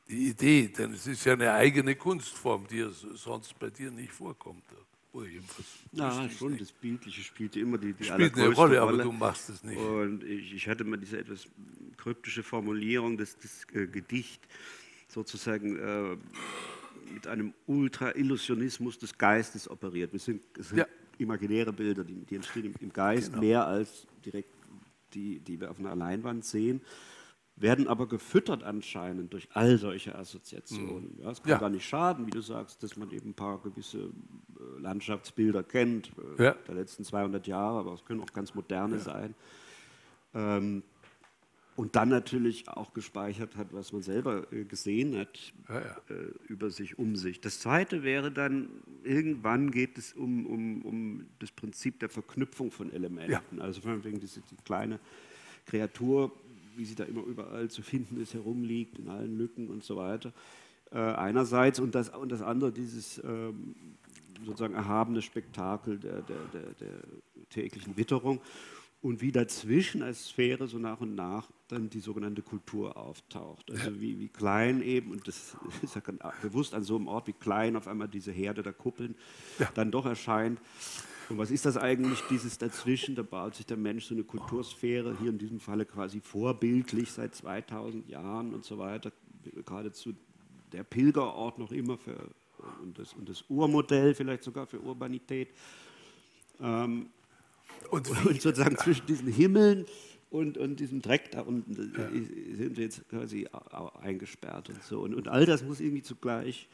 die 0.08 0.28
Idee? 0.28 0.68
Denn 0.68 0.92
es 0.92 1.06
ist 1.06 1.24
ja 1.24 1.32
eine 1.32 1.52
eigene 1.52 1.96
Kunstform, 1.96 2.66
die 2.66 2.86
sonst 3.14 3.58
bei 3.58 3.70
dir 3.70 3.90
nicht 3.90 4.12
vorkommt. 4.12 4.64
Oder 5.12 5.26
jedenfalls 5.26 5.68
ja, 5.90 6.30
schon, 6.30 6.52
nicht. 6.52 6.62
das 6.62 6.72
Bildliche 6.72 7.22
spielte 7.22 7.58
immer 7.58 7.78
die, 7.78 7.92
die 7.94 8.04
Spielt 8.04 8.36
eine 8.36 8.54
Rolle, 8.54 8.80
aber 8.80 8.96
du 8.96 9.10
machst 9.10 9.48
es 9.48 9.64
nicht. 9.64 9.76
Und 9.78 10.22
ich, 10.22 10.54
ich 10.54 10.68
hatte 10.68 10.84
mal 10.84 10.98
diese 10.98 11.18
etwas 11.18 11.48
kryptische 11.96 12.44
Formulierung, 12.44 13.18
dass 13.18 13.36
das 13.36 13.66
äh, 13.72 13.88
Gedicht 13.88 14.46
sozusagen 15.08 15.76
äh, 15.76 16.16
mit 17.12 17.26
einem 17.26 17.54
Ultra-Illusionismus 17.66 18.98
des 18.98 19.16
Geistes 19.16 19.68
operiert. 19.68 20.12
Wir 20.12 20.20
sind, 20.20 20.42
es 20.58 20.68
sind 20.68 20.78
ja. 20.78 20.86
imaginäre 21.18 21.72
Bilder, 21.72 22.04
die, 22.04 22.24
die 22.24 22.36
entstehen 22.36 22.74
im, 22.80 22.92
Geist 22.92 23.30
genau. 23.30 23.42
mehr 23.42 23.66
als 23.66 24.06
direkt 24.24 24.50
die, 25.14 25.40
die 25.40 25.60
wir 25.60 25.70
auf 25.70 25.78
einer 25.78 25.96
Leinwand 25.96 26.44
sehen, 26.44 26.80
werden 27.56 27.88
aber 27.88 28.08
gefüttert 28.08 28.62
anscheinend 28.62 29.32
durch 29.32 29.48
all 29.52 29.76
solche 29.76 30.14
Assoziationen. 30.14 31.16
Mhm. 31.16 31.22
Ja, 31.22 31.30
es 31.30 31.42
kann 31.42 31.50
ja. 31.50 31.58
gar 31.58 31.68
nicht 31.68 31.86
schaden, 31.86 32.26
wie 32.26 32.30
du 32.30 32.40
sagst, 32.40 32.82
dass 32.82 32.96
man 32.96 33.10
eben 33.10 33.30
ein 33.30 33.34
paar 33.34 33.60
gewisse 33.60 33.98
äh, 33.98 34.80
Landschaftsbilder 34.80 35.62
kennt 35.62 36.10
äh, 36.38 36.44
ja. 36.44 36.52
der 36.66 36.74
letzten 36.74 37.04
200 37.04 37.46
Jahre, 37.46 37.80
aber 37.80 37.92
es 37.92 38.04
können 38.04 38.22
auch 38.22 38.32
ganz 38.32 38.54
moderne 38.54 38.98
sein. 38.98 39.34
Ähm, 40.32 40.82
und 41.80 41.96
dann 41.96 42.10
natürlich 42.10 42.68
auch 42.68 42.92
gespeichert 42.92 43.56
hat, 43.56 43.72
was 43.72 43.90
man 43.94 44.02
selber 44.02 44.52
äh, 44.52 44.64
gesehen 44.64 45.16
hat 45.16 45.54
ja, 45.66 45.80
ja. 45.80 46.14
Äh, 46.14 46.30
über 46.46 46.68
sich, 46.68 46.98
um 46.98 47.16
sich. 47.16 47.40
Das 47.40 47.58
Zweite 47.58 48.02
wäre 48.02 48.30
dann, 48.30 48.68
irgendwann 49.02 49.70
geht 49.70 49.96
es 49.96 50.12
um, 50.12 50.44
um, 50.44 50.82
um 50.82 51.26
das 51.38 51.50
Prinzip 51.50 51.98
der 52.00 52.10
Verknüpfung 52.10 52.70
von 52.70 52.92
Elementen. 52.92 53.32
Ja. 53.32 53.62
Also 53.62 53.80
wegen 54.04 54.20
diese 54.20 54.42
die 54.42 54.56
kleine 54.62 55.00
Kreatur, 55.64 56.32
wie 56.76 56.84
sie 56.84 56.96
da 56.96 57.04
immer 57.04 57.22
überall 57.22 57.70
zu 57.70 57.80
finden 57.80 58.20
ist, 58.20 58.34
herumliegt, 58.34 58.98
in 58.98 59.08
allen 59.08 59.38
Lücken 59.38 59.68
und 59.68 59.82
so 59.82 59.96
weiter. 59.96 60.34
Äh, 60.90 60.98
einerseits 60.98 61.80
und 61.80 61.94
das, 61.94 62.10
und 62.10 62.30
das 62.30 62.42
andere, 62.42 62.72
dieses 62.72 63.24
ähm, 63.24 63.74
sozusagen 64.44 64.74
erhabene 64.74 65.22
Spektakel 65.22 65.98
der, 65.98 66.20
der, 66.20 66.44
der, 66.52 66.74
der 66.74 67.00
täglichen 67.48 67.96
Witterung 67.96 68.38
und 69.02 69.22
wie 69.22 69.32
dazwischen 69.32 70.02
als 70.02 70.26
Sphäre 70.26 70.68
so 70.68 70.78
nach 70.78 71.00
und 71.00 71.14
nach 71.14 71.50
dann 71.68 71.88
die 71.88 72.00
sogenannte 72.00 72.42
Kultur 72.42 72.96
auftaucht. 72.96 73.70
Also 73.70 74.00
wie, 74.00 74.18
wie 74.18 74.28
klein 74.28 74.82
eben, 74.82 75.10
und 75.10 75.26
das 75.26 75.56
ist 75.82 75.94
ja 75.94 76.02
bewusst 76.42 76.74
an 76.74 76.82
so 76.82 76.96
einem 76.96 77.08
Ort, 77.08 77.26
wie 77.26 77.32
klein 77.32 77.76
auf 77.76 77.88
einmal 77.88 78.08
diese 78.08 78.32
Herde 78.32 78.62
der 78.62 78.72
Kuppeln 78.72 79.14
ja. 79.58 79.70
dann 79.74 79.90
doch 79.90 80.04
erscheint. 80.04 80.60
Und 81.30 81.38
was 81.38 81.50
ist 81.52 81.64
das 81.64 81.76
eigentlich, 81.76 82.20
dieses 82.28 82.58
dazwischen? 82.58 83.14
Da 83.14 83.22
baut 83.22 83.54
sich 83.54 83.64
der 83.64 83.76
Mensch 83.76 84.06
so 84.06 84.14
eine 84.14 84.24
Kultursphäre, 84.24 85.16
hier 85.20 85.30
in 85.30 85.38
diesem 85.38 85.60
Falle 85.60 85.86
quasi 85.86 86.20
vorbildlich 86.20 87.12
seit 87.12 87.34
2000 87.34 88.08
Jahren 88.08 88.52
und 88.52 88.64
so 88.64 88.78
weiter, 88.78 89.12
geradezu 89.64 90.12
der 90.72 90.82
Pilgerort 90.82 91.58
noch 91.58 91.70
immer 91.70 91.96
für, 91.96 92.16
und, 92.82 92.98
das, 92.98 93.14
und 93.14 93.28
das 93.28 93.44
Urmodell 93.48 94.14
vielleicht 94.14 94.42
sogar 94.42 94.66
für 94.66 94.80
Urbanität. 94.80 95.50
Ähm, 96.60 97.06
und, 97.90 98.08
und, 98.26 98.40
sozusagen 98.40 98.76
zwischen 98.76 99.06
diesen 99.06 99.28
Himmeln 99.28 99.86
und, 100.30 100.58
und 100.58 100.76
diesem 100.80 101.02
Dreck 101.02 101.30
da 101.32 101.40
unten 101.40 101.92
ja. 101.96 102.08
sind 102.56 102.76
wir 102.76 102.84
jetzt 102.84 103.08
quasi 103.08 103.48
eingesperrt 104.00 104.68
und 104.68 104.82
so. 104.84 105.00
Und, 105.00 105.14
und 105.14 105.28
all 105.28 105.46
das 105.46 105.62
muss 105.62 105.80
irgendwie 105.80 106.02
zugleich 106.02 106.68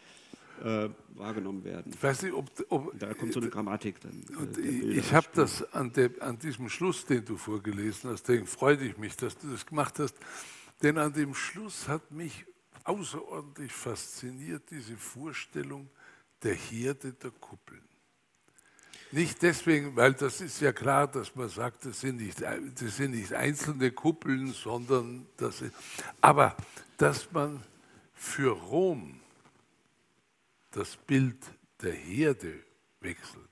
äh, 0.62 0.88
wahrgenommen 1.14 1.64
werden. 1.64 1.92
Ich 1.94 2.02
weiß 2.02 2.22
nicht, 2.22 2.34
ob, 2.34 2.50
ob 2.68 2.98
da 2.98 3.12
kommt 3.14 3.32
so 3.32 3.40
eine 3.40 3.50
Grammatik 3.50 4.00
dann. 4.00 4.24
Äh, 4.56 4.98
ich 4.98 5.12
habe 5.12 5.26
das 5.34 5.62
an, 5.72 5.92
der, 5.92 6.10
an, 6.20 6.38
diesem 6.38 6.68
Schluss, 6.68 7.04
den 7.04 7.24
du 7.24 7.36
vorgelesen 7.36 8.10
hast, 8.10 8.28
deswegen 8.28 8.46
freue 8.46 8.76
ich 8.82 8.96
mich, 8.96 9.16
dass 9.16 9.36
du 9.36 9.48
das 9.48 9.66
gemacht 9.66 9.98
hast, 9.98 10.14
denn 10.82 10.98
an 10.98 11.12
dem 11.12 11.34
Schluss 11.34 11.88
hat 11.88 12.10
mich 12.10 12.44
außerordentlich 12.84 13.72
fasziniert 13.72 14.62
diese 14.70 14.96
Vorstellung 14.96 15.88
der 16.42 16.54
Herde 16.54 17.12
der 17.12 17.30
Kuppeln. 17.32 17.82
Nicht 19.12 19.42
deswegen, 19.42 19.94
weil 19.94 20.14
das 20.14 20.40
ist 20.40 20.60
ja 20.60 20.72
klar, 20.72 21.06
dass 21.06 21.34
man 21.36 21.48
sagt, 21.48 21.84
das 21.84 22.00
sind 22.00 22.16
nicht, 22.16 22.40
das 22.42 22.96
sind 22.96 23.12
nicht 23.12 23.32
einzelne 23.32 23.92
Kuppeln, 23.92 24.52
sondern 24.52 25.26
das 25.36 25.62
ist, 25.62 25.74
aber 26.20 26.56
dass 26.96 27.30
man 27.30 27.62
für 28.14 28.50
Rom 28.52 29.20
das 30.72 30.96
Bild 30.96 31.38
der 31.82 31.92
Herde 31.92 32.54
wechselt, 33.00 33.48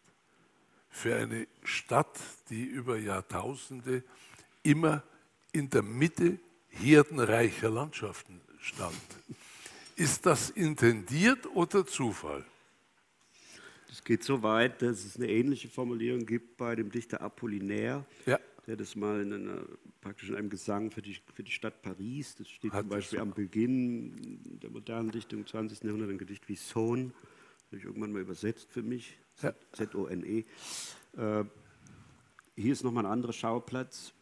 für 0.90 1.16
eine 1.16 1.46
Stadt, 1.62 2.18
die 2.50 2.64
über 2.64 2.98
Jahrtausende 2.98 4.02
immer 4.62 5.02
in 5.52 5.70
der 5.70 5.82
Mitte 5.82 6.38
herdenreicher 6.68 7.70
Landschaften 7.70 8.40
stand. 8.61 8.94
Ist 9.96 10.26
das 10.26 10.50
intendiert 10.50 11.46
oder 11.55 11.86
Zufall? 11.86 12.44
Es 13.95 14.03
geht 14.03 14.24
so 14.24 14.42
weit, 14.42 14.82
dass 14.82 15.05
es 15.05 15.16
eine 15.16 15.30
ähnliche 15.30 15.68
Formulierung 15.68 16.26
gibt 16.26 16.57
bei 16.57 16.74
dem 16.74 16.90
Dichter 16.90 17.20
Apollinaire, 17.20 18.05
ja. 18.26 18.40
der 18.66 18.74
das 18.74 18.97
mal 18.97 19.20
in 19.20 19.32
einer, 19.32 19.62
praktisch 20.01 20.30
in 20.30 20.34
einem 20.34 20.51
Gesang 20.51 20.90
für 20.90 21.01
die, 21.01 21.16
für 21.32 21.45
die 21.45 21.53
Stadt 21.53 21.80
Paris, 21.80 22.34
das 22.34 22.49
steht 22.49 22.72
Hat 22.72 22.80
zum 22.80 22.88
Beispiel 22.88 23.20
am 23.20 23.32
Beginn 23.32 24.40
der 24.61 24.70
modernen 24.70 25.12
Dichtung 25.12 25.38
im 25.38 25.47
20. 25.47 25.84
Jahrhundert, 25.84 26.11
ein 26.11 26.18
Gedicht 26.18 26.49
wie 26.49 26.57
Sohn, 26.57 27.12
habe 27.66 27.76
ich 27.76 27.84
irgendwann 27.84 28.11
mal 28.11 28.20
übersetzt 28.20 28.66
für 28.68 28.82
mich, 28.82 29.16
Z-O-N-E. 29.74 30.45
Äh, 31.16 31.45
hier 32.57 32.72
ist 32.72 32.82
nochmal 32.82 33.07
ein 33.07 33.12
anderer 33.12 33.32
Schauplatz. 33.32 34.12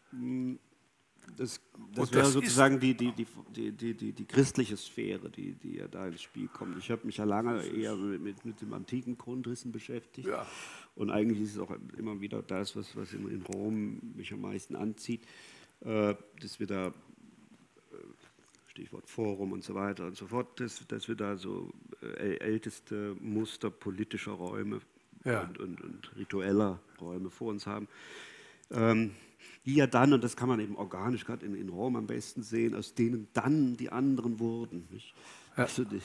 Hm, 1.26 1.36
das, 1.36 1.60
das 1.94 2.12
wäre 2.12 2.26
sozusagen 2.26 2.80
die, 2.80 2.94
die, 2.94 3.12
die, 3.12 3.26
die, 3.72 3.94
die, 3.94 4.12
die, 4.12 4.24
christliche 4.24 4.76
Sphäre, 4.76 5.30
die, 5.30 5.54
die 5.54 5.76
ja 5.76 5.88
da 5.88 6.06
ins 6.06 6.22
Spiel 6.22 6.48
kommt. 6.48 6.78
Ich 6.78 6.90
habe 6.90 7.06
mich 7.06 7.16
ja 7.16 7.24
lange 7.24 7.64
eher 7.64 7.96
mit, 7.96 8.44
mit 8.44 8.60
dem 8.60 8.72
antiken 8.72 9.18
Grundrissen 9.18 9.72
beschäftigt. 9.72 10.28
Ja. 10.28 10.46
Und 10.94 11.10
eigentlich 11.10 11.40
ist 11.40 11.56
es 11.56 11.58
auch 11.58 11.74
immer 11.96 12.20
wieder 12.20 12.42
das, 12.42 12.76
was, 12.76 12.96
was 12.96 13.12
in, 13.12 13.42
Rom 13.42 14.00
mich 14.14 14.32
am 14.32 14.42
meisten 14.42 14.76
anzieht, 14.76 15.22
äh, 15.80 16.14
dass 16.40 16.60
wir 16.60 16.66
da, 16.66 16.88
äh, 16.88 16.92
Stichwort 18.68 19.08
Forum 19.08 19.52
und 19.52 19.64
so 19.64 19.74
weiter 19.74 20.06
und 20.06 20.16
so 20.16 20.26
fort, 20.26 20.58
dass, 20.60 20.86
dass 20.86 21.08
wir 21.08 21.14
da 21.14 21.36
so 21.36 21.70
äh, 22.02 22.38
älteste 22.38 23.16
Muster 23.20 23.70
politischer 23.70 24.32
Räume 24.32 24.80
ja. 25.24 25.42
und, 25.42 25.58
und, 25.58 25.80
und, 25.80 26.16
ritueller 26.16 26.80
Räume 27.00 27.30
vor 27.30 27.48
uns 27.48 27.66
haben. 27.66 27.88
Ähm, 28.70 29.12
die 29.64 29.74
ja 29.74 29.86
dann, 29.86 30.12
und 30.12 30.24
das 30.24 30.36
kann 30.36 30.48
man 30.48 30.60
eben 30.60 30.76
organisch 30.76 31.24
gerade 31.24 31.46
in, 31.46 31.54
in 31.54 31.68
Rom 31.68 31.96
am 31.96 32.06
besten 32.06 32.42
sehen, 32.42 32.74
aus 32.74 32.94
denen 32.94 33.28
dann 33.32 33.76
die 33.76 33.90
anderen 33.90 34.40
wurden. 34.40 34.88
Ja. 35.56 35.64
Also 35.64 35.84
die, 35.84 36.00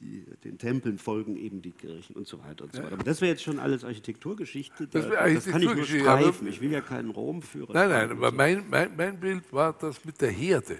die, 0.00 0.24
den 0.44 0.58
Tempeln 0.58 0.98
folgen 0.98 1.36
eben 1.36 1.62
die 1.62 1.72
Kirchen 1.72 2.16
und 2.16 2.26
so 2.26 2.38
weiter 2.42 2.64
und 2.64 2.74
so 2.74 2.82
weiter. 2.82 2.92
Aber 2.92 3.04
das 3.04 3.20
wäre 3.20 3.32
jetzt 3.32 3.42
schon 3.42 3.58
alles 3.58 3.84
Architekturgeschichte. 3.84 4.86
Da, 4.86 5.00
das, 5.00 5.34
das 5.34 5.46
kann 5.46 5.62
ich 5.62 5.74
nur 5.74 5.84
streifen. 5.84 6.46
Ich 6.48 6.60
will 6.60 6.70
ja 6.70 6.80
keinen 6.80 7.10
Romführer. 7.10 7.72
Nein, 7.72 7.88
nein, 7.88 8.10
aber 8.10 8.30
so. 8.30 8.36
mein, 8.36 8.64
mein, 8.68 8.96
mein 8.96 9.18
Bild 9.18 9.52
war 9.52 9.72
das 9.72 10.04
mit 10.04 10.20
der 10.20 10.30
Herde. 10.30 10.78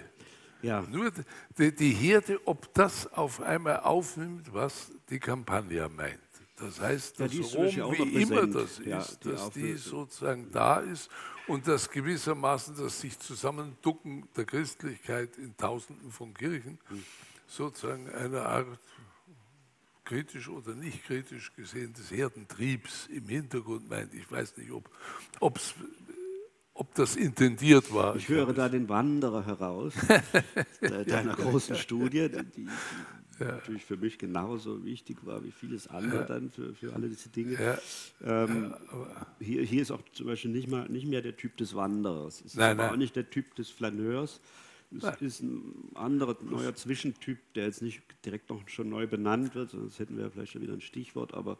Ja. 0.61 0.83
Nur 0.91 1.11
die, 1.57 1.75
die 1.75 1.91
Herde, 1.91 2.39
ob 2.45 2.73
das 2.73 3.11
auf 3.13 3.41
einmal 3.41 3.81
aufnimmt, 3.81 4.53
was 4.53 4.91
die 5.09 5.19
Kampagne 5.19 5.87
meint. 5.95 6.19
Das 6.59 6.79
heißt, 6.79 7.19
dass 7.19 7.33
ja, 7.33 7.83
Rom, 7.83 7.95
wie 7.95 8.23
immer 8.23 8.47
das 8.47 8.79
ist, 8.79 8.85
ja, 8.85 9.05
dass 9.23 9.51
die 9.51 9.75
sozusagen 9.75 10.49
da 10.51 10.79
ist 10.79 11.09
und 11.47 11.67
dass 11.67 11.89
gewissermaßen 11.89 12.75
das 12.77 13.01
sich 13.01 13.17
zusammenducken 13.19 14.27
der 14.35 14.45
Christlichkeit 14.45 15.37
in 15.37 15.55
Tausenden 15.57 16.11
von 16.11 16.33
Kirchen 16.33 16.77
hm. 16.87 17.03
sozusagen 17.47 18.09
eine 18.09 18.43
Art 18.43 18.79
kritisch 20.03 20.47
oder 20.47 20.73
nicht 20.73 21.03
kritisch 21.05 21.53
gesehen 21.55 21.93
des 21.93 22.11
Herdentriebs 22.11 23.07
im 23.07 23.27
Hintergrund 23.27 23.89
meint. 23.89 24.13
Ich 24.13 24.31
weiß 24.31 24.55
nicht, 24.57 24.71
ob, 24.71 24.89
ob's, 25.41 25.73
ob 26.73 26.95
das 26.95 27.17
intendiert 27.17 27.93
war. 27.93 28.15
Ich, 28.15 28.23
ich 28.23 28.29
höre 28.29 28.53
da 28.53 28.69
den 28.69 28.87
Wanderer 28.87 29.45
heraus, 29.45 29.93
deiner 30.81 31.35
großen 31.35 31.75
Studie, 31.75 32.29
die, 32.29 32.43
die 32.43 32.67
ja. 33.39 33.45
natürlich 33.47 33.85
für 33.85 33.97
mich 33.97 34.17
genauso 34.17 34.83
wichtig 34.83 35.17
war 35.25 35.43
wie 35.43 35.51
vieles 35.51 35.87
andere 35.87 36.21
ja. 36.21 36.25
dann 36.25 36.49
für, 36.49 36.73
für 36.73 36.93
alle 36.93 37.09
diese 37.09 37.29
Dinge. 37.29 37.53
Ja. 37.53 37.77
Ähm, 38.43 38.73
hier, 39.39 39.63
hier 39.63 39.81
ist 39.81 39.91
auch 39.91 40.01
zum 40.13 40.27
Beispiel 40.27 40.51
nicht, 40.51 40.67
mal, 40.67 40.87
nicht 40.89 41.07
mehr 41.07 41.21
der 41.21 41.37
Typ 41.37 41.57
des 41.57 41.75
Wanderers. 41.75 42.43
Es 42.45 42.55
nein, 42.55 42.71
ist 42.71 42.77
nein. 42.77 42.89
auch 42.91 42.97
nicht 42.97 43.15
der 43.15 43.29
Typ 43.29 43.55
des 43.55 43.69
Flaneurs. 43.69 44.39
Es 44.95 45.03
nein. 45.03 45.15
ist 45.19 45.41
ein 45.41 45.91
anderer, 45.95 46.37
neuer 46.41 46.73
Zwischentyp, 46.75 47.39
der 47.55 47.65
jetzt 47.65 47.81
nicht 47.81 48.01
direkt 48.25 48.49
noch 48.49 48.67
schon 48.69 48.89
neu 48.89 49.05
benannt 49.05 49.53
wird, 49.53 49.71
sonst 49.71 49.99
hätten 49.99 50.17
wir 50.17 50.31
vielleicht 50.31 50.53
schon 50.53 50.61
wieder 50.61 50.73
ein 50.73 50.81
Stichwort, 50.81 51.33
aber 51.33 51.57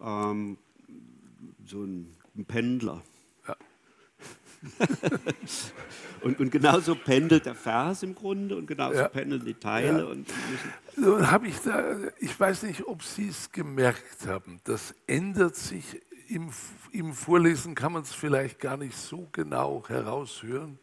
ähm, 0.00 0.58
so 1.64 1.82
ein, 1.84 2.14
ein 2.36 2.44
Pendler. 2.44 3.02
und, 6.22 6.40
und 6.40 6.50
genauso 6.50 6.94
pendelt 6.94 7.46
der 7.46 7.54
Vers 7.54 8.02
im 8.02 8.14
Grunde 8.14 8.56
und 8.56 8.66
genauso 8.66 8.98
ja. 8.98 9.08
pendeln 9.08 9.44
die 9.44 9.54
Teile. 9.54 10.00
Ja. 10.00 10.04
Und 10.06 10.28
Nun 10.96 11.30
habe 11.30 11.48
ich 11.48 11.58
da, 11.60 11.96
ich 12.18 12.38
weiß 12.38 12.64
nicht, 12.64 12.86
ob 12.86 13.02
Sie 13.02 13.28
es 13.28 13.50
gemerkt 13.52 14.26
haben, 14.26 14.60
das 14.64 14.94
ändert 15.06 15.56
sich 15.56 16.00
im, 16.28 16.50
im 16.92 17.12
Vorlesen, 17.12 17.74
kann 17.74 17.92
man 17.92 18.02
es 18.02 18.12
vielleicht 18.12 18.58
gar 18.60 18.76
nicht 18.76 18.96
so 18.96 19.28
genau 19.32 19.84
heraushören, 19.88 20.78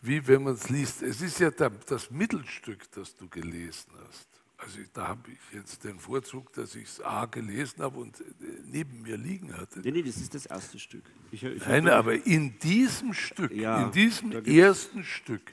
wie 0.00 0.26
wenn 0.26 0.44
man 0.44 0.54
es 0.54 0.68
liest. 0.68 1.02
Es 1.02 1.20
ist 1.20 1.40
ja 1.40 1.50
das 1.50 2.10
Mittelstück, 2.10 2.90
das 2.92 3.16
du 3.16 3.28
gelesen 3.28 3.92
hast. 4.08 4.31
Also 4.64 4.78
da 4.92 5.08
habe 5.08 5.32
ich 5.32 5.38
jetzt 5.52 5.82
den 5.82 5.98
Vorzug, 5.98 6.52
dass 6.52 6.76
ich 6.76 6.84
es 6.84 7.00
A 7.00 7.26
gelesen 7.26 7.82
habe 7.82 7.98
und 7.98 8.20
äh, 8.20 8.24
neben 8.64 9.02
mir 9.02 9.16
liegen 9.16 9.56
hatte. 9.56 9.80
Nee, 9.80 9.90
nee, 9.90 10.02
das 10.02 10.16
ist 10.16 10.34
das 10.34 10.46
erste 10.46 10.78
Stück. 10.78 11.04
Ich, 11.32 11.42
ich 11.42 11.66
Nein, 11.66 11.88
aber 11.88 12.14
in 12.24 12.58
diesem 12.60 13.12
Stück, 13.12 13.52
ja, 13.52 13.84
in 13.84 13.90
diesem 13.90 14.30
ersten 14.44 15.02
Stück 15.02 15.52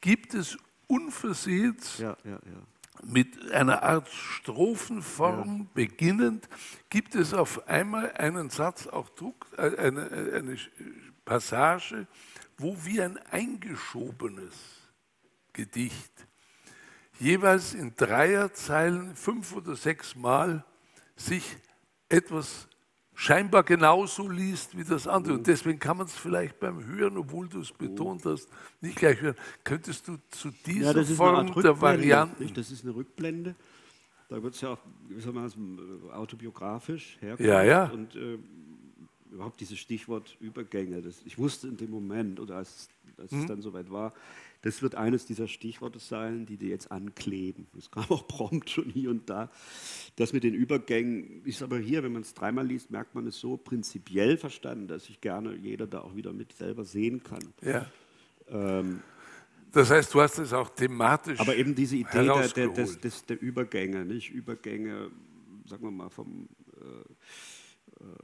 gibt 0.00 0.34
es 0.34 0.58
unversehens 0.88 1.98
ja, 1.98 2.16
ja, 2.24 2.40
mit 3.04 3.52
einer 3.52 3.82
Art 3.82 4.08
Strophenform 4.08 5.68
beginnend, 5.72 6.48
gibt 6.90 7.14
es 7.14 7.32
auf 7.34 7.68
einmal 7.68 8.12
einen 8.12 8.50
Satz, 8.50 8.88
auch 8.88 9.08
Druck, 9.10 9.46
äh, 9.56 9.76
eine, 9.76 10.10
eine 10.34 10.56
Passage, 11.24 12.08
wo 12.56 12.76
wie 12.84 13.00
ein 13.00 13.18
eingeschobenes 13.30 14.54
Gedicht 15.52 16.27
jeweils 17.18 17.74
in 17.74 17.94
Dreierzeilen 17.96 19.14
fünf 19.14 19.54
oder 19.54 19.76
sechs 19.76 20.14
Mal 20.16 20.64
sich 21.16 21.56
etwas 22.08 22.68
scheinbar 23.14 23.64
genauso 23.64 24.28
liest 24.28 24.78
wie 24.78 24.84
das 24.84 25.08
andere. 25.08 25.34
Und 25.34 25.46
deswegen 25.46 25.78
kann 25.80 25.96
man 25.96 26.06
es 26.06 26.14
vielleicht 26.14 26.60
beim 26.60 26.86
Hören, 26.86 27.16
obwohl 27.16 27.48
du 27.48 27.60
es 27.60 27.72
betont 27.72 28.24
hast, 28.24 28.48
nicht 28.80 28.96
gleich 28.96 29.20
hören. 29.20 29.34
Könntest 29.64 30.06
du 30.06 30.18
zu 30.30 30.50
dieser 30.64 30.96
ja, 30.96 31.04
Form 31.16 31.52
der 31.60 31.80
Varianten... 31.80 32.54
Das 32.54 32.70
ist 32.70 32.84
eine 32.84 32.94
Rückblende. 32.94 33.56
Da 34.28 34.40
wird 34.42 34.54
es 34.54 34.60
ja 34.60 34.70
auch 34.70 34.78
gewissermaßen 35.08 35.78
äh, 36.08 36.12
autobiografisch 36.12 37.16
herkommen. 37.20 37.50
Ja, 37.50 37.62
ja. 37.62 37.84
Und 37.86 38.14
äh, 38.14 38.38
überhaupt 39.32 39.58
dieses 39.60 39.78
Stichwort 39.78 40.36
Übergänge. 40.38 41.02
Das, 41.02 41.16
ich 41.24 41.38
wusste 41.38 41.66
in 41.66 41.76
dem 41.76 41.90
Moment, 41.90 42.38
oder 42.38 42.56
als, 42.56 42.88
als 43.16 43.32
hm. 43.32 43.40
es 43.40 43.46
dann 43.46 43.62
soweit 43.62 43.90
war, 43.90 44.12
das 44.62 44.82
wird 44.82 44.96
eines 44.96 45.24
dieser 45.24 45.46
Stichworte 45.46 46.00
sein, 46.00 46.44
die 46.46 46.56
dir 46.56 46.68
jetzt 46.68 46.90
ankleben. 46.90 47.68
Das 47.74 47.90
kam 47.90 48.04
auch 48.08 48.26
prompt 48.26 48.68
schon 48.70 48.90
hier 48.90 49.10
und 49.10 49.30
da. 49.30 49.50
Das 50.16 50.32
mit 50.32 50.42
den 50.42 50.54
Übergängen 50.54 51.44
ist 51.44 51.62
aber 51.62 51.78
hier, 51.78 52.02
wenn 52.02 52.12
man 52.12 52.22
es 52.22 52.34
dreimal 52.34 52.66
liest, 52.66 52.90
merkt 52.90 53.14
man 53.14 53.26
es 53.26 53.38
so 53.38 53.56
prinzipiell 53.56 54.36
verstanden, 54.36 54.88
dass 54.88 55.04
sich 55.04 55.20
gerne 55.20 55.54
jeder 55.54 55.86
da 55.86 56.00
auch 56.00 56.16
wieder 56.16 56.32
mit 56.32 56.52
selber 56.52 56.84
sehen 56.84 57.22
kann. 57.22 57.52
Ja. 57.62 57.86
Ähm, 58.48 59.00
das 59.70 59.90
heißt, 59.90 60.12
du 60.12 60.20
hast 60.20 60.38
es 60.38 60.52
auch 60.52 60.70
thematisch. 60.70 61.38
Aber 61.38 61.54
eben 61.54 61.74
diese 61.74 61.96
Idee 61.96 62.24
der, 62.24 62.48
der, 62.48 62.68
des, 62.68 62.98
des, 62.98 63.26
der 63.26 63.40
Übergänge, 63.40 64.04
nicht 64.04 64.30
Übergänge, 64.30 65.10
sagen 65.66 65.84
wir 65.84 65.90
mal, 65.90 66.08
vom, 66.08 66.48
äh, 66.74 68.04
äh 68.04 68.16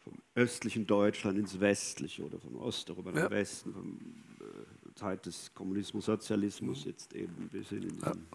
vom 0.00 0.14
östlichen 0.34 0.84
Deutschland 0.84 1.38
ins 1.38 1.60
westliche 1.60 2.24
oder 2.24 2.40
vom 2.40 2.56
Osteuropa 2.56 3.12
nach 3.12 3.22
ja. 3.22 3.30
Westen, 3.30 3.72
vom 3.72 3.98
Zeit 4.94 5.26
des 5.26 5.52
Kommunismus, 5.54 6.06
Sozialismus, 6.06 6.84
mhm. 6.84 6.90
jetzt 6.90 7.14
eben 7.14 7.32
ein 7.38 7.48
bisschen 7.48 7.82
in 7.82 7.98
diesen 7.98 8.26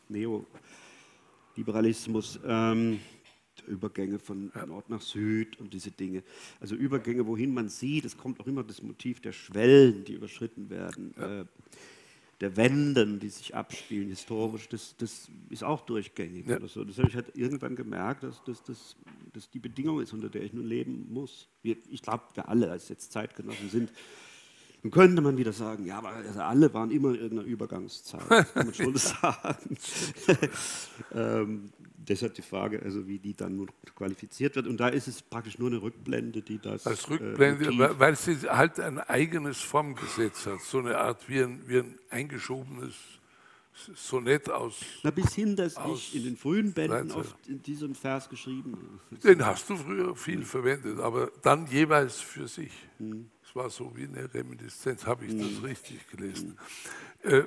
Neoliberalismus. 1.56 2.40
Ähm, 2.46 3.00
Übergänge 3.68 4.20
von 4.20 4.52
Nord 4.68 4.90
nach 4.90 5.02
Süd 5.02 5.60
und 5.60 5.74
diese 5.74 5.92
Dinge. 5.92 6.24
Also 6.60 6.76
Übergänge, 6.76 7.26
wohin 7.26 7.54
man 7.54 7.70
sieht, 7.70 8.06
es 8.06 8.18
kommt 8.18 8.40
auch 8.40 8.48
immer 8.48 8.64
das 8.64 8.82
Motiv 8.82 9.20
der 9.20 9.32
Schwellen, 9.32 10.06
die 10.06 10.14
überschritten 10.14 10.70
werden. 10.70 11.16
Äh, 11.18 11.46
der 12.40 12.56
Wenden, 12.56 13.20
die 13.20 13.30
sich 13.30 13.56
abspielen, 13.56 14.10
historisch, 14.10 14.70
das, 14.70 14.96
das 14.98 15.28
ist 15.50 15.64
auch 15.64 15.82
durchgängig. 15.82 16.48
Ja. 16.48 16.58
Oder 16.58 16.68
so. 16.68 16.84
Das 16.84 16.98
habe 17.00 17.08
ich 17.10 17.16
halt 17.16 17.36
irgendwann 17.36 17.76
gemerkt, 17.76 18.24
dass 18.24 18.44
das 18.44 18.62
dass, 18.64 18.96
dass 19.34 19.50
die 19.50 19.60
Bedingung 19.60 20.02
ist, 20.02 20.14
unter 20.14 20.30
der 20.30 20.44
ich 20.44 20.54
nun 20.54 20.66
leben 20.66 21.08
muss. 21.12 21.50
Wir, 21.64 21.78
ich 21.90 22.04
glaube, 22.04 22.24
wir 22.36 22.48
alle 22.48 22.70
als 22.70 22.90
jetzt 22.90 23.12
Zeitgenossen 23.12 23.70
sind. 23.70 23.92
Nun 24.88 24.92
könnte 24.92 25.22
man 25.22 25.36
wieder 25.36 25.52
sagen, 25.52 25.86
ja, 25.86 25.98
aber 25.98 26.10
also 26.12 26.40
alle 26.40 26.74
waren 26.74 26.92
immer 26.92 27.10
in 27.10 27.16
irgendeiner 27.16 27.44
Übergangszeit, 27.44 28.26
kann 28.54 28.68
man 28.68 28.74
schon 28.74 28.96
sagen. 28.96 29.78
ähm, 31.14 31.70
deshalb 31.98 32.36
die 32.36 32.42
Frage, 32.42 32.82
also 32.82 33.06
wie 33.06 33.20
die 33.20 33.34
dann 33.34 33.58
nun 33.58 33.70
qualifiziert 33.96 34.56
wird. 34.56 34.66
Und 34.66 34.78
da 34.78 34.88
ist 34.88 35.10
es 35.10 35.22
praktisch 35.22 35.60
nur 35.60 35.70
eine 35.70 35.82
Rückblende, 35.82 36.42
die 36.42 36.60
das. 36.60 36.88
Als 36.88 37.04
äh, 37.04 37.10
Rückblende, 37.10 37.70
Motiv- 37.70 38.00
weil 38.00 38.16
sie 38.16 38.38
halt 38.50 38.80
ein 38.80 38.98
eigenes 39.00 39.60
Formgesetz 39.60 40.46
hat, 40.46 40.62
so 40.62 40.80
eine 40.80 40.98
Art 40.98 41.28
wie 41.28 41.42
ein, 41.42 41.64
wie 41.68 41.80
ein 41.80 42.00
eingeschobenes 42.10 42.96
Sonett 43.94 44.50
aus. 44.50 44.80
Na, 45.04 45.12
bis 45.12 45.36
hin, 45.36 45.58
dass 45.58 45.76
ich 45.94 46.16
in 46.16 46.24
den 46.24 46.38
frühen 46.38 46.72
Bänden 46.72 47.10
13. 47.10 47.12
oft 47.12 47.48
in 47.50 47.62
diesem 47.62 47.94
Vers 47.94 48.30
geschrieben 48.30 48.78
habe. 49.12 49.20
Den 49.22 49.46
hast 49.46 49.70
du 49.70 49.76
früher 49.76 50.16
viel 50.16 50.46
verwendet, 50.46 50.98
aber 51.00 51.30
dann 51.42 51.68
jeweils 51.68 52.22
für 52.22 52.48
sich. 52.48 52.72
Hm. 53.00 53.30
War 53.58 53.72
so 53.72 53.92
wie 53.96 54.04
eine 54.04 54.32
Reminiszenz, 54.32 55.08
habe 55.08 55.26
ich 55.26 55.36
das 55.36 55.64
richtig 55.64 56.08
gelesen. 56.10 56.60
Äh, 57.24 57.46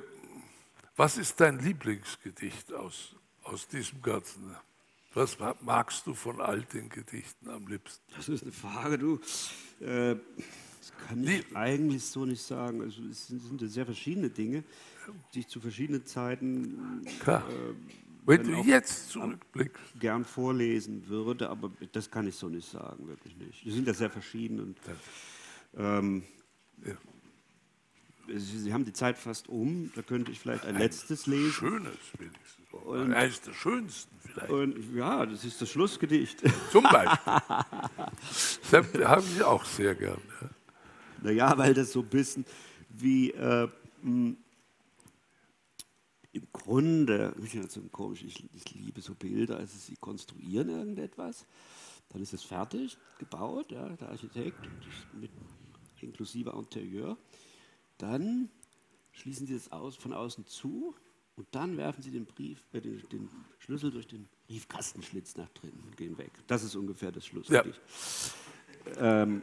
was 0.97 1.17
ist 1.17 1.39
dein 1.39 1.57
Lieblingsgedicht 1.59 2.73
aus, 2.73 3.15
aus 3.43 3.65
diesem 3.69 4.01
Ganzen? 4.01 4.53
Was 5.13 5.39
ma- 5.39 5.55
magst 5.61 6.05
du 6.05 6.13
von 6.13 6.41
all 6.41 6.63
den 6.63 6.89
Gedichten 6.89 7.49
am 7.49 7.65
liebsten? 7.65 8.03
Das 8.13 8.27
ist 8.27 8.43
eine 8.43 8.51
Frage, 8.51 8.97
du. 8.97 9.21
Äh, 9.79 10.17
das 10.81 10.91
kann 11.07 11.25
ich 11.25 11.55
eigentlich 11.55 12.03
so 12.03 12.25
nicht 12.25 12.41
sagen. 12.41 12.81
Also 12.81 13.01
es 13.03 13.27
sind, 13.27 13.59
sehr 13.71 13.85
verschiedene 13.85 14.29
Dinge, 14.29 14.65
die 15.33 15.39
ich 15.39 15.47
zu 15.47 15.61
verschiedenen 15.61 16.05
Zeiten 16.05 17.05
Klar. 17.21 17.47
Wenn 18.25 18.45
wenn 18.45 18.51
du 18.51 18.63
jetzt 18.63 19.11
zurückblickst, 19.11 19.99
gern 19.99 20.25
vorlesen 20.25 21.07
würde, 21.07 21.49
aber 21.49 21.71
das 21.93 22.11
kann 22.11 22.27
ich 22.27 22.35
so 22.35 22.49
nicht 22.49 22.69
sagen, 22.69 23.07
wirklich 23.07 23.35
nicht. 23.37 23.63
Die 23.63 23.71
sind 23.71 23.87
ja 23.87 23.93
sehr 23.93 24.09
verschieden 24.11 24.59
und 24.59 24.77
ähm, 25.77 26.23
Ja. 26.85 26.93
Sie, 28.27 28.59
Sie 28.59 28.73
haben 28.73 28.85
die 28.85 28.93
Zeit 28.93 29.17
fast 29.17 29.49
um, 29.49 29.91
da 29.95 30.01
könnte 30.01 30.31
ich 30.31 30.39
vielleicht 30.39 30.65
ein 30.65 30.77
letztes 30.77 31.25
lesen. 31.27 31.51
schönes 31.51 31.97
wenigstens. 32.17 32.71
Und- 32.85 33.13
Eines 33.13 33.41
der 33.41 33.53
schönsten 33.53 34.15
vielleicht. 34.21 34.49
Und 34.51 34.95
ja, 34.95 35.25
das 35.25 35.43
ist 35.43 35.61
das 35.61 35.69
Schlussgedicht. 35.69 36.41
Zum 36.71 36.83
Beispiel. 36.83 37.33
Das 38.71 38.71
habe 39.09 39.25
ich 39.35 39.43
auch 39.43 39.65
sehr 39.65 39.93
gern. 39.95 40.21
Ja. 40.41 40.49
Naja, 41.23 41.57
weil 41.57 41.73
das 41.73 41.91
so 41.91 41.99
ein 42.01 42.07
bisschen 42.09 42.45
wie 42.89 43.31
äh, 43.31 43.67
mh, 44.01 44.35
im 46.33 46.47
Grunde, 46.53 47.33
ich 47.43 47.51
bin 47.51 47.63
ja 47.63 47.67
so 47.69 47.81
komisch, 47.91 48.23
ich, 48.23 48.45
ich 48.53 48.73
liebe 48.73 49.01
so 49.01 49.13
Bilder, 49.15 49.57
also 49.57 49.77
sie 49.77 49.97
konstruieren 49.97 50.69
irgendetwas, 50.69 51.45
dann 52.09 52.21
ist 52.21 52.31
es 52.33 52.43
fertig, 52.43 52.97
gebaut, 53.19 53.71
ja, 53.71 53.89
der 53.89 54.09
Architekt 54.09 54.59
mit, 55.19 55.29
inklusive 56.03 56.51
Interieur, 56.51 57.17
dann 57.97 58.49
schließen 59.11 59.47
sie 59.47 59.55
es 59.55 59.71
aus, 59.71 59.95
von 59.95 60.13
außen 60.13 60.45
zu 60.45 60.95
und 61.35 61.47
dann 61.51 61.77
werfen 61.77 62.01
sie 62.01 62.11
den 62.11 62.25
Brief, 62.25 62.63
äh, 62.73 62.81
den, 62.81 63.01
den 63.09 63.29
Schlüssel 63.59 63.91
durch 63.91 64.07
den 64.07 64.27
Briefkastenschlitz 64.47 65.37
nach 65.37 65.49
drinnen 65.49 65.83
und 65.85 65.97
gehen 65.97 66.17
weg. 66.17 66.31
Das 66.47 66.63
ist 66.63 66.75
ungefähr 66.75 67.11
das 67.11 67.25
Schlussgedicht. 67.25 67.79
Ähm, 68.97 69.41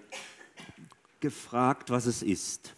gefragt, 1.20 1.90
was 1.90 2.06
es 2.06 2.22
ist. 2.22 2.74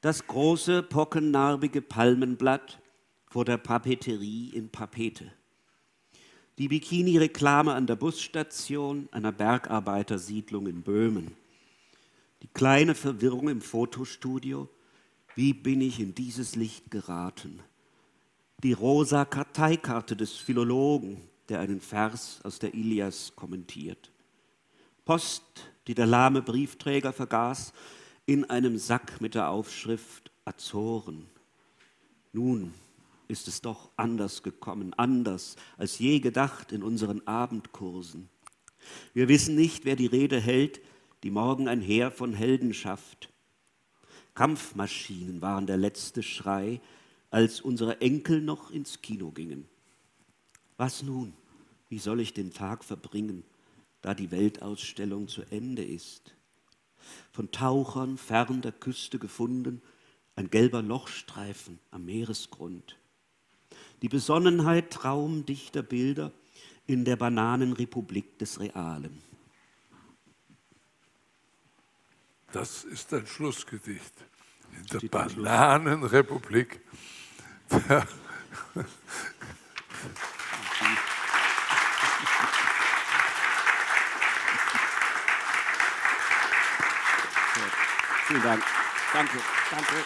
Das 0.00 0.26
große, 0.26 0.82
pockennarbige 0.82 1.82
Palmenblatt 1.82 2.80
vor 3.26 3.44
der 3.44 3.58
Papeterie 3.58 4.50
in 4.54 4.70
Papete. 4.70 5.32
Die 6.58 6.68
Bikini-Reklame 6.68 7.74
an 7.74 7.86
der 7.86 7.96
Busstation 7.96 9.08
einer 9.12 9.32
Bergarbeitersiedlung 9.32 10.66
in 10.66 10.82
Böhmen. 10.82 11.36
Die 12.42 12.48
kleine 12.48 12.94
Verwirrung 12.94 13.48
im 13.48 13.60
Fotostudio. 13.60 14.68
Wie 15.34 15.52
bin 15.52 15.80
ich 15.80 16.00
in 16.00 16.14
dieses 16.14 16.56
Licht 16.56 16.90
geraten? 16.90 17.60
Die 18.62 18.72
rosa 18.72 19.24
Karteikarte 19.24 20.16
des 20.16 20.32
Philologen, 20.32 21.20
der 21.48 21.60
einen 21.60 21.80
Vers 21.80 22.40
aus 22.44 22.58
der 22.58 22.74
Ilias 22.74 23.32
kommentiert. 23.36 24.10
Post, 25.04 25.44
die 25.86 25.94
der 25.94 26.06
lahme 26.06 26.42
Briefträger 26.42 27.12
vergaß, 27.12 27.72
in 28.26 28.48
einem 28.48 28.78
Sack 28.78 29.20
mit 29.20 29.34
der 29.34 29.48
Aufschrift 29.48 30.30
Azoren. 30.44 31.26
Nun 32.32 32.74
ist 33.28 33.48
es 33.48 33.60
doch 33.60 33.90
anders 33.96 34.42
gekommen, 34.42 34.94
anders 34.94 35.56
als 35.78 35.98
je 35.98 36.20
gedacht 36.20 36.72
in 36.72 36.82
unseren 36.82 37.26
Abendkursen. 37.26 38.28
Wir 39.14 39.28
wissen 39.28 39.54
nicht, 39.56 39.84
wer 39.84 39.96
die 39.96 40.06
Rede 40.06 40.40
hält, 40.40 40.80
die 41.22 41.30
morgen 41.30 41.68
ein 41.68 41.80
Heer 41.80 42.10
von 42.10 42.32
Heldenschaft. 42.32 43.30
Kampfmaschinen 44.34 45.42
waren 45.42 45.66
der 45.66 45.76
letzte 45.76 46.22
Schrei, 46.22 46.80
als 47.30 47.60
unsere 47.60 48.00
Enkel 48.00 48.40
noch 48.40 48.70
ins 48.70 49.02
Kino 49.02 49.30
gingen. 49.30 49.68
Was 50.76 51.02
nun? 51.02 51.34
Wie 51.88 51.98
soll 51.98 52.20
ich 52.20 52.32
den 52.32 52.52
Tag 52.52 52.84
verbringen, 52.84 53.44
da 54.00 54.14
die 54.14 54.30
Weltausstellung 54.30 55.28
zu 55.28 55.42
Ende 55.50 55.84
ist? 55.84 56.34
Von 57.32 57.50
Tauchern 57.50 58.16
fern 58.16 58.62
der 58.62 58.72
Küste 58.72 59.18
gefunden, 59.18 59.82
ein 60.36 60.50
gelber 60.50 60.82
Lochstreifen 60.82 61.78
am 61.90 62.06
Meeresgrund. 62.06 62.96
Die 64.02 64.08
Besonnenheit 64.08 64.90
traumdichter 64.90 65.82
Bilder 65.82 66.32
in 66.86 67.04
der 67.04 67.16
Bananenrepublik 67.16 68.38
des 68.38 68.58
Realen. 68.58 69.29
Das 72.52 72.84
ist 72.84 73.12
ein 73.14 73.26
Schlussgedicht. 73.26 74.12
In 74.76 74.86
der 74.86 74.98
Steht. 74.98 75.10
Bananenrepublik. 75.10 76.80
Vielen 88.26 88.42
Dank. 88.42 88.62
Danke, 89.12 89.38
danke. 89.70 90.04